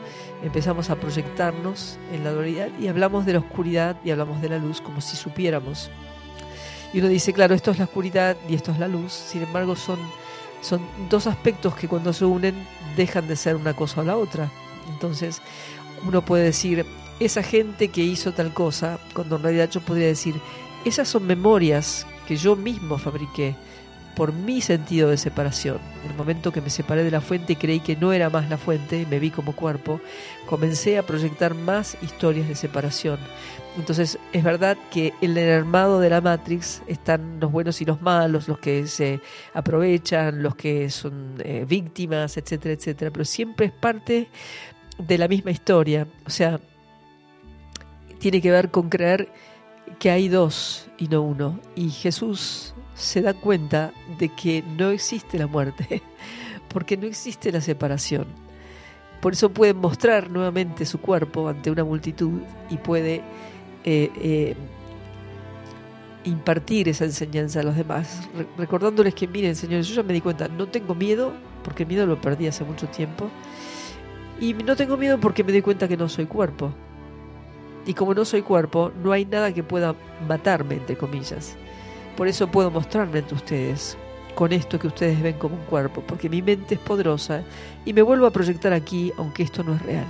[0.43, 4.59] empezamos a proyectarnos en la dualidad y hablamos de la oscuridad y hablamos de la
[4.59, 5.90] luz como si supiéramos.
[6.93, 9.76] Y uno dice, claro, esto es la oscuridad y esto es la luz, sin embargo
[9.76, 9.98] son,
[10.60, 12.55] son dos aspectos que cuando se unen
[12.97, 14.51] dejan de ser una cosa o la otra.
[14.90, 15.40] Entonces
[16.06, 16.84] uno puede decir,
[17.20, 20.34] esa gente que hizo tal cosa, cuando en realidad yo podría decir,
[20.84, 23.55] esas son memorias que yo mismo fabriqué
[24.14, 25.78] por mi sentido de separación.
[26.09, 28.59] El momento que me separé de la fuente y creí que no era más la
[28.59, 30.01] fuente, me vi como cuerpo,
[30.47, 33.18] comencé a proyectar más historias de separación.
[33.76, 38.02] Entonces es verdad que en el armado de la Matrix están los buenos y los
[38.02, 39.20] malos, los que se
[39.55, 44.28] aprovechan, los que son eh, víctimas, etcétera, etcétera, pero siempre es parte
[44.98, 46.06] de la misma historia.
[46.26, 46.60] O sea,
[48.18, 49.30] tiene que ver con creer
[49.98, 51.59] que hay dos y no uno.
[51.74, 56.02] Y Jesús se da cuenta de que no existe la muerte,
[56.69, 58.27] porque no existe la separación.
[59.20, 62.40] Por eso puede mostrar nuevamente su cuerpo ante una multitud
[62.70, 63.23] y puede
[63.85, 64.56] eh, eh,
[66.24, 68.28] impartir esa enseñanza a los demás,
[68.59, 71.32] recordándoles que, miren, señores, yo ya me di cuenta, no tengo miedo,
[71.62, 73.31] porque el miedo lo perdí hace mucho tiempo,
[74.40, 76.73] y no tengo miedo porque me doy cuenta que no soy cuerpo.
[77.86, 79.94] Y como no soy cuerpo, no hay nada que pueda
[80.27, 81.56] matarme, entre comillas.
[82.16, 83.97] Por eso puedo mostrarme ante ustedes
[84.34, 87.43] con esto que ustedes ven como un cuerpo, porque mi mente es poderosa
[87.84, 90.06] y me vuelvo a proyectar aquí aunque esto no es real.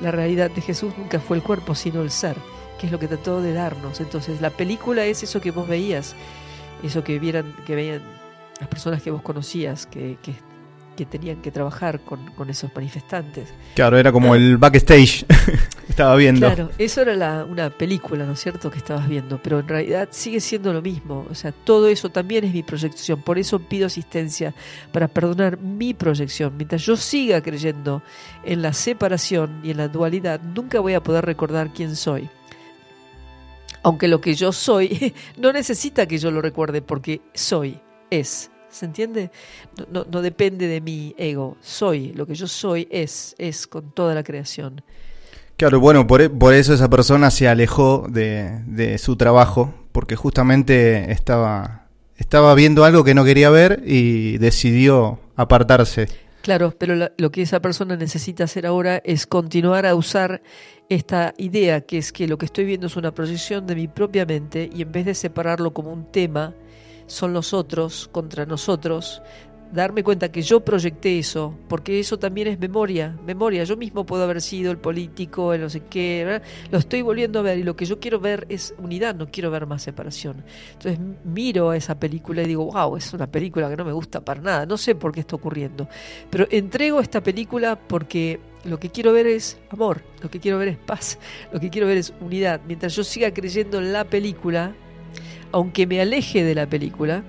[0.00, 2.36] La realidad de Jesús nunca fue el cuerpo, sino el ser,
[2.78, 4.00] que es lo que trató de darnos.
[4.00, 6.14] Entonces, la película es eso que vos veías,
[6.82, 8.02] eso que vieran, que veían
[8.60, 10.34] las personas que vos conocías, que, que
[10.96, 13.52] que tenían que trabajar con, con esos manifestantes.
[13.74, 15.24] Claro, era como el backstage.
[15.88, 16.46] Estaba viendo.
[16.46, 20.08] Claro, eso era la, una película, ¿no es cierto?, que estabas viendo, pero en realidad
[20.10, 21.26] sigue siendo lo mismo.
[21.30, 23.22] O sea, todo eso también es mi proyección.
[23.22, 24.52] Por eso pido asistencia
[24.92, 26.56] para perdonar mi proyección.
[26.56, 28.02] Mientras yo siga creyendo
[28.44, 32.28] en la separación y en la dualidad, nunca voy a poder recordar quién soy.
[33.82, 38.50] Aunque lo que yo soy no necesita que yo lo recuerde porque soy, es.
[38.76, 39.30] ¿Se entiende?
[39.78, 41.56] No, no, no, depende de mi ego.
[41.62, 42.12] Soy.
[42.12, 43.34] Lo que yo soy es.
[43.38, 44.82] Es con toda la creación.
[45.56, 51.10] Claro, bueno, por, por eso esa persona se alejó de, de, su trabajo, porque justamente
[51.10, 51.86] estaba,
[52.18, 56.08] estaba viendo algo que no quería ver y decidió apartarse.
[56.42, 60.42] Claro, pero la, lo que esa persona necesita hacer ahora es continuar a usar
[60.90, 64.26] esta idea, que es que lo que estoy viendo es una proyección de mi propia
[64.26, 66.54] mente y en vez de separarlo como un tema,
[67.06, 69.22] son los otros contra nosotros,
[69.72, 74.22] darme cuenta que yo proyecté eso, porque eso también es memoria, memoria, yo mismo puedo
[74.24, 76.42] haber sido el político, el no sé qué, ¿verdad?
[76.70, 79.50] lo estoy volviendo a ver y lo que yo quiero ver es unidad, no quiero
[79.50, 80.44] ver más separación.
[80.72, 84.40] Entonces miro esa película y digo, wow, es una película que no me gusta para
[84.40, 85.88] nada, no sé por qué está ocurriendo,
[86.30, 90.68] pero entrego esta película porque lo que quiero ver es amor, lo que quiero ver
[90.68, 91.18] es paz,
[91.52, 92.60] lo que quiero ver es unidad.
[92.66, 94.74] Mientras yo siga creyendo en la película,
[95.56, 97.22] aunque me aleje de la película,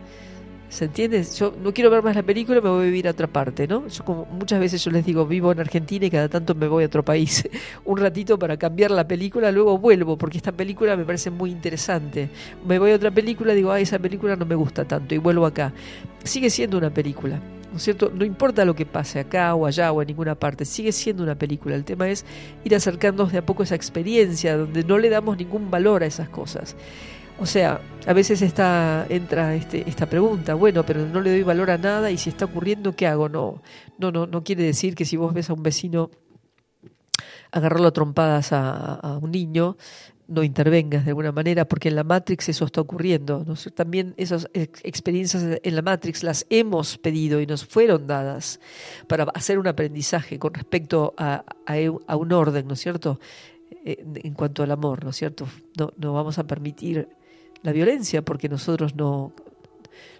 [0.67, 1.23] ¿se entiende?
[1.23, 3.87] Yo no quiero ver más la película, me voy a vivir a otra parte, ¿no?
[3.87, 6.83] Yo como muchas veces yo les digo, vivo en Argentina y cada tanto me voy
[6.83, 7.47] a otro país
[7.85, 12.29] un ratito para cambiar la película, luego vuelvo porque esta película me parece muy interesante.
[12.67, 15.45] Me voy a otra película, digo, ah, esa película no me gusta tanto y vuelvo
[15.45, 15.71] acá.
[16.25, 17.39] Sigue siendo una película.
[17.71, 18.11] ¿No cierto?
[18.13, 21.35] No importa lo que pase acá o allá o en ninguna parte, sigue siendo una
[21.35, 21.75] película.
[21.75, 22.25] El tema es
[22.65, 26.05] ir acercándonos de a poco a esa experiencia donde no le damos ningún valor a
[26.05, 26.75] esas cosas.
[27.39, 31.69] O sea, a veces está, entra este, esta pregunta, bueno, pero no le doy valor
[31.69, 33.29] a nada y si está ocurriendo, ¿qué hago?
[33.29, 33.61] No,
[33.99, 36.09] no, no, no quiere decir que si vos ves a un vecino
[37.51, 39.77] agarrarlo a trompadas a, un niño,
[40.27, 43.45] no intervengas de alguna manera, porque en la Matrix eso está ocurriendo.
[43.45, 43.55] ¿no?
[43.71, 48.59] También esas experiencias en la Matrix las hemos pedido y nos fueron dadas
[49.07, 53.19] para hacer un aprendizaje con respecto a, a un orden, ¿no es cierto?
[53.85, 55.47] En cuanto al amor, ¿no es cierto?
[55.77, 57.07] No, no vamos a permitir
[57.63, 59.33] la violencia porque nosotros no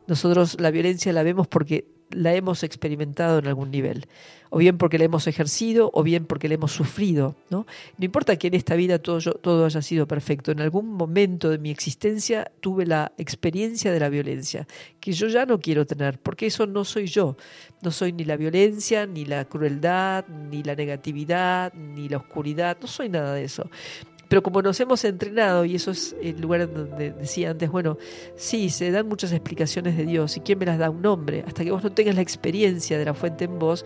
[0.08, 4.06] nosotros la violencia la vemos porque la hemos experimentado en algún nivel,
[4.50, 7.36] o bien porque la hemos ejercido, o bien porque la hemos sufrido.
[7.50, 7.66] No,
[7.98, 11.58] no importa que en esta vida todo, todo haya sido perfecto, en algún momento de
[11.58, 14.68] mi existencia tuve la experiencia de la violencia,
[15.02, 17.36] que yo ya no quiero tener, porque eso no soy yo.
[17.82, 22.88] No soy ni la violencia, ni la crueldad, ni la negatividad, ni la oscuridad, no
[22.88, 23.70] soy nada de eso.
[24.28, 27.98] Pero como nos hemos entrenado, y eso es el lugar donde decía antes, bueno,
[28.36, 30.90] sí, se dan muchas explicaciones de Dios, ¿y quién me las da?
[30.90, 31.44] Un hombre.
[31.48, 33.86] Hasta que vos no tengas la experiencia de la fuente en vos,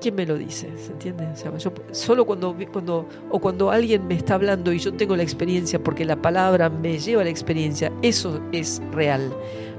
[0.00, 0.68] ¿quién me lo dice?
[0.78, 1.28] ¿Se entiende?
[1.28, 5.82] O solo cuando, cuando, o cuando alguien me está hablando y yo tengo la experiencia,
[5.82, 9.34] porque la palabra me lleva a la experiencia, eso es real.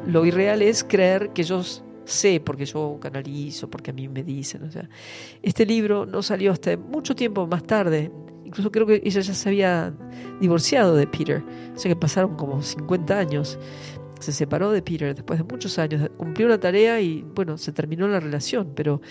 [0.05, 1.63] Lo irreal es creer que yo
[2.05, 4.63] sé porque yo canalizo, porque a mí me dicen.
[4.63, 4.87] O sea,
[5.41, 8.11] este libro no salió hasta mucho tiempo más tarde
[8.51, 9.93] incluso creo que ella ya se había
[10.41, 11.41] divorciado de Peter,
[11.73, 13.57] o sea que pasaron como 50 años.
[14.19, 18.09] Se separó de Peter después de muchos años, cumplió una tarea y bueno, se terminó
[18.09, 19.01] la relación, pero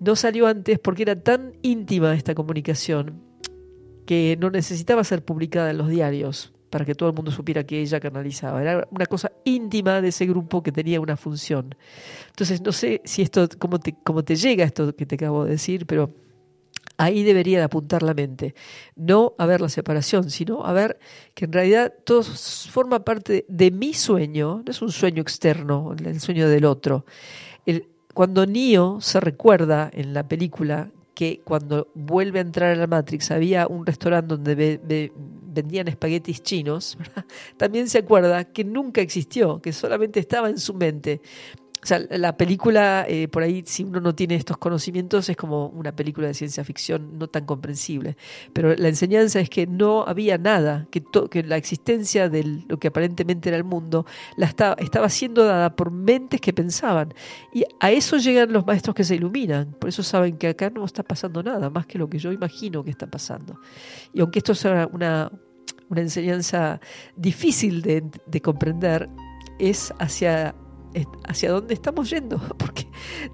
[0.00, 3.22] no salió antes porque era tan íntima esta comunicación
[4.06, 7.80] que no necesitaba ser publicada en los diarios para que todo el mundo supiera que
[7.80, 8.62] ella canalizaba.
[8.62, 11.74] Era una cosa íntima de ese grupo que tenía una función.
[12.28, 15.52] Entonces, no sé si esto, cómo te, cómo te llega esto que te acabo de
[15.52, 16.14] decir, pero
[16.98, 18.54] ahí debería de apuntar la mente.
[18.96, 20.98] No a ver la separación, sino a ver
[21.32, 26.20] que en realidad todo forma parte de mi sueño, no es un sueño externo, el
[26.20, 27.06] sueño del otro.
[27.64, 32.86] El, cuando Neo se recuerda en la película que cuando vuelve a entrar a la
[32.86, 36.98] Matrix había un restaurante donde ve, ve, vendían espaguetis chinos,
[37.56, 41.20] también se acuerda que nunca existió, que solamente estaba en su mente.
[41.88, 45.96] Sea, la película, eh, por ahí, si uno no tiene estos conocimientos, es como una
[45.96, 48.18] película de ciencia ficción no tan comprensible.
[48.52, 52.88] Pero la enseñanza es que no había nada, que, que la existencia de lo que
[52.88, 54.04] aparentemente era el mundo
[54.36, 57.14] la estaba, estaba siendo dada por mentes que pensaban.
[57.54, 59.72] Y a eso llegan los maestros que se iluminan.
[59.80, 62.84] Por eso saben que acá no está pasando nada, más que lo que yo imagino
[62.84, 63.58] que está pasando.
[64.12, 65.32] Y aunque esto sea una,
[65.88, 66.82] una enseñanza
[67.16, 69.08] difícil de, de comprender,
[69.58, 70.54] es hacia
[71.24, 72.86] hacia dónde estamos yendo, porque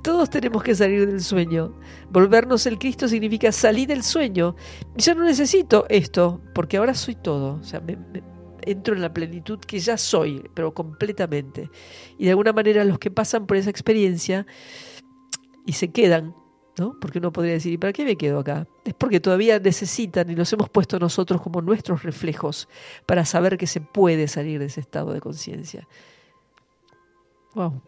[0.03, 1.75] todos tenemos que salir del sueño.
[2.11, 4.57] Volvernos el Cristo significa salir del sueño.
[4.97, 7.55] Ya no necesito esto, porque ahora soy todo.
[7.61, 7.83] O sea,
[8.63, 11.71] entro en la plenitud que ya soy, pero completamente.
[12.19, 14.47] Y de alguna manera los que pasan por esa experiencia
[15.67, 16.35] y se quedan,
[16.79, 16.99] ¿no?
[17.01, 18.67] Porque uno podría decir, ¿y para qué me quedo acá?
[18.85, 22.69] Es porque todavía necesitan y nos hemos puesto nosotros como nuestros reflejos
[23.07, 25.87] para saber que se puede salir de ese estado de conciencia.
[27.55, 27.81] Wow.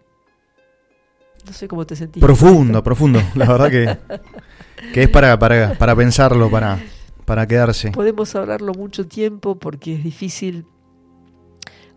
[1.46, 2.20] No sé cómo te sentís.
[2.20, 3.20] Profundo, profundo.
[3.34, 3.96] La verdad que,
[4.92, 6.78] que es para, para, para pensarlo, para,
[7.24, 7.92] para quedarse.
[7.92, 10.66] Podemos hablarlo mucho tiempo porque es difícil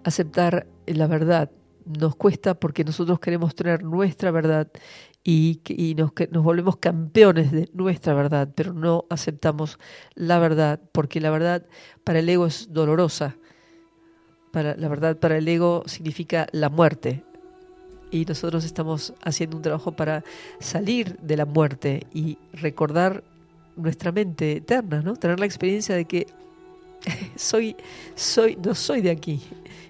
[0.03, 1.51] aceptar la verdad.
[1.85, 4.67] Nos cuesta porque nosotros queremos tener nuestra verdad
[5.23, 9.79] y, y nos, nos volvemos campeones de nuestra verdad, pero no aceptamos
[10.13, 11.65] la verdad porque la verdad
[12.03, 13.37] para el ego es dolorosa.
[14.51, 17.23] Para, la verdad para el ego significa la muerte,
[18.11, 20.23] y nosotros estamos haciendo un trabajo para
[20.59, 23.23] salir de la muerte y recordar
[23.75, 25.15] nuestra mente eterna, ¿no?
[25.15, 26.27] Tener la experiencia de que
[27.35, 27.75] soy,
[28.15, 29.41] soy, no soy de aquí,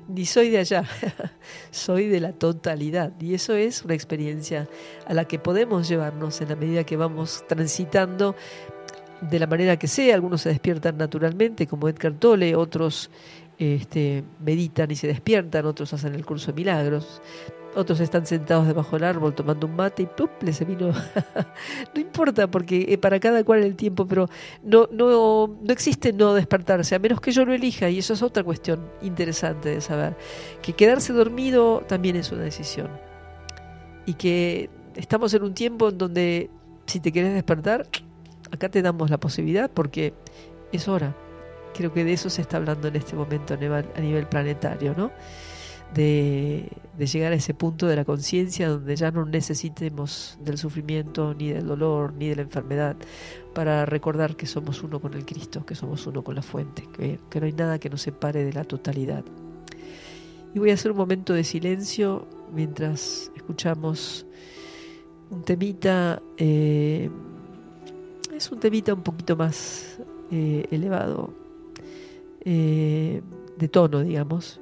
[0.07, 0.83] ni soy de allá,
[1.71, 3.13] soy de la totalidad.
[3.19, 4.67] Y eso es una experiencia
[5.05, 8.35] a la que podemos llevarnos en la medida que vamos transitando
[9.21, 10.15] de la manera que sea.
[10.15, 13.09] Algunos se despiertan naturalmente, como Edgar Tolle, otros
[13.59, 17.21] este, meditan y se despiertan, otros hacen el curso de milagros.
[17.75, 20.29] Otros están sentados debajo del árbol tomando un mate y ¡pup!
[20.41, 20.87] les vino.
[21.93, 24.27] no importa, porque eh, para cada cual el tiempo, pero
[24.63, 28.23] no, no, no existe no despertarse, a menos que yo lo elija, y eso es
[28.23, 30.17] otra cuestión interesante de saber.
[30.63, 32.89] Que quedarse dormido también es una decisión.
[34.07, 36.49] Y que estamos en un tiempo en donde
[36.87, 37.87] si te quieres despertar,
[38.51, 40.13] acá te damos la posibilidad porque
[40.71, 41.15] es hora.
[41.73, 45.11] Creo que de eso se está hablando en este momento a nivel, planetario, ¿no?
[45.93, 51.49] de, llegar a ese punto de la conciencia donde ya no necesitemos del sufrimiento, ni
[51.49, 52.95] del dolor, ni de la enfermedad,
[53.53, 57.19] para recordar que somos uno con el Cristo, que somos uno con la fuente, que,
[57.39, 59.23] no hay nada que nos separe de la totalidad.
[60.53, 64.25] Y voy a hacer un momento de silencio mientras escuchamos
[65.29, 67.09] un temita, eh,
[68.35, 69.99] es un temita un poquito más
[70.31, 71.33] eh, elevado,
[72.45, 73.21] eh,
[73.57, 74.59] de tono, digamos,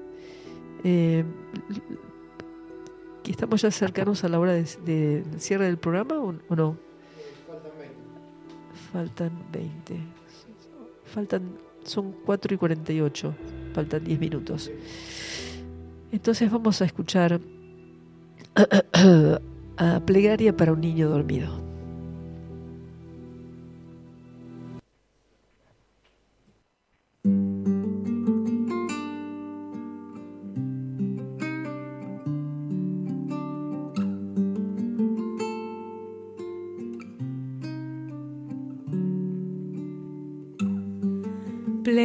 [0.83, 1.23] eh,
[3.25, 6.77] ¿Estamos ya cercanos a la hora del de, cierre del programa o, no?
[8.93, 9.99] Faltan 20.
[11.05, 11.41] Faltan
[11.83, 13.35] son 4 y 48.
[13.73, 14.71] Faltan 10 minutos.
[16.11, 17.41] Entonces vamos a escuchar
[19.77, 21.66] a Plegaria para un niño dormido.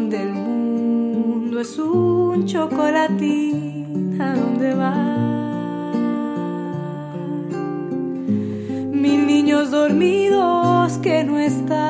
[0.00, 4.94] donde el mundo es un chocolatín, ¿a dónde va?
[8.92, 11.89] Mil niños dormidos que no están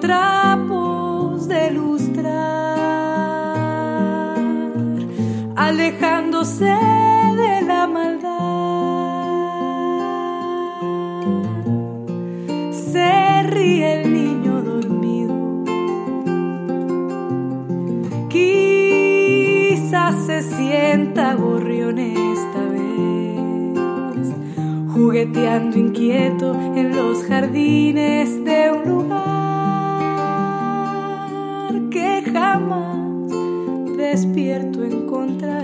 [0.00, 2.36] trapos de lustrar,
[5.56, 8.28] alejándose de la maldad.
[12.70, 15.64] Se ríe el niño dormido,
[18.28, 24.32] quizás se sienta gorrión esta vez,
[24.92, 29.57] jugueteando inquieto en los jardines de un lugar
[32.48, 33.30] jamás
[33.98, 35.57] despierto encontrará.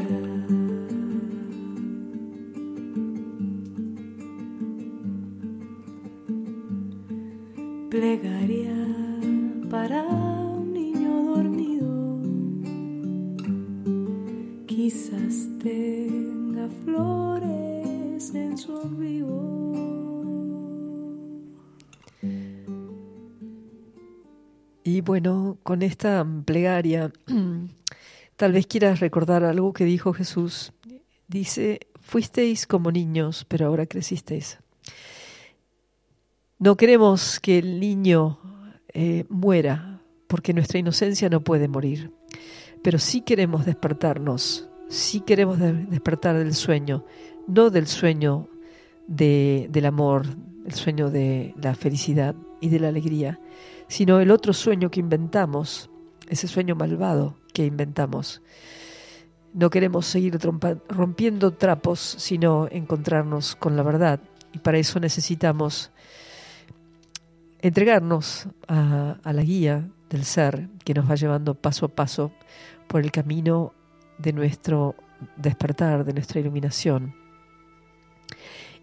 [25.05, 27.13] Bueno, con esta plegaria,
[28.37, 30.73] tal vez quieras recordar algo que dijo Jesús.
[31.29, 34.59] Dice, fuisteis como niños, pero ahora crecisteis.
[36.59, 38.39] No queremos que el niño
[38.93, 42.13] eh, muera, porque nuestra inocencia no puede morir,
[42.83, 47.05] pero sí queremos despertarnos si queremos despertar del sueño,
[47.47, 48.49] no del sueño
[49.07, 50.25] de, del amor,
[50.65, 53.41] el sueño de la felicidad y de la alegría,
[53.95, 55.89] sino el otro sueño que inventamos,
[56.29, 58.43] ese sueño malvado que inventamos.
[59.53, 60.37] No queremos seguir
[60.89, 64.19] rompiendo trapos, sino encontrarnos con la verdad.
[64.53, 65.93] Y para eso necesitamos
[67.61, 72.33] entregarnos a, la guía del ser que nos va llevando paso a paso
[72.89, 73.75] por el camino
[74.19, 74.97] de nuestro
[75.37, 77.15] despertar, de nuestra iluminación.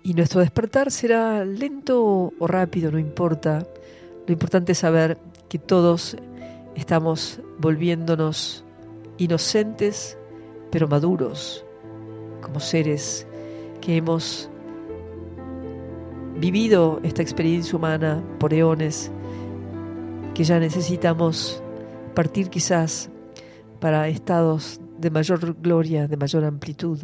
[0.03, 3.67] Y nuestro despertar será lento o rápido, no importa.
[4.27, 5.17] Lo importante es saber
[5.49, 6.15] que todos
[6.75, 8.63] estamos volviéndonos
[9.17, 10.17] inocentes,
[10.71, 11.65] pero maduros,
[12.41, 13.27] como seres
[13.81, 14.49] que hemos
[16.39, 19.11] vivido esta experiencia humana por eones,
[20.33, 21.61] que ya necesitamos
[22.15, 23.09] partir quizás
[23.79, 26.99] para estados de mayor gloria, de mayor amplitud.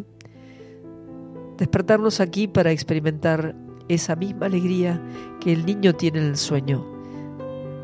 [1.58, 3.56] Despertarnos aquí para experimentar
[3.90, 5.02] esa misma alegría
[5.40, 6.97] que el niño tiene en el sueño,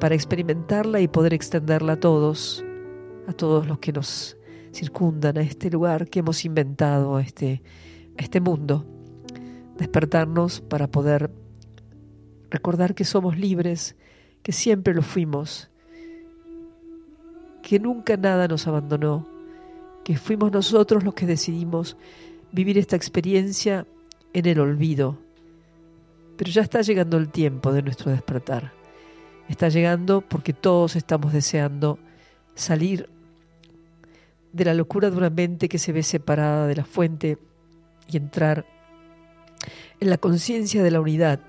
[0.03, 2.61] para experimentarla y poder extenderla a todos,
[3.25, 4.35] a todos los que nos
[4.73, 7.63] circundan, a este lugar que hemos inventado, a este,
[8.17, 8.85] este mundo.
[9.77, 11.31] Despertarnos para poder
[12.49, 13.95] recordar que somos libres,
[14.41, 15.71] que siempre lo fuimos,
[17.61, 19.25] que nunca nada nos abandonó,
[20.03, 21.95] que fuimos nosotros los que decidimos
[22.51, 23.87] vivir esta experiencia
[24.33, 25.17] en el olvido.
[26.35, 28.82] Pero ya está llegando el tiempo de nuestro despertar.
[29.49, 31.99] Está llegando porque todos estamos deseando
[32.55, 33.09] salir
[34.51, 37.37] de la locura de una mente que se ve separada de la fuente
[38.07, 38.65] y entrar
[39.99, 41.39] en la conciencia de la unidad,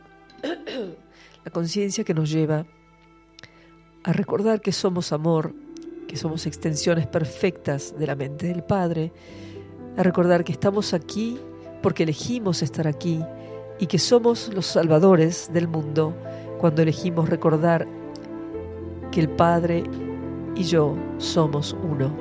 [1.45, 2.67] la conciencia que nos lleva
[4.03, 5.55] a recordar que somos amor,
[6.09, 9.13] que somos extensiones perfectas de la mente del Padre,
[9.97, 11.39] a recordar que estamos aquí
[11.83, 13.21] porque elegimos estar aquí
[13.79, 16.15] y que somos los salvadores del mundo
[16.59, 17.87] cuando elegimos recordar
[19.11, 19.85] que el Padre
[20.57, 22.13] y yo somos uno.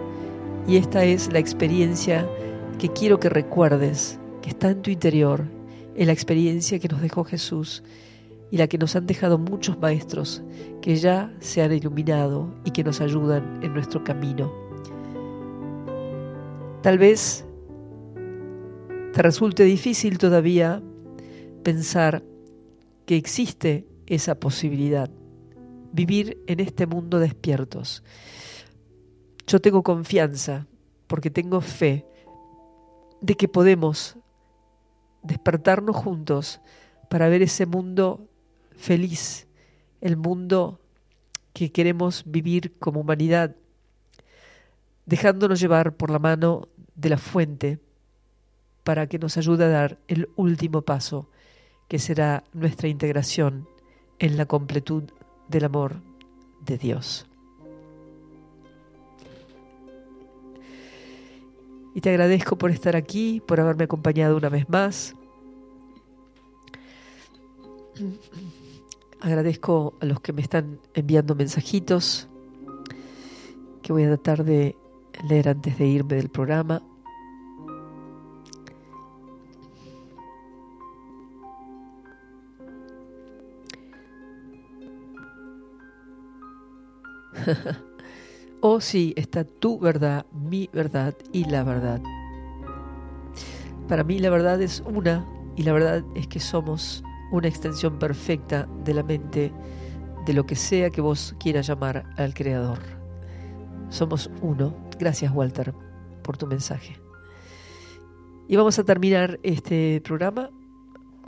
[0.68, 2.28] Y esta es la experiencia
[2.80, 5.44] que quiero que recuerdes, que está en tu interior,
[5.96, 7.84] es la experiencia que nos dejó Jesús
[8.50, 10.44] y la que nos han dejado muchos maestros
[10.82, 14.52] que ya se han iluminado y que nos ayudan en nuestro camino.
[16.82, 17.46] Tal vez
[19.14, 20.82] te resulte difícil todavía
[21.64, 22.24] pensar
[23.06, 25.10] que existe esa posibilidad,
[25.92, 28.04] vivir en este mundo despiertos.
[29.48, 30.68] Yo tengo confianza
[31.08, 32.06] porque tengo fe
[33.22, 34.18] de que podemos
[35.22, 36.62] despertarnos juntos
[37.10, 38.28] para ver ese mundo
[38.76, 39.48] feliz,
[40.02, 40.80] el mundo
[41.54, 43.56] que queremos vivir como humanidad,
[45.06, 47.80] dejándonos llevar por la mano de la fuente
[48.84, 51.30] para que nos ayude a dar el último paso,
[51.88, 53.68] que será nuestra integración
[54.24, 55.04] en la completud
[55.50, 55.98] del amor
[56.66, 57.28] de Dios.
[61.94, 65.14] Y te agradezco por estar aquí, por haberme acompañado una vez más.
[69.20, 72.30] Agradezco a los que me están enviando mensajitos
[73.82, 74.78] que voy a tratar de
[75.28, 76.82] leer antes de irme del programa.
[88.62, 92.02] oh sí, está tu verdad, mi verdad y la verdad.
[93.88, 95.26] Para mí la verdad es una
[95.56, 99.52] y la verdad es que somos una extensión perfecta de la mente
[100.26, 102.80] de lo que sea que vos quieras llamar al Creador.
[103.90, 104.76] Somos uno.
[105.00, 105.74] Gracias, Walter,
[106.24, 106.96] por tu mensaje.
[108.48, 110.50] Y vamos a terminar este programa.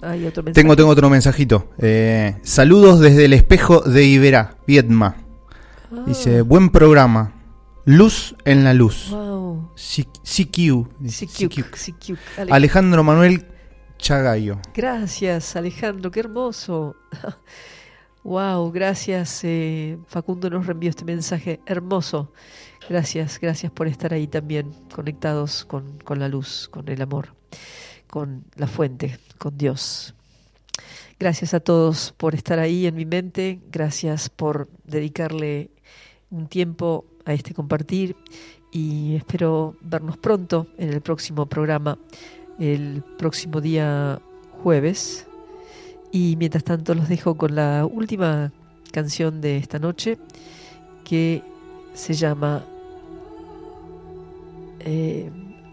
[0.02, 0.62] Hay otro mensaje.
[0.62, 1.70] Tengo, tengo otro mensajito.
[1.78, 5.25] Eh, saludos desde el espejo de Iberá, Vietma.
[5.98, 7.34] Ah, Dice, buen programa.
[7.86, 9.10] Luz en la luz.
[9.12, 9.70] wow.
[9.76, 10.88] CQ.
[12.38, 13.46] Ale- Alejandro Manuel
[13.98, 14.60] Chagayo.
[14.74, 16.96] Gracias, Alejandro, qué hermoso.
[18.24, 19.42] wow, gracias.
[19.44, 22.32] eh, Facundo nos reenvió este mensaje hermoso.
[22.90, 27.36] Gracias, gracias por estar ahí también, conectados con, con la luz, con el amor,
[28.08, 30.14] con la fuente, con Dios.
[31.20, 35.72] Gracias a todos por estar ahí en mi mente, gracias por dedicarle
[36.36, 38.16] un tiempo a este compartir
[38.72, 41.98] y espero vernos pronto en el próximo programa,
[42.60, 44.20] el próximo día
[44.64, 45.28] jueves.
[46.12, 48.52] Y mientras tanto los dejo con la última
[48.92, 50.18] canción de esta noche
[51.04, 51.42] que
[51.94, 52.64] se llama
[54.80, 55.30] eh,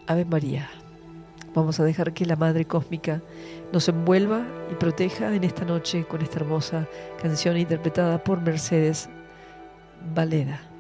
[0.07, 0.69] Ave María.
[1.55, 3.21] Vamos a dejar que la Madre Cósmica
[3.73, 6.89] nos envuelva y proteja en esta noche con esta hermosa
[7.21, 9.09] canción interpretada por Mercedes
[10.05, 10.72] Valera.